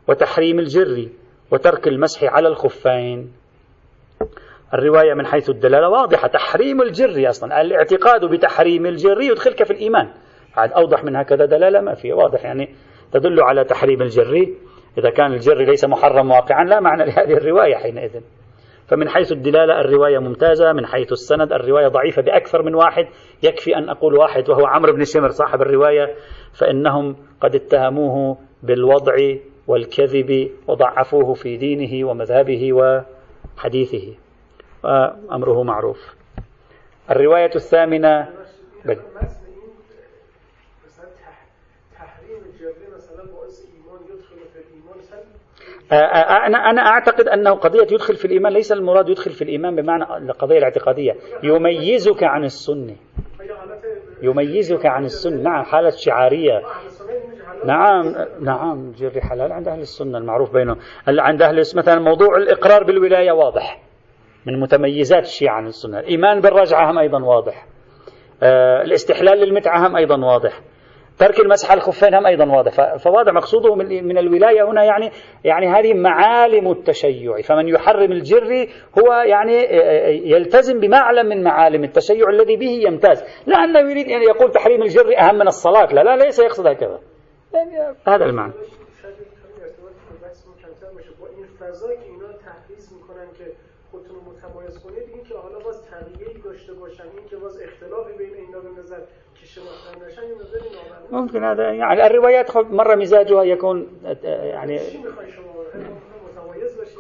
وتحريم 0.08 0.60
الجر 0.60 1.10
وترك 1.52 1.88
المسح 1.88 2.24
على 2.24 2.48
الخفين. 2.48 3.34
الرواية 4.74 5.14
من 5.14 5.26
حيث 5.26 5.50
الدلالة 5.50 5.90
واضحة 5.90 6.28
تحريم 6.28 6.82
الجر 6.82 7.30
أصلا 7.30 7.62
الاعتقاد 7.62 8.26
بتحريم 8.26 8.86
الجر 8.86 9.22
يدخلك 9.22 9.64
في 9.64 9.72
الإيمان. 9.72 10.10
عاد 10.56 10.72
أوضح 10.72 11.04
من 11.04 11.16
هكذا 11.16 11.46
دلالة 11.46 11.82
ما 11.82 11.94
في 11.94 12.14
واضح 12.14 12.46
يعني 12.46 12.76
تدل 13.12 13.42
على 13.42 13.64
تحريم 13.64 14.02
الجر. 14.02 14.48
إذا 14.98 15.10
كان 15.10 15.34
الجر 15.34 15.58
ليس 15.58 15.86
محرم 15.86 16.32
واقعا 16.32 16.64
لا 16.64 16.80
معنى 16.80 17.06
لهذه 17.06 17.34
الرواية 17.34 17.76
حينئذ. 17.76 18.22
فمن 18.94 19.10
حيث 19.10 19.32
الدلالة 19.32 19.82
الرواية 19.82 20.20
ممتازة 20.20 20.74
من 20.74 20.86
حيث 20.86 21.12
السند 21.12 21.54
الرواية 21.54 21.88
ضعيفة 21.88 22.22
بأكثر 22.22 22.62
من 22.62 22.76
واحد 22.76 23.08
يكفي 23.44 23.78
أن 23.78 23.90
أقول 23.90 24.14
واحد 24.14 24.50
وهو 24.50 24.66
عمرو 24.66 24.94
بن 24.94 25.04
شمر 25.04 25.30
صاحب 25.30 25.62
الرواية 25.62 26.16
فإنهم 26.60 27.16
قد 27.42 27.56
اتهموه 27.56 28.38
بالوضع 28.64 29.16
والكذب 29.68 30.52
وضعفوه 30.68 31.34
في 31.34 31.58
دينه 31.58 32.10
ومذهبه 32.10 32.74
وحديثه 32.74 34.14
وأمره 34.84 35.64
معروف 35.64 36.16
الرواية 37.12 37.52
الثامنة 37.56 38.30
بل. 38.86 38.98
أنا 46.48 46.58
أنا 46.58 46.82
أعتقد 46.82 47.28
أنه 47.28 47.52
قضية 47.52 47.82
يدخل 47.82 48.16
في 48.16 48.26
الإيمان 48.26 48.54
ليس 48.54 48.72
المراد 48.72 49.10
يدخل 49.10 49.32
في 49.32 49.42
الإيمان 49.42 49.76
بمعنى 49.76 50.04
القضية 50.18 50.58
الاعتقادية. 50.58 51.16
يميزك 51.44 52.24
عن 52.24 52.44
السنة. 52.44 52.96
يميزك 54.22 54.86
عن 54.86 55.04
السنة. 55.04 55.42
نعم 55.42 55.64
حالة 55.64 55.90
شعارية. 55.90 56.62
نعم 57.66 58.16
نعم 58.42 58.92
جري 58.92 59.22
حلال 59.22 59.52
عند 59.52 59.68
أهل 59.68 59.80
السنة 59.80 60.18
المعروف 60.18 60.54
بينهم. 60.54 60.78
عند 61.08 61.42
أهل 61.42 61.60
مثلا 61.60 62.00
موضوع 62.00 62.38
الإقرار 62.38 62.84
بالولاية 62.84 63.32
واضح. 63.32 63.82
من 64.46 64.60
متميزات 64.60 65.24
الشيعة 65.24 65.56
عن 65.56 65.68
السنة. 65.68 66.00
الإيمان 66.00 66.42
بالرجعة 66.42 66.92
هم 66.92 67.00
أيضا 67.00 67.24
واضح. 67.24 67.66
آه 68.44 68.82
الاستحلال 68.82 69.38
للمتعة 69.38 69.88
هم 69.88 69.96
أيضا 69.96 70.26
واضح. 70.26 70.62
ترك 71.20 71.40
المسح 71.40 71.72
على 71.72 71.78
الخفين 71.78 72.14
هم 72.16 72.26
أيضا 72.26 72.46
واضح. 72.46 72.96
فواضح 72.96 73.34
مقصوده 73.34 73.76
من 73.76 74.18
الولاية 74.18 74.70
هنا 74.70 74.84
يعني 74.84 75.12
يعني 75.44 75.68
هذه 75.68 75.94
معالم 75.94 76.72
التشيع. 76.72 77.42
فمن 77.42 77.68
يحرم 77.68 78.12
الجري 78.12 78.70
هو 79.00 79.14
يعني 79.14 79.54
يلتزم 80.30 80.80
بمعلم 80.80 81.26
من 81.26 81.44
معالم 81.44 81.84
التشيع 81.84 82.30
الذي 82.30 82.56
به 82.58 82.82
يمتاز. 82.88 83.24
لا 83.48 83.58
أنه 83.58 83.80
يريد 83.80 84.08
أن 84.08 84.22
يقول 84.22 84.52
تحريم 84.52 84.82
الجري 84.82 85.18
أهم 85.18 85.36
من 85.36 85.48
الصلاة. 85.48 85.94
لا 85.94 86.04
لا 86.04 86.16
ليس 86.16 86.40
يقصد 86.40 86.68
هكذا. 86.68 87.00
يعني 87.54 87.96
هذا 88.08 88.26
المعنى. 88.26 88.54
خودتون 93.92 94.16
رو 94.16 94.22
متمایز 94.32 94.80
کنید 94.84 95.10
این 95.14 95.24
که 95.24 95.36
حالا 95.38 95.60
باز 95.60 95.84
تغییری 95.86 96.42
داشته 96.42 96.74
باشن 96.74 97.04
این 97.04 97.28
که 97.30 97.36
باز 97.36 97.62
اختلافی 97.62 98.14
بین 98.18 98.34
اینا 98.34 98.60
به 98.60 98.70
نظر 98.80 99.00
ممكن 101.12 101.44
هذا 101.44 101.64
يعني 101.64 102.06
الروايات 102.06 102.58
مرة 102.58 102.96
مزاجها 102.96 103.44
يكون 103.44 103.88
يعني 104.24 104.80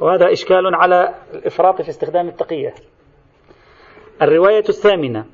وهذا 0.02 0.32
إشكال 0.32 0.76
على 0.76 1.16
الإفراط 1.34 1.82
في 1.82 1.90
استخدام 1.90 2.28
التقية 2.28 2.74
الرواية 4.22 4.64
الثامنة. 4.70 5.26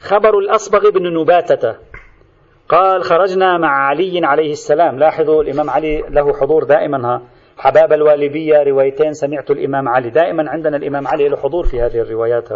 خبر 0.00 0.38
الأصبغ 0.38 0.90
بن 0.90 1.20
نباتة. 1.20 1.76
قال 2.68 3.02
خرجنا 3.02 3.58
مع 3.58 3.88
علي 3.88 4.20
عليه 4.26 4.52
السلام. 4.52 4.98
لاحظوا 4.98 5.42
الإمام 5.42 5.70
علي 5.70 6.00
له 6.08 6.32
حضور 6.32 6.64
دائما 6.64 7.22
حباب 7.60 7.92
الوالبية 7.92 8.62
روايتين 8.62 9.12
سمعت 9.12 9.50
الإمام 9.50 9.88
علي. 9.88 10.10
دائما 10.10 10.50
عندنا 10.50 10.76
الإمام 10.76 11.08
علي 11.08 11.28
له 11.28 11.36
حضور 11.36 11.66
في 11.66 11.80
هذه 11.80 12.00
الروايات. 12.00 12.48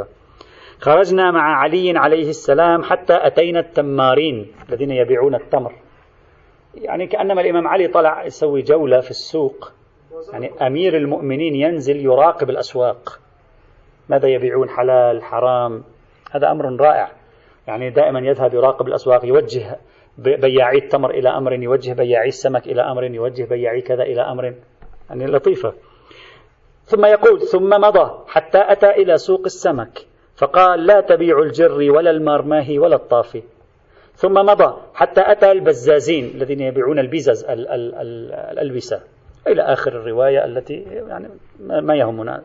خرجنا 0.81 1.31
مع 1.31 1.57
علي 1.57 1.93
عليه 1.99 2.29
السلام 2.29 2.83
حتى 2.83 3.27
أتينا 3.27 3.61
التمارين 3.61 4.53
الذين 4.69 4.91
يبيعون 4.91 5.35
التمر. 5.35 5.73
يعني 6.75 7.07
كأنما 7.07 7.41
الإمام 7.41 7.69
علي 7.69 7.89
طلع 7.89 8.25
يسوي 8.25 8.63
جولة 8.63 9.01
في 9.01 9.11
السوق. 9.11 9.73
يعني 10.33 10.51
أمير 10.67 10.97
المؤمنين 10.97 11.55
ينزل 11.55 11.97
يراقب 11.97 12.51
الأسواق. 12.51 13.21
ماذا 14.09 14.29
يبيعون؟ 14.29 14.69
حلال 14.69 15.23
حرام. 15.23 15.85
هذا 16.33 16.51
أمر 16.51 16.81
رائع. 16.81 17.13
يعني 17.67 17.91
دائما 17.91 18.21
يذهب 18.21 18.55
يراقب 18.55 18.89
الأسواق 18.89 19.25
يوجه 19.25 19.79
بياعي 20.19 20.79
التمر 20.79 21.11
إلى 21.11 21.29
أمر 21.29 21.53
يوجه 21.53 21.93
بياعي 21.93 22.29
السمك 22.29 22.67
إلى 22.67 22.83
أمر 22.83 23.05
يوجه 23.05 23.45
بياعي 23.45 23.81
كذا 23.81 24.03
إلى 24.03 24.21
أمر. 24.21 24.55
يعني 25.11 25.27
لطيفة. 25.27 25.73
ثم 26.85 27.05
يقول 27.05 27.41
ثم 27.41 27.69
مضى 27.69 28.25
حتى 28.27 28.59
أتى 28.73 28.91
إلى 28.91 29.19
سوق 29.19 29.43
السمك 29.45 30.07
فقال 30.37 30.87
لا 30.87 31.01
تبيع 31.01 31.39
الجري 31.39 31.91
ولا 31.91 32.11
المرماهي 32.11 32.79
ولا 32.79 32.97
الطافي. 32.97 33.43
ثم 34.15 34.35
مضى 34.35 34.77
حتى 34.95 35.23
أتى 35.27 35.53
البزازين 35.53 36.25
الذين 36.35 36.61
يبيعون 36.61 36.99
البزز 36.99 37.45
الألبسة. 37.49 39.01
إلى 39.49 39.63
آخر 39.63 39.93
الرواية 39.93 40.45
التي 40.45 40.75
يعني 41.09 41.29
ما 41.61 41.95
يهمنا. 41.95 42.43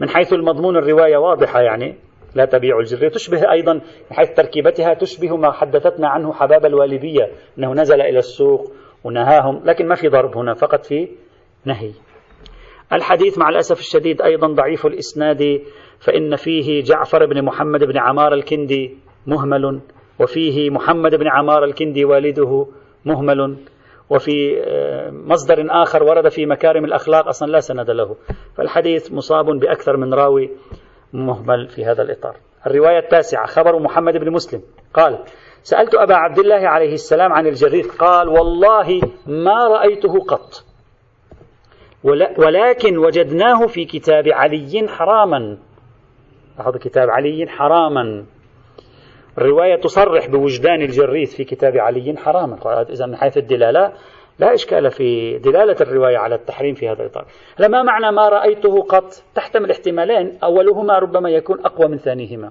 من 0.00 0.08
حيث 0.08 0.32
المضمون 0.32 0.76
الرواية 0.76 1.16
واضحة 1.16 1.60
يعني 1.60 1.94
لا 2.34 2.44
تبيع 2.44 2.78
الجري 2.78 3.10
تشبه 3.10 3.52
أيضا 3.52 3.72
من 3.72 3.80
حيث 4.16 4.30
تركيبتها 4.30 4.94
تشبه 4.94 5.36
ما 5.36 5.52
حدثتنا 5.52 6.08
عنه 6.08 6.32
حباب 6.32 6.66
الوالبية 6.66 7.30
أنه 7.58 7.72
نزل 7.74 8.00
إلى 8.00 8.18
السوق 8.18 8.72
ونهاهم 9.04 9.62
لكن 9.64 9.88
ما 9.88 9.94
في 9.94 10.08
ضرب 10.08 10.36
هنا 10.36 10.54
فقط 10.54 10.86
في 10.86 11.08
نهي. 11.64 11.92
الحديث 12.92 13.38
مع 13.38 13.48
الأسف 13.48 13.80
الشديد 13.80 14.22
أيضا 14.22 14.46
ضعيف 14.46 14.86
الإسناد 14.86 15.62
فإن 15.98 16.36
فيه 16.36 16.82
جعفر 16.82 17.26
بن 17.26 17.44
محمد 17.44 17.84
بن 17.84 17.98
عمار 17.98 18.34
الكندي 18.34 18.98
مهمل 19.26 19.80
وفيه 20.20 20.70
محمد 20.70 21.14
بن 21.14 21.28
عمار 21.28 21.64
الكندي 21.64 22.04
والده 22.04 22.66
مهمل 23.04 23.56
وفي 24.10 24.62
آه، 24.62 25.10
مصدر 25.10 25.66
آخر 25.70 26.02
ورد 26.02 26.28
في 26.28 26.46
مكارم 26.46 26.84
الأخلاق 26.84 27.28
أصلا 27.28 27.50
لا 27.50 27.60
سند 27.60 27.90
له. 27.90 28.16
فالحديث 28.56 29.12
مصاب 29.12 29.46
بأكثر 29.46 29.96
من 29.96 30.14
راوي 30.14 30.50
مهمل 31.12 31.68
في 31.68 31.84
هذا 31.84 32.02
الإطار. 32.02 32.36
الرواية 32.66 32.98
التاسعة 32.98 33.46
خبر 33.46 33.78
محمد 33.78 34.16
بن 34.16 34.30
مسلم. 34.30 34.62
قال 34.94 35.18
سألت 35.62 35.94
أبا 35.94 36.14
عبد 36.14 36.38
الله 36.38 36.68
عليه 36.68 36.92
السلام 36.92 37.32
عن 37.32 37.46
الجريث 37.46 37.96
قال 37.96 38.28
والله 38.28 39.00
ما 39.26 39.68
رأيته 39.68 40.20
قط. 40.28 40.64
ولكن 42.38 42.98
وجدناه 42.98 43.66
في 43.66 43.84
كتاب 43.84 44.28
علي 44.28 44.88
حراما. 44.88 45.58
لاحظ 46.58 46.76
كتاب 46.76 47.10
علي 47.10 47.46
حراما. 47.48 48.24
الرواية 49.38 49.76
تصرح 49.76 50.28
بوجدان 50.28 50.82
الجريث 50.82 51.36
في 51.36 51.44
كتاب 51.44 51.76
علي 51.76 52.16
حراما. 52.16 52.58
إذا 52.90 53.06
من 53.06 53.16
حيث 53.16 53.38
الدلالة 53.38 53.92
لا 54.38 54.54
إشكال 54.54 54.90
في 54.90 55.38
دلالة 55.38 55.76
الرواية 55.80 56.18
على 56.18 56.34
التحريم 56.34 56.74
في 56.74 56.88
هذا 56.88 57.02
الإطار. 57.02 57.26
لما 57.60 57.82
معنى 57.82 58.16
ما 58.16 58.28
رأيته 58.28 58.82
قط؟ 58.82 59.04
تحتمل 59.34 59.70
احتمالين 59.70 60.38
أولهما 60.44 60.98
ربما 60.98 61.30
يكون 61.30 61.60
أقوى 61.60 61.88
من 61.88 61.96
ثانيهما. 61.96 62.50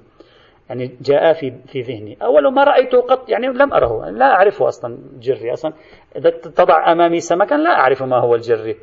يعني 0.69 0.97
جاء 1.01 1.33
في 1.33 1.53
في 1.67 1.81
ذهني. 1.81 2.17
أول 2.21 2.53
ما 2.53 2.63
رأيته 2.63 3.01
قط 3.01 3.29
يعني 3.29 3.47
لم 3.47 3.73
أره. 3.73 4.09
لا 4.09 4.25
أعرفه 4.25 4.67
أصلا 4.67 4.97
جري 5.19 5.53
أصلا. 5.53 5.73
إذا 6.15 6.29
تضع 6.29 6.91
أمامي 6.91 7.19
سمكا 7.19 7.55
لا 7.55 7.69
أعرف 7.69 8.03
ما 8.03 8.19
هو 8.19 8.35
الجري. 8.35 8.75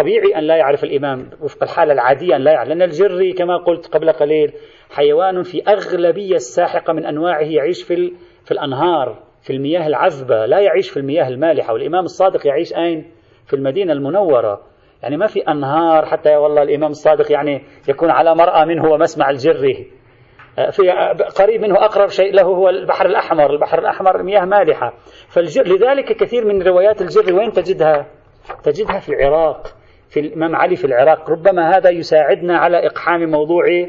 طبيعي 0.00 0.38
أن 0.38 0.44
لا 0.44 0.56
يعرف 0.56 0.84
الإمام 0.84 1.30
وفق 1.40 1.62
الحالة 1.62 1.92
العادية 1.92 2.36
أن 2.36 2.40
لا 2.40 2.52
يعرف 2.52 2.68
لأن 2.68 2.82
الجري 2.82 3.32
كما 3.32 3.56
قلت 3.56 3.86
قبل 3.86 4.12
قليل 4.12 4.52
حيوان 4.90 5.42
في 5.42 5.62
أغلبية 5.68 6.34
الساحقة 6.34 6.92
من 6.92 7.06
أنواعه 7.06 7.44
يعيش 7.44 7.82
في, 7.82 8.12
في 8.44 8.50
الأنهار 8.50 9.22
في 9.42 9.52
المياه 9.52 9.86
العذبة 9.86 10.46
لا 10.46 10.60
يعيش 10.60 10.90
في 10.90 10.96
المياه 10.96 11.28
المالحة 11.28 11.72
والإمام 11.72 12.04
الصادق 12.04 12.46
يعيش 12.46 12.76
أين؟ 12.76 13.10
في 13.46 13.56
المدينة 13.56 13.92
المنورة. 13.92 14.60
يعني 15.02 15.16
ما 15.16 15.26
في 15.26 15.40
أنهار 15.40 16.06
حتى 16.06 16.36
والله 16.36 16.62
الإمام 16.62 16.90
الصادق 16.90 17.32
يعني 17.32 17.62
يكون 17.88 18.10
على 18.10 18.34
مرأى 18.34 18.66
منه 18.66 18.90
ومسمع 18.90 19.30
الجري. 19.30 19.90
في 20.70 20.90
قريب 21.36 21.60
منه 21.60 21.84
أقرب 21.84 22.08
شيء 22.08 22.34
له 22.34 22.42
هو 22.42 22.68
البحر 22.68 23.06
الأحمر 23.06 23.50
البحر 23.50 23.78
الأحمر 23.78 24.22
مياه 24.22 24.44
مالحة. 24.44 24.92
فالجر 25.28 25.62
لذلك 25.62 26.16
كثير 26.16 26.44
من 26.44 26.62
روايات 26.62 27.02
الجر 27.02 27.34
وين 27.34 27.52
تجدها؟ 27.52 28.06
تجدها 28.64 28.98
في 28.98 29.08
العراق. 29.08 29.77
في 30.08 30.20
الإمام 30.20 30.56
علي 30.56 30.76
في 30.76 30.84
العراق. 30.84 31.30
ربما 31.30 31.76
هذا 31.76 31.90
يساعدنا 31.90 32.58
على 32.58 32.86
إقحام 32.86 33.30
موضوع 33.30 33.86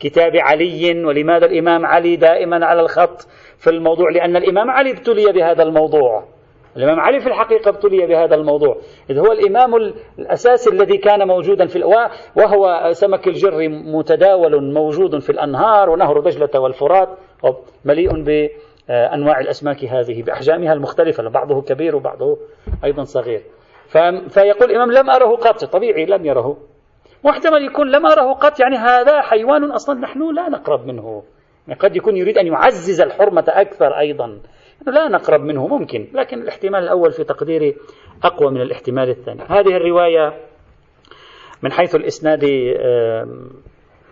كتاب 0.00 0.36
علي 0.36 1.04
ولماذا 1.04 1.46
الإمام 1.46 1.86
علي 1.86 2.16
دائما 2.16 2.66
على 2.66 2.80
الخط 2.80 3.26
في 3.58 3.70
الموضوع 3.70 4.10
لأن 4.10 4.36
الإمام 4.36 4.70
علي 4.70 4.90
ابتلي 4.90 5.32
بهذا 5.32 5.62
الموضوع. 5.62 6.24
الإمام 6.76 7.00
علي 7.00 7.20
في 7.20 7.26
الحقيقة 7.26 7.68
ابتلي 7.68 8.06
بهذا 8.06 8.34
الموضوع. 8.34 8.76
إذ 9.10 9.18
هو 9.18 9.32
الإمام 9.32 9.74
الأساسي 10.18 10.70
الذي 10.70 10.96
كان 10.96 11.26
موجودا 11.28 11.66
في 11.66 11.84
وهو 12.36 12.90
سمك 12.92 13.28
الجر 13.28 13.68
متداول 13.68 14.72
موجود 14.72 15.18
في 15.18 15.30
الأنهار 15.30 15.90
ونهر 15.90 16.20
دجلة 16.20 16.60
والفرات 16.60 17.08
مليء 17.84 18.22
بأنواع 18.22 19.40
الأسماك 19.40 19.84
هذه 19.84 20.22
بأحجامها 20.22 20.72
المختلفة 20.72 21.28
بعضه 21.28 21.62
كبير 21.62 21.96
وبعضه 21.96 22.38
أيضا 22.84 23.04
صغير. 23.04 23.42
فيقول 24.28 24.70
الإمام 24.70 24.92
لم 24.92 25.10
أره 25.10 25.36
قط 25.36 25.64
طبيعي 25.64 26.06
لم 26.06 26.26
يره. 26.26 26.56
واحتمل 27.24 27.64
يكون 27.64 27.90
لم 27.90 28.06
أره 28.06 28.32
قط 28.32 28.60
يعني 28.60 28.76
هذا 28.76 29.20
حيوان 29.20 29.70
أصلا 29.70 30.00
نحن 30.00 30.34
لا 30.34 30.48
نقرب 30.48 30.86
منه. 30.86 31.22
يعني 31.68 31.80
قد 31.80 31.96
يكون 31.96 32.16
يريد 32.16 32.38
أن 32.38 32.46
يعزز 32.46 33.00
الحرمة 33.00 33.44
أكثر 33.48 33.98
أيضا. 33.98 34.38
لا 34.86 35.08
نقرب 35.08 35.40
منه 35.40 35.66
ممكن. 35.66 36.08
لكن 36.14 36.42
الاحتمال 36.42 36.82
الأول 36.82 37.12
في 37.12 37.24
تقديري 37.24 37.76
أقوى 38.24 38.50
من 38.50 38.60
الاحتمال 38.60 39.08
الثاني. 39.08 39.42
هذه 39.42 39.76
الرواية 39.76 40.32
من 41.62 41.72
حيث 41.72 41.94
الإسناد 41.94 42.40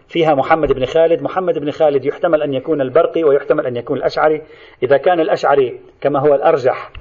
فيها 0.08 0.34
محمد 0.34 0.72
بن 0.72 0.84
خالد. 0.84 1.22
محمد 1.22 1.58
بن 1.58 1.70
خالد 1.70 2.04
يحتمل 2.04 2.42
أن 2.42 2.54
يكون 2.54 2.80
البرقي 2.80 3.24
ويحتمل 3.24 3.66
أن 3.66 3.76
يكون 3.76 3.96
الأشعري. 3.98 4.42
إذا 4.82 4.96
كان 4.96 5.20
الأشعري 5.20 5.80
كما 6.00 6.20
هو 6.20 6.34
الأرجح 6.34 6.92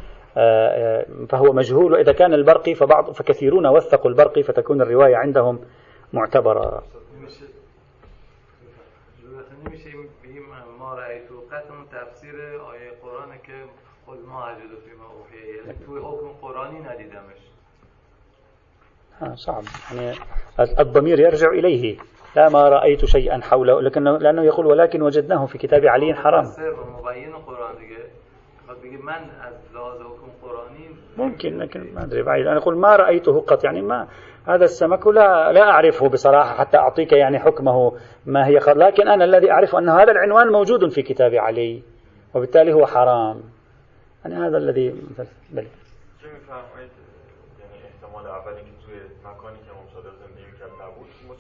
فهو 1.30 1.54
مجهول. 1.54 1.94
وإذا 1.94 2.12
كان 2.12 2.34
البرقي 2.34 2.74
فبعض 2.74 3.12
فكثيرون 3.12 3.68
وثقوا 3.68 4.12
البرقي 4.12 4.44
فتكون 4.44 4.82
الرواية 4.82 5.16
عندهم 5.16 5.60
معتبرة. 6.14 6.84
صعب. 19.36 19.64
يعني 19.96 20.18
الضمير 20.80 21.20
يرجع 21.20 21.50
إليه. 21.50 21.98
لا 22.36 22.50
ما 22.50 22.70
رأيت 22.70 23.06
شيئا 23.06 23.40
حوله 23.42 23.82
لكن 23.82 24.04
لأنه 24.04 24.44
يقول 24.44 24.66
ولكن 24.66 25.02
وجدناه 25.02 25.46
في 25.46 25.58
كتاب 25.58 25.86
علي 25.86 26.14
حرام. 26.14 26.46
ممكن 31.18 31.58
لكن 31.58 31.94
ما 31.94 32.04
أدري 32.04 32.24
بعيد 32.24 32.48
أنا 32.48 32.58
أقول 32.58 32.78
ما 32.78 32.96
رأيته 32.96 33.42
قط 33.42 33.64
يعني 33.64 33.82
ما 33.82 34.08
هذا 34.48 34.66
السمك 34.66 35.08
لا 35.08 35.52
لا 35.52 35.62
أعرفه 35.62 36.10
بصراحة 36.10 36.56
حتى 36.56 36.78
أعطيك 36.78 37.12
يعني 37.12 37.40
حكمه 37.40 37.98
ما 38.26 38.48
هي 38.48 38.60
لكن 38.68 39.08
أنا 39.08 39.26
الذي 39.26 39.52
أعرف 39.52 39.76
أن 39.76 39.90
هذا 39.90 40.12
العنوان 40.12 40.48
موجود 40.48 40.90
في 40.90 41.02
كتاب 41.02 41.36
علي 41.36 41.84
وبالتالي 42.36 42.74
هو 42.74 42.86
حرام. 42.86 43.44
يعني 44.26 44.36
هذا 44.36 44.58
الذي 44.58 44.96
بل. 45.50 45.66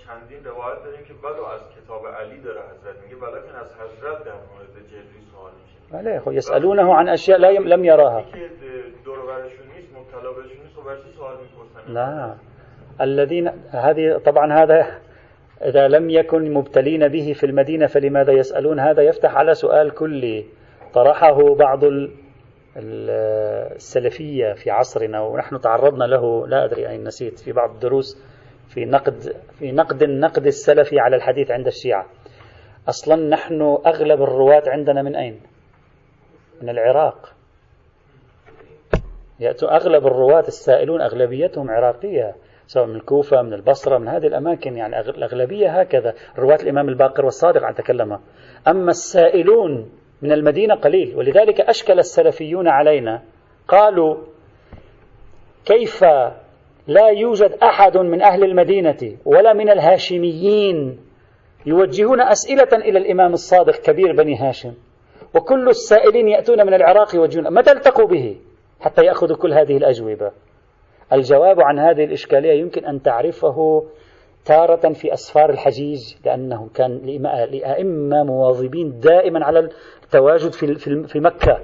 چندین 0.09 0.45
روایت 0.45 0.84
داریم 0.84 1.05
که 1.05 1.13
ولو 1.13 1.43
از 1.43 1.61
کتاب 1.75 2.07
علی 2.07 2.39
داره 2.41 2.61
حضرت 2.61 2.97
میگه 3.03 3.15
ولیکن 3.15 3.55
از 3.55 3.73
حضرت 3.73 4.23
در 4.23 4.39
مورد 4.49 4.75
جلوی 4.91 5.21
سوال 5.32 5.51
میشه 5.51 5.78
بله 5.94 6.20
خب 6.20 6.32
يسألونه 6.32 6.94
عن 6.94 7.06
لا 7.06 7.52
لم 7.52 7.86
يراها 7.86 8.26
دور 9.06 9.20
لا 11.88 12.36
الذين 13.02 13.48
هذه 13.70 14.18
طبعا 14.18 14.54
هذا 14.64 15.00
إذا 15.62 15.88
لم 15.88 16.10
يكن 16.10 16.54
مبتلين 16.54 17.08
به 17.08 17.34
في 17.34 17.46
المدينة 17.46 17.88
فلماذا 17.88 18.32
يسألون 18.32 18.80
هذا 18.80 19.02
يفتح 19.02 19.36
على 19.36 19.54
سؤال 19.54 19.92
كلي 19.92 20.46
طرحه 20.94 21.56
بعض 21.56 21.84
السلفية 22.78 24.54
في 24.54 24.72
عصرنا 24.72 25.22
ونحن 25.22 25.62
تعرضنا 25.62 26.04
له 26.04 26.48
لا 26.48 26.66
أدري 26.66 26.90
أين 26.90 27.04
نسيت 27.04 27.40
في 27.40 27.52
بعض 27.52 27.70
الدروس 27.70 28.24
في 28.68 28.86
نقد 28.86 29.36
في 29.60 29.72
نقد 29.72 30.04
النقد 30.04 30.46
السلفي 30.46 31.00
على 31.00 31.16
الحديث 31.16 31.52
عند 31.52 31.68
الشيعة 31.68 32.06
أصلا 32.90 33.30
نحن 33.30 33.78
أغلب 33.86 34.22
الرواة 34.22 34.64
عندنا 34.68 35.02
من 35.02 35.16
أين؟ 35.16 35.42
من 36.62 36.70
العراق. 36.70 37.34
يأتوا 39.39 39.76
أغلب 39.76 40.07
الرواة 40.07 40.47
السائلون 40.47 41.01
أغلبيتهم 41.01 41.72
عراقية 41.72 42.36
سواء 42.68 42.86
من 42.86 42.95
الكوفة 42.95 43.41
من 43.41 43.53
البصرة 43.53 43.97
من 43.97 44.07
هذه 44.07 44.28
الأماكن 44.28 44.78
يعني 44.78 44.99
الأغلبية 44.99 45.80
هكذا. 45.80 46.14
رواة 46.38 46.57
الإمام 46.64 46.89
الباقر 46.89 47.26
والصادق 47.26 47.64
عن 47.64 47.76
تكلم 47.76 48.20
أما 48.68 48.89
السائلون 48.89 49.91
من 50.22 50.32
المدينة 50.32 50.76
قليل 50.76 51.16
ولذلك 51.16 51.62
أشكل 51.62 51.99
السلفيون 51.99 52.68
علينا 52.68 53.22
قالوا 53.68 54.18
كيف 55.66 56.03
لا 56.88 57.07
يوجد 57.07 57.51
أحد 57.64 57.97
من 57.97 58.22
أهل 58.22 58.43
المدينة 58.43 59.18
ولا 59.26 59.53
من 59.53 59.70
الهاشميين 59.70 60.99
يوجهون 61.66 62.22
أسئلة 62.22 62.70
إلى 62.74 62.99
الإمام 62.99 63.34
الصادق 63.34 63.76
كبير 63.76 64.16
بني 64.16 64.36
هاشم؟ 64.36 64.74
وكل 65.36 65.69
السائلين 65.69 66.27
يأتون 66.27 66.65
من 66.65 66.73
العراق 66.73 67.15
يوجهون. 67.15 67.53
متى 67.53 67.71
التقوا 67.71 68.07
به؟ 68.07 68.38
حتى 68.80 69.01
يأخذوا 69.01 69.38
كل 69.38 69.53
هذه 69.53 69.77
الأجوبة. 69.77 70.32
الجواب 71.13 71.61
عن 71.61 71.80
هذه 71.80 72.03
الإشكالية 72.03 72.59
يمكن 72.59 72.86
أن 72.86 73.01
تعرفه 73.01 73.84
تارة 74.45 74.93
في 74.93 75.13
أسفار 75.13 75.49
الحجيج 75.49 76.15
لأنه 76.25 76.69
كان 76.73 76.91
لأئمة 77.51 78.23
مواظبين 78.23 78.99
دائما 78.99 79.45
على 79.45 79.69
التواجد 80.03 80.53
في 81.07 81.19
مكة. 81.19 81.59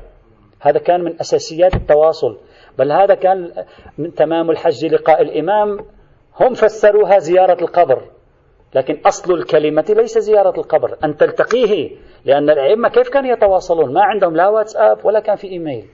هذا 0.62 0.80
كان 0.80 1.04
من 1.04 1.20
أساسيات 1.20 1.76
التواصل. 1.76 2.38
بل 2.78 2.92
هذا 2.92 3.16
كان 3.16 3.52
من 3.98 4.14
تمام 4.14 4.52
الحج 4.52 4.86
لقاء 4.86 5.22
الإمام. 5.22 5.80
هم 6.40 6.54
فسروها 6.54 7.20
زيارة 7.20 7.62
القبر. 7.62 8.02
لكن 8.76 9.02
أصل 9.06 9.34
الكلمة 9.34 9.86
ليس 9.90 10.18
زيارة 10.18 10.60
القبر. 10.60 10.98
أن 11.04 11.16
تلتقيه 11.16 11.98
لأن 12.26 12.50
الأئمة 12.50 12.90
كيف 12.90 13.10
كانوا 13.10 13.32
يتواصلون؟ 13.32 13.94
ما 13.94 14.04
عندهم 14.04 14.36
لا 14.36 14.48
واتساب 14.48 15.06
ولا 15.06 15.20
كان 15.20 15.36
في 15.36 15.48
إيميل. 15.48 15.86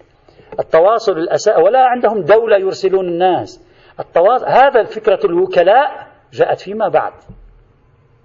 التواصل 0.60 1.12
الأساء 1.12 1.62
ولا 1.62 1.80
عندهم 1.80 2.22
دولة 2.22 2.58
يرسلون 2.58 3.08
الناس. 3.08 3.68
التواصل 4.00 4.46
هذا 4.46 4.84
فكرة 4.84 5.20
الوكلاء 5.26 6.08
جاءت 6.34 6.60
فيما 6.60 6.88
بعد. 6.88 7.14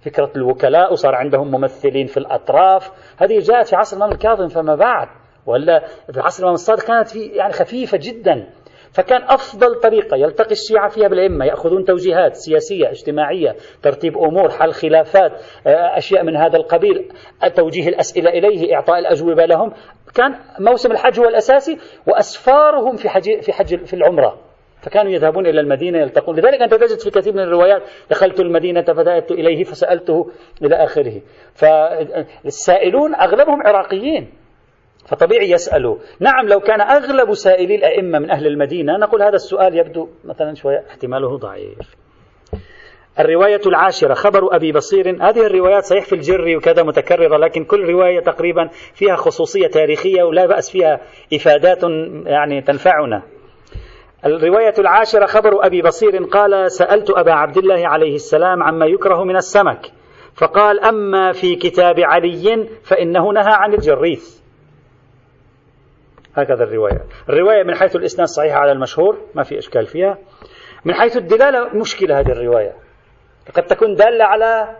فكرة 0.04 0.30
الوكلاء 0.36 0.92
وصار 0.92 1.14
عندهم 1.14 1.50
ممثلين 1.50 2.06
في 2.06 2.16
الأطراف. 2.16 2.90
هذه 3.16 3.38
جاءت 3.38 3.66
في 3.66 3.76
عصر 3.76 3.96
الإمام 3.96 4.12
الكاظم 4.14 4.48
فما 4.48 4.74
بعد. 4.74 5.08
ولا 5.46 5.78
في 6.12 6.20
عصر 6.20 6.38
الإمام 6.38 6.54
الصادق 6.54 6.84
كانت 6.84 7.08
في 7.08 7.18
يعني 7.18 7.52
خفيفة 7.52 7.98
جدا. 8.02 8.48
فكان 8.96 9.22
أفضل 9.22 9.80
طريقة 9.80 10.16
يلتقي 10.16 10.52
الشيعة 10.52 10.88
فيها 10.88 11.08
بالأئمة 11.08 11.44
يأخذون 11.44 11.84
توجيهات 11.84 12.36
سياسية 12.36 12.90
اجتماعية 12.90 13.56
ترتيب 13.82 14.18
أمور 14.18 14.50
حل 14.50 14.72
خلافات 14.72 15.32
آه، 15.66 15.98
أشياء 15.98 16.24
من 16.24 16.36
هذا 16.36 16.56
القبيل 16.56 17.12
توجيه 17.56 17.88
الأسئلة 17.88 18.30
إليه 18.30 18.74
إعطاء 18.74 18.98
الأجوبة 18.98 19.46
لهم. 19.46 19.72
كان 20.14 20.34
موسم 20.60 20.92
الحج 20.92 21.20
هو 21.20 21.28
الأساسي 21.28 21.78
وأسفارهم 22.06 22.96
في 22.96 23.08
حج 23.08 23.40
في 23.40 23.52
حج 23.52 23.84
في 23.84 23.94
العمرة. 23.94 24.38
فكانوا 24.80 25.12
يذهبون 25.12 25.46
إلى 25.46 25.60
المدينة 25.60 25.98
يلتقون. 25.98 26.36
لذلك 26.36 26.62
أنت 26.62 26.74
تجد 26.74 26.98
في 26.98 27.10
كثير 27.10 27.32
من 27.32 27.40
الروايات 27.40 27.82
دخلت 28.10 28.40
المدينة 28.40 28.82
فذهبت 28.82 29.30
إليه 29.30 29.64
فسألته 29.64 30.30
إلى 30.62 30.84
آخره. 30.84 31.20
فالسائلون 31.54 33.14
أغلبهم 33.14 33.62
عراقيين. 33.66 34.45
فطبيعي 35.08 35.50
يسألوا. 35.50 35.96
نعم 36.20 36.48
لو 36.48 36.60
كان 36.60 36.80
أغلب 36.80 37.34
سائلي 37.34 37.74
الأئمة 37.74 38.18
من 38.18 38.30
أهل 38.30 38.46
المدينة 38.46 38.96
نقول 38.96 39.22
هذا 39.22 39.34
السؤال 39.34 39.78
يبدو 39.78 40.08
مثلا 40.24 40.54
شوية 40.54 40.84
احتماله 40.90 41.36
ضعيف. 41.36 41.96
الرواية 43.20 43.60
العاشرة 43.66 44.14
خبر 44.14 44.56
أبي 44.56 44.72
بصير. 44.72 45.28
هذه 45.28 45.46
الروايات 45.46 45.84
صحيح 45.84 46.04
في 46.04 46.14
الجري 46.14 46.56
وكذا 46.56 46.82
متكررة 46.82 47.36
لكن 47.36 47.64
كل 47.64 47.90
رواية 47.90 48.20
تقريبا 48.20 48.68
فيها 48.94 49.16
خصوصية 49.16 49.66
تاريخية 49.66 50.22
ولا 50.22 50.46
بأس 50.46 50.70
فيها 50.70 51.00
إفادات 51.34 51.82
يعني 52.26 52.62
تنفعنا. 52.62 53.22
الرواية 54.26 54.74
العاشرة 54.78 55.26
خبر 55.26 55.66
أبي 55.66 55.82
بصير. 55.82 56.24
قال 56.24 56.70
سألت 56.72 57.10
أبا 57.10 57.32
عبد 57.32 57.56
الله 57.56 57.88
عليه 57.88 58.14
السلام 58.14 58.62
عما 58.62 58.86
يكره 58.86 59.24
من 59.24 59.36
السمك. 59.36 59.86
فقال 60.34 60.80
أما 60.80 61.32
في 61.32 61.56
كتاب 61.56 62.00
علي 62.00 62.68
فإنه 62.84 63.32
نهى 63.32 63.52
عن 63.52 63.74
الجريث. 63.74 64.45
هكذا 66.36 66.64
الرواية. 66.64 67.00
الرواية 67.28 67.62
من 67.62 67.74
حيث 67.74 67.96
الإسناد 67.96 68.28
صحيحة 68.28 68.58
على 68.58 68.72
المشهور 68.72 69.18
ما 69.34 69.42
في 69.42 69.58
إشكال 69.58 69.86
فيها. 69.86 70.18
من 70.84 70.94
حيث 70.94 71.16
الدلالة 71.16 71.68
مشكلة 71.74 72.20
هذه 72.20 72.32
الرواية. 72.32 72.72
قد 73.54 73.62
تكون 73.62 73.94
دالة 73.94 74.24
على 74.24 74.76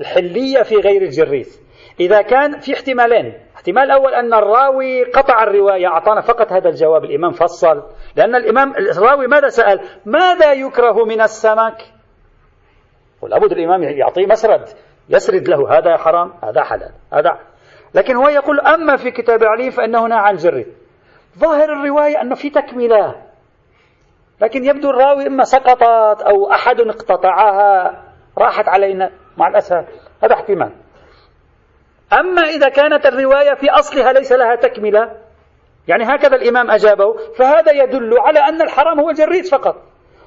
الحلية 0.00 0.62
في 0.62 0.76
غير 0.76 1.02
الجريث. 1.02 1.58
إذا 2.00 2.22
كان 2.22 2.60
في 2.60 2.74
احتمالين. 2.74 3.34
احتمال 3.56 3.82
الأول 3.82 4.14
أن 4.14 4.34
الراوي 4.34 5.04
قطع 5.04 5.42
الرواية 5.42 5.86
أعطانا 5.86 6.20
فقط 6.20 6.52
هذا 6.52 6.68
الجواب 6.68 7.04
الإمام 7.04 7.32
فصل. 7.32 7.82
لأن 8.16 8.34
الإمام 8.34 8.74
الراوي 8.76 9.26
ماذا 9.26 9.48
سأل؟ 9.48 9.80
ماذا 10.06 10.52
يكره 10.52 11.04
من 11.04 11.20
السمك؟ 11.20 11.76
ولابد 13.22 13.52
الإمام 13.52 13.82
يعطيه 13.82 14.26
مسرد. 14.26 14.64
يسرد 15.08 15.48
له 15.48 15.78
هذا 15.78 15.96
حرام 15.96 16.32
هذا 16.42 16.62
حلال 16.62 16.92
هذا. 17.12 17.38
لكن 17.94 18.16
هو 18.16 18.28
يقول 18.28 18.60
أما 18.60 18.96
في 18.96 19.10
كتاب 19.10 19.44
علي 19.44 19.70
فإنه 19.70 20.06
نهى 20.06 20.18
عن 20.18 20.34
الجري 20.34 20.66
ظاهر 21.38 21.72
الرواية 21.72 22.20
أنه 22.20 22.34
في 22.34 22.50
تكملة. 22.50 23.22
لكن 24.40 24.64
يبدو 24.64 24.90
الراوي 24.90 25.26
إما 25.26 25.44
سقطت 25.44 26.22
أو 26.22 26.52
أحد 26.52 26.80
اقتطعها 26.80 28.02
راحت 28.38 28.68
علينا 28.68 29.10
مع 29.36 29.48
الأسف. 29.48 29.84
هذا 30.24 30.34
احتمال. 30.34 30.72
أما 32.12 32.42
إذا 32.42 32.68
كانت 32.68 33.06
الرواية 33.06 33.54
في 33.54 33.70
أصلها 33.70 34.12
ليس 34.12 34.32
لها 34.32 34.54
تكملة 34.54 35.16
يعني 35.88 36.04
هكذا 36.04 36.36
الإمام 36.36 36.70
أجابه 36.70 37.16
فهذا 37.36 37.72
يدل 37.72 38.18
على 38.18 38.38
أن 38.38 38.62
الحرام 38.62 39.00
هو 39.00 39.10
الجريث 39.10 39.50
فقط 39.50 39.76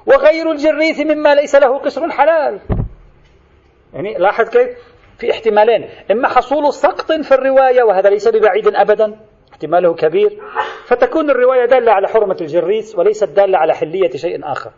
وغير 0.05 0.51
الجريث 0.51 0.99
مما 0.99 1.35
ليس 1.35 1.55
له 1.55 1.77
قشر 1.77 2.09
حلال. 2.09 2.59
يعني 3.93 4.13
لاحظ 4.13 4.49
كيف؟ 4.49 4.69
في 5.17 5.31
احتمالين. 5.31 5.89
إما 6.11 6.27
حصول 6.27 6.73
سقط 6.73 7.11
في 7.11 7.31
الرواية 7.33 7.83
وهذا 7.83 8.09
ليس 8.09 8.27
ببعيد 8.27 8.67
أبدا 8.67 9.19
احتماله 9.55 9.93
كبير 9.93 10.41
فتكون 10.85 11.29
الرواية 11.29 11.65
دالة 11.65 11.91
على 11.91 12.07
حرمة 12.07 12.37
الجريث 12.41 12.97
وليست 12.97 13.29
دالة 13.29 13.57
على 13.57 13.73
حلية 13.73 14.09
شيء 14.09 14.51
آخر. 14.51 14.71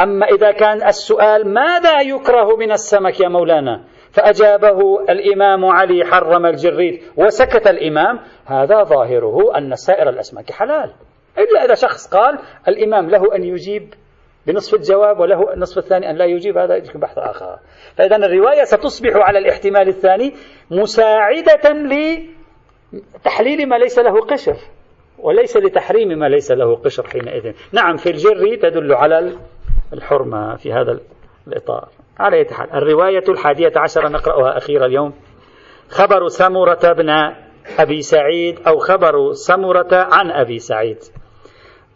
أما 0.00 0.26
إذا 0.26 0.50
كان 0.52 0.86
السؤال 0.86 1.54
ماذا 1.54 2.00
يكره 2.00 2.56
من 2.56 2.72
السمك 2.72 3.20
يا 3.20 3.28
مولانا؟ 3.28 3.84
فأجابه 4.12 5.00
الإمام 5.10 5.64
علي 5.64 6.04
حرم 6.04 6.46
الجريث 6.46 7.02
وسكت 7.16 7.66
الإمام 7.66 8.18
هذا 8.46 8.82
ظاهره 8.82 9.58
أن 9.58 9.74
سائر 9.74 10.08
الأسماك 10.08 10.52
حلال. 10.52 10.92
إلا 11.38 11.64
إذا 11.64 11.74
شخص 11.74 12.14
قال 12.14 12.38
الإمام 12.68 13.10
له 13.10 13.34
أن 13.34 13.44
يجيب 13.44 13.94
بنصف 14.46 14.74
الجواب 14.74 15.20
وله 15.20 15.52
النصف 15.52 15.78
الثاني 15.78 16.10
أن 16.10 16.16
لا 16.16 16.24
يجيب 16.24 16.58
هذا 16.58 16.76
يمكن 16.76 17.00
بحث 17.00 17.18
آخر. 17.18 17.58
فإذا 17.96 18.16
الرواية 18.16 18.64
ستصبح 18.64 19.10
على 19.16 19.38
الاحتمال 19.38 19.88
الثاني 19.88 20.34
مساعدة 20.70 21.72
لتحليل 22.92 23.68
ما 23.68 23.78
ليس 23.78 23.98
له 23.98 24.20
قشر 24.20 24.56
وليس 25.18 25.56
لتحريم 25.56 26.08
ما 26.08 26.28
ليس 26.28 26.50
له 26.50 26.76
قشر 26.76 27.06
حينئذ. 27.06 27.52
نعم 27.72 27.96
في 27.96 28.10
الجر 28.10 28.56
تدل 28.56 28.92
على 28.92 29.32
الحرمة 29.92 30.56
في 30.56 30.72
هذا 30.72 31.00
الإطار. 31.48 31.88
على 32.18 32.46
حال 32.50 32.70
الرواية 32.70 33.24
الحادية 33.28 33.72
عشر 33.76 34.08
نقرأها 34.08 34.56
أخيرا 34.56 34.86
اليوم. 34.86 35.14
خبر 35.88 36.28
سمرة 36.28 36.92
بن 36.92 37.10
أبي 37.78 38.02
سعيد 38.02 38.58
أو 38.66 38.78
خبر 38.78 39.32
سمرة 39.32 39.88
عن 39.92 40.30
أبي 40.30 40.58
سعيد. 40.58 40.98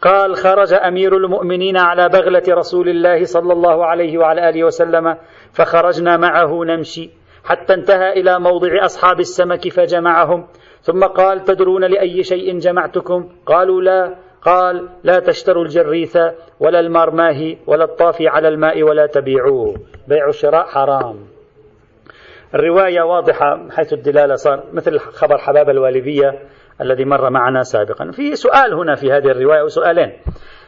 قال 0.01 0.35
خرج 0.35 0.73
أمير 0.73 1.17
المؤمنين 1.17 1.77
على 1.77 2.09
بغلة 2.09 2.43
رسول 2.49 2.89
الله 2.89 3.23
صلى 3.23 3.53
الله 3.53 3.85
عليه 3.85 4.17
وعلى 4.17 4.49
آله 4.49 4.63
وسلم 4.63 5.17
فخرجنا 5.53 6.17
معه 6.17 6.63
نمشي. 6.65 7.09
حتى 7.43 7.73
انتهى 7.73 8.13
إلى 8.13 8.39
موضع 8.39 8.85
أصحاب 8.85 9.19
السمك 9.19 9.69
فجمعهم. 9.69 10.47
ثم 10.81 11.03
قال 11.03 11.43
تدرون 11.43 11.83
لأي 11.83 12.23
شيء 12.23 12.57
جمعتكم؟ 12.59 13.29
قالوا 13.45 13.81
لا. 13.81 14.15
قال 14.41 14.89
لا 15.03 15.19
تشتروا 15.19 15.63
الجريث 15.63 16.17
ولا 16.59 16.79
المرماه 16.79 17.55
ولا 17.67 17.83
الطافي 17.83 18.27
على 18.27 18.47
الماء 18.47 18.83
ولا 18.83 19.05
تبيعوه. 19.05 19.75
بيع 20.07 20.27
الشراء 20.27 20.65
حرام. 20.65 21.19
الرواية 22.55 23.01
واضحة 23.01 23.69
حيث 23.71 23.93
الدلالة 23.93 24.35
صار 24.35 24.63
مثل 24.73 24.99
خبر 24.99 25.37
حباب 25.37 25.69
الوالبية 25.69 26.39
الذي 26.81 27.05
مر 27.05 27.29
معنا 27.29 27.63
سابقا. 27.63 28.11
في 28.11 28.35
سؤال 28.35 28.73
هنا 28.73 28.95
في 28.95 29.11
هذه 29.11 29.27
الرواية 29.27 29.63
وسؤالين. 29.63 30.13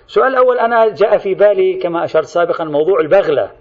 السؤال 0.07 0.27
الأول 0.27 0.59
أنا 0.59 0.87
جاء 0.93 1.17
في 1.17 1.33
بالي 1.33 1.73
كما 1.73 2.03
أشرت 2.03 2.25
سابقا 2.25 2.63
موضوع 2.63 2.99
البغلة. 2.99 3.51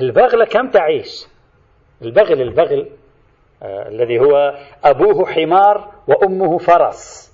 البغلة 0.00 0.44
كم 0.44 0.70
تعيش؟ 0.70 1.33
البغل 2.02 2.42
البغل 2.42 2.88
آه 3.62 3.88
الذي 3.88 4.18
هو 4.20 4.54
أبوه 4.84 5.26
حمار 5.26 5.92
وأمه 6.08 6.58
فرس. 6.58 7.32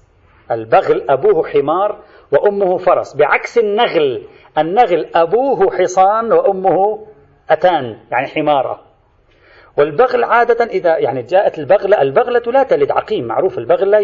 البغل 0.51 1.11
أبوه 1.11 1.49
حمار 1.49 1.99
وأمه 2.33 2.77
فرس. 2.77 3.17
بعكس 3.17 3.59
النغل 3.59 4.23
النغل 4.59 5.07
أبوه 5.15 5.71
حصان 5.71 6.33
وأمه 6.33 7.07
أتان 7.51 7.99
يعني 8.11 8.27
حمارة. 8.27 8.81
والبغل 9.77 10.25
عادة 10.25 10.65
إذا 10.65 10.99
يعني 10.99 11.23
جاءت 11.23 11.59
البغلة 11.59 12.03
البغلة 12.03 12.43
لا 12.53 12.63
تلد 12.63 12.91
عقيم 12.91 13.25
معروف 13.25 13.59
البغل 13.59 13.91
لا, 13.91 13.99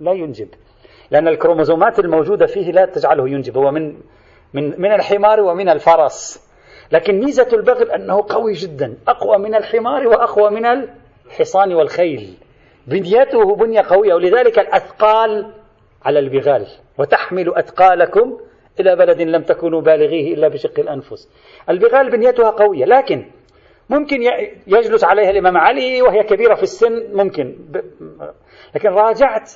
لا 0.00 0.12
ينجب. 0.12 0.48
لأن 1.10 1.28
الكروموزومات 1.28 1.98
الموجودة 1.98 2.46
فيه 2.46 2.72
لا 2.72 2.86
تجعله 2.86 3.28
ينجب. 3.28 3.58
هو 3.58 3.70
من 3.70 3.94
من 4.54 4.80
من 4.80 4.92
الحمار 4.92 5.40
ومن 5.40 5.68
الفرس. 5.68 6.43
لكن 6.94 7.20
ميزة 7.20 7.48
البغل 7.52 7.90
أنه 7.90 8.24
قوي 8.28 8.52
جدا 8.52 8.96
أقوى 9.08 9.38
من 9.38 9.54
الحمار 9.54 10.08
وأقوى 10.08 10.50
من 10.50 10.66
الحصان 11.26 11.74
والخيل. 11.74 12.34
بنيته 12.86 13.56
بنية 13.56 13.80
قوية 13.80 14.14
ولذلك 14.14 14.58
الأثقال 14.58 15.50
على 16.04 16.18
البغال. 16.18 16.66
وتحمل 16.98 17.54
أثقالكم 17.54 18.38
إلى 18.80 18.96
بلد 18.96 19.22
لم 19.22 19.42
تكونوا 19.42 19.80
بالغيه 19.80 20.34
إلا 20.34 20.48
بشق 20.48 20.80
الأنفس. 20.80 21.28
البغال 21.68 22.10
بنيتها 22.10 22.50
قوية 22.50 22.84
لكن 22.84 23.26
ممكن 23.90 24.16
يجلس 24.66 25.04
عليها 25.04 25.30
الإمام 25.30 25.56
علي 25.56 26.02
وهي 26.02 26.22
كبيرة 26.22 26.54
في 26.54 26.62
السن 26.62 27.16
ممكن. 27.16 27.58
لكن 28.74 28.88
راجعت 28.88 29.52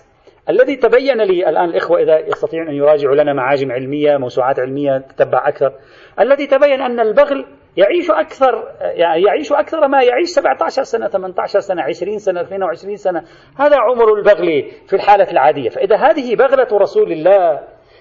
الذي 0.51 0.77
تبين 0.77 1.23
لي 1.23 1.49
الآن 1.49 1.65
الإخوة 1.65 2.03
إذا 2.03 2.19
يستطيعون 2.19 2.69
أن 2.69 2.75
يراجعوا 2.75 3.15
لنا 3.15 3.33
معاجم 3.33 3.73
علمية 3.73 4.17
موسوعات 4.17 4.61
علمية 4.61 4.99
تتبع 4.99 5.49
أكثر 5.49 5.73
الذي 6.21 6.47
تبين 6.47 6.81
أن 6.81 7.01
البغل 7.01 7.47
يعيش 7.77 8.11
أكثر 8.11 8.65
يعني 8.81 9.23
يعيش 9.23 9.53
أكثر 9.53 9.89
ما 9.89 10.03
يعيش 10.03 10.29
17 10.29 10.83
سنة 10.83 11.09
18 11.09 11.61
سنة 11.61 11.83
20 11.83 12.19
سنة 12.19 12.41
22 12.41 12.97
سنة. 12.97 13.23
هذا 13.59 13.77
عمر 13.77 14.15
البغل 14.15 14.71
في 14.87 14.97
الحالة 14.97 15.31
العادية. 15.31 15.69
فإذا 15.69 15.97
هذه 15.97 16.37
بغلة 16.37 16.69
رسول 16.73 17.13
الله 17.13 17.61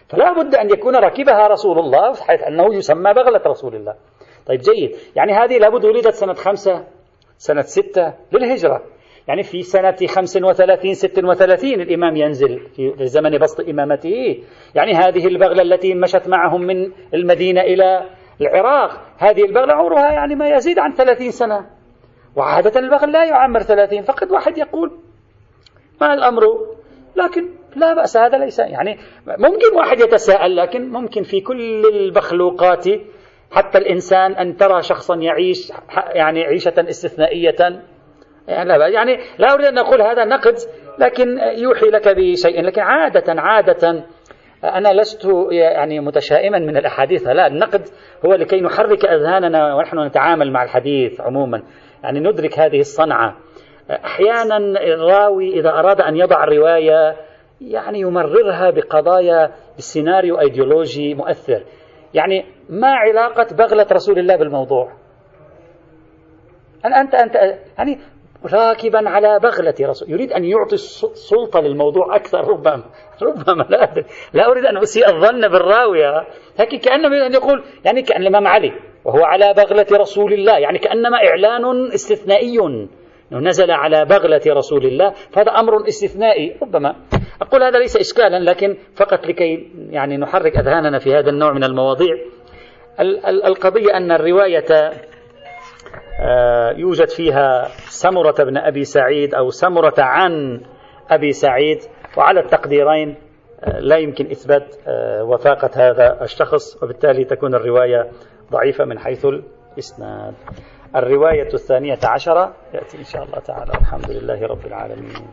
فلا 0.09 0.33
بد 0.33 0.55
أن 0.55 0.69
يكون 0.69 0.95
ركبها 0.95 1.47
رسول 1.47 1.79
الله 1.79 2.15
حيث 2.15 2.43
أنه 2.43 2.75
يسمى 2.75 3.13
بغلة 3.13 3.41
رسول 3.47 3.75
الله. 3.75 3.95
طيب 4.47 4.59
جيد. 4.59 4.95
يعني 5.15 5.33
هذه 5.33 5.57
لابد 5.57 5.85
ولدت 5.85 6.13
سنة 6.13 6.33
خمسة 6.33 6.83
سنة 7.37 7.61
ستة 7.61 8.13
للهجرة. 8.31 8.83
يعني 9.27 9.43
في 9.43 9.63
سنة 9.63 9.95
35 10.07 10.93
36 10.93 11.73
الإمام 11.73 12.15
ينزل 12.15 12.59
في 12.75 13.07
زمن 13.07 13.37
بسط 13.37 13.69
إمامته. 13.69 14.43
يعني 14.75 14.93
هذه 14.93 15.27
البغلة 15.27 15.61
التي 15.61 15.93
مشت 15.93 16.27
معهم 16.27 16.61
من 16.61 16.91
المدينة 17.13 17.61
إلى 17.61 18.09
العراق 18.41 19.01
هذه 19.17 19.45
البغلة 19.45 19.73
عمرها 19.73 20.11
يعني 20.11 20.35
ما 20.35 20.49
يزيد 20.49 20.79
عن 20.79 20.93
30 20.93 21.31
سنة. 21.31 21.65
وعادة 22.35 22.79
البغل 22.79 23.11
لا 23.11 23.25
يعمر 23.25 23.61
30 23.61 24.01
فقد 24.01 24.31
واحد 24.31 24.57
يقول 24.57 24.91
ما 26.01 26.13
الأمر؟ 26.13 26.43
لكن 27.15 27.49
لا 27.75 27.93
بأس 27.93 28.17
هذا 28.17 28.37
ليس 28.37 28.59
يعني 28.59 28.97
ممكن 29.27 29.75
واحد 29.75 29.99
يتساءل 29.99 30.55
لكن 30.55 30.89
ممكن 30.89 31.23
في 31.23 31.41
كل 31.41 31.85
المخلوقات 31.85 32.85
حتى 33.51 33.77
الإنسان 33.77 34.31
أن 34.31 34.57
ترى 34.57 34.81
شخصا 34.81 35.15
يعيش 35.15 35.71
يعني 36.13 36.43
عيشة 36.43 36.73
استثنائية. 36.77 37.81
يعني 38.47 38.77
لا, 38.77 38.87
يعني 38.87 39.17
لا 39.39 39.53
أريد 39.53 39.65
أن 39.65 39.77
أقول 39.77 40.01
هذا 40.01 40.25
نقد 40.25 40.55
لكن 40.99 41.39
يوحي 41.39 41.85
لك 41.85 42.07
بشيء. 42.07 42.61
لكن 42.61 42.81
عادة 42.81 43.41
عادة 43.41 44.03
أنا 44.63 44.93
لست 44.93 45.27
يعني 45.51 45.99
متشائما 45.99 46.59
من 46.59 46.77
الأحاديث. 46.77 47.27
لا 47.27 47.47
النقد 47.47 47.81
هو 48.25 48.33
لكي 48.33 48.61
نحرك 48.61 49.05
أذهاننا 49.05 49.75
ونحن 49.75 49.99
نتعامل 49.99 50.51
مع 50.51 50.63
الحديث 50.63 51.21
عموما. 51.21 51.63
يعني 52.03 52.19
ندرك 52.19 52.59
هذه 52.59 52.79
الصنعة. 52.79 53.37
أحيانا 53.91 54.57
الراوي 54.57 55.59
إذا 55.59 55.69
أراد 55.69 56.01
أن 56.01 56.15
يضع 56.15 56.45
رواية 56.45 57.15
يعني 57.61 57.99
يمررها 57.99 58.69
بقضايا 58.69 59.51
بسيناريو 59.77 60.39
أيديولوجي 60.39 61.13
مؤثر. 61.13 61.63
يعني 62.13 62.45
ما 62.69 62.87
علاقة 62.87 63.55
بغلة 63.55 63.87
رسول 63.91 64.19
الله 64.19 64.35
بالموضوع؟ 64.35 64.91
أنت 66.85 67.15
أنت 67.15 67.35
يعني 67.77 67.99
راكبا 68.45 69.09
على 69.09 69.39
بغلة 69.39 69.73
رسول. 69.81 70.11
يريد 70.11 70.31
أن 70.31 70.43
يعطي 70.43 70.75
السلطة 70.75 71.59
للموضوع 71.59 72.15
أكثر 72.15 72.47
ربما 72.47 72.83
ربما 73.21 73.63
لا 73.69 73.83
أدري. 73.83 74.05
لا 74.33 74.51
أريد 74.51 74.65
أن 74.65 74.77
أسيء 74.77 75.09
الظن 75.09 75.47
بالراوية 75.47 76.27
لكن 76.59 76.77
كأنما 76.77 77.25
أن 77.25 77.33
يقول 77.33 77.63
يعني 77.85 78.01
كأن 78.01 78.21
الإمام 78.21 78.47
علي. 78.47 78.71
وهو 79.05 79.23
على 79.23 79.53
بغلة 79.53 79.85
رسول 79.91 80.33
الله. 80.33 80.57
يعني 80.57 80.79
كأنما 80.79 81.17
إعلان 81.17 81.91
استثنائي. 81.93 82.87
نزل 83.31 83.71
على 83.71 84.05
بغلة 84.05 84.41
رسول 84.47 84.85
الله. 84.85 85.09
فهذا 85.09 85.51
أمر 85.51 85.87
استثنائي. 85.87 86.57
ربما 86.61 86.95
أقول 87.41 87.63
هذا 87.63 87.79
ليس 87.79 87.97
إشكالا 87.97 88.39
لكن 88.39 88.77
فقط 88.95 89.27
لكي 89.27 89.71
يعني 89.89 90.17
نحرك 90.17 90.57
أذهاننا 90.57 90.99
في 90.99 91.13
هذا 91.13 91.29
النوع 91.29 91.53
من 91.53 91.63
المواضيع. 91.63 92.15
القضية 93.45 93.97
أن 93.97 94.11
الرواية 94.11 94.91
يوجد 96.77 97.09
فيها 97.09 97.67
سمرة 97.89 98.43
بن 98.43 98.57
أبي 98.57 98.83
سعيد 98.83 99.35
أو 99.35 99.49
سمرة 99.49 99.93
عن 99.97 100.61
أبي 101.09 101.31
سعيد 101.31 101.77
وعلى 102.17 102.39
التقديرين 102.39 103.15
آه، 103.63 103.79
لا 103.79 103.97
يمكن 103.97 104.31
إثبات 104.31 104.75
آه، 104.87 105.23
وثاقة 105.23 105.69
هذا 105.75 106.21
الشخص 106.21 106.83
وبالتالي 106.83 107.25
تكون 107.25 107.55
الرواية 107.55 108.11
ضعيفة 108.51 108.85
من 108.85 108.99
حيث 108.99 109.25
الإسناد. 109.25 110.33
الرواية 110.95 111.53
الثانية 111.53 111.99
عشرة 112.03 112.53
يأتي 112.73 112.97
إن 112.97 113.03
شاء 113.03 113.23
الله 113.23 113.39
تعالى. 113.39 113.71
الحمد 113.73 114.11
لله 114.11 114.47
رب 114.47 114.65
العالمين. 114.65 115.27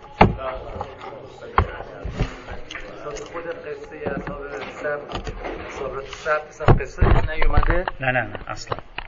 نه 8.01 8.11
نه 8.11 8.53
أصلا. 8.53 8.95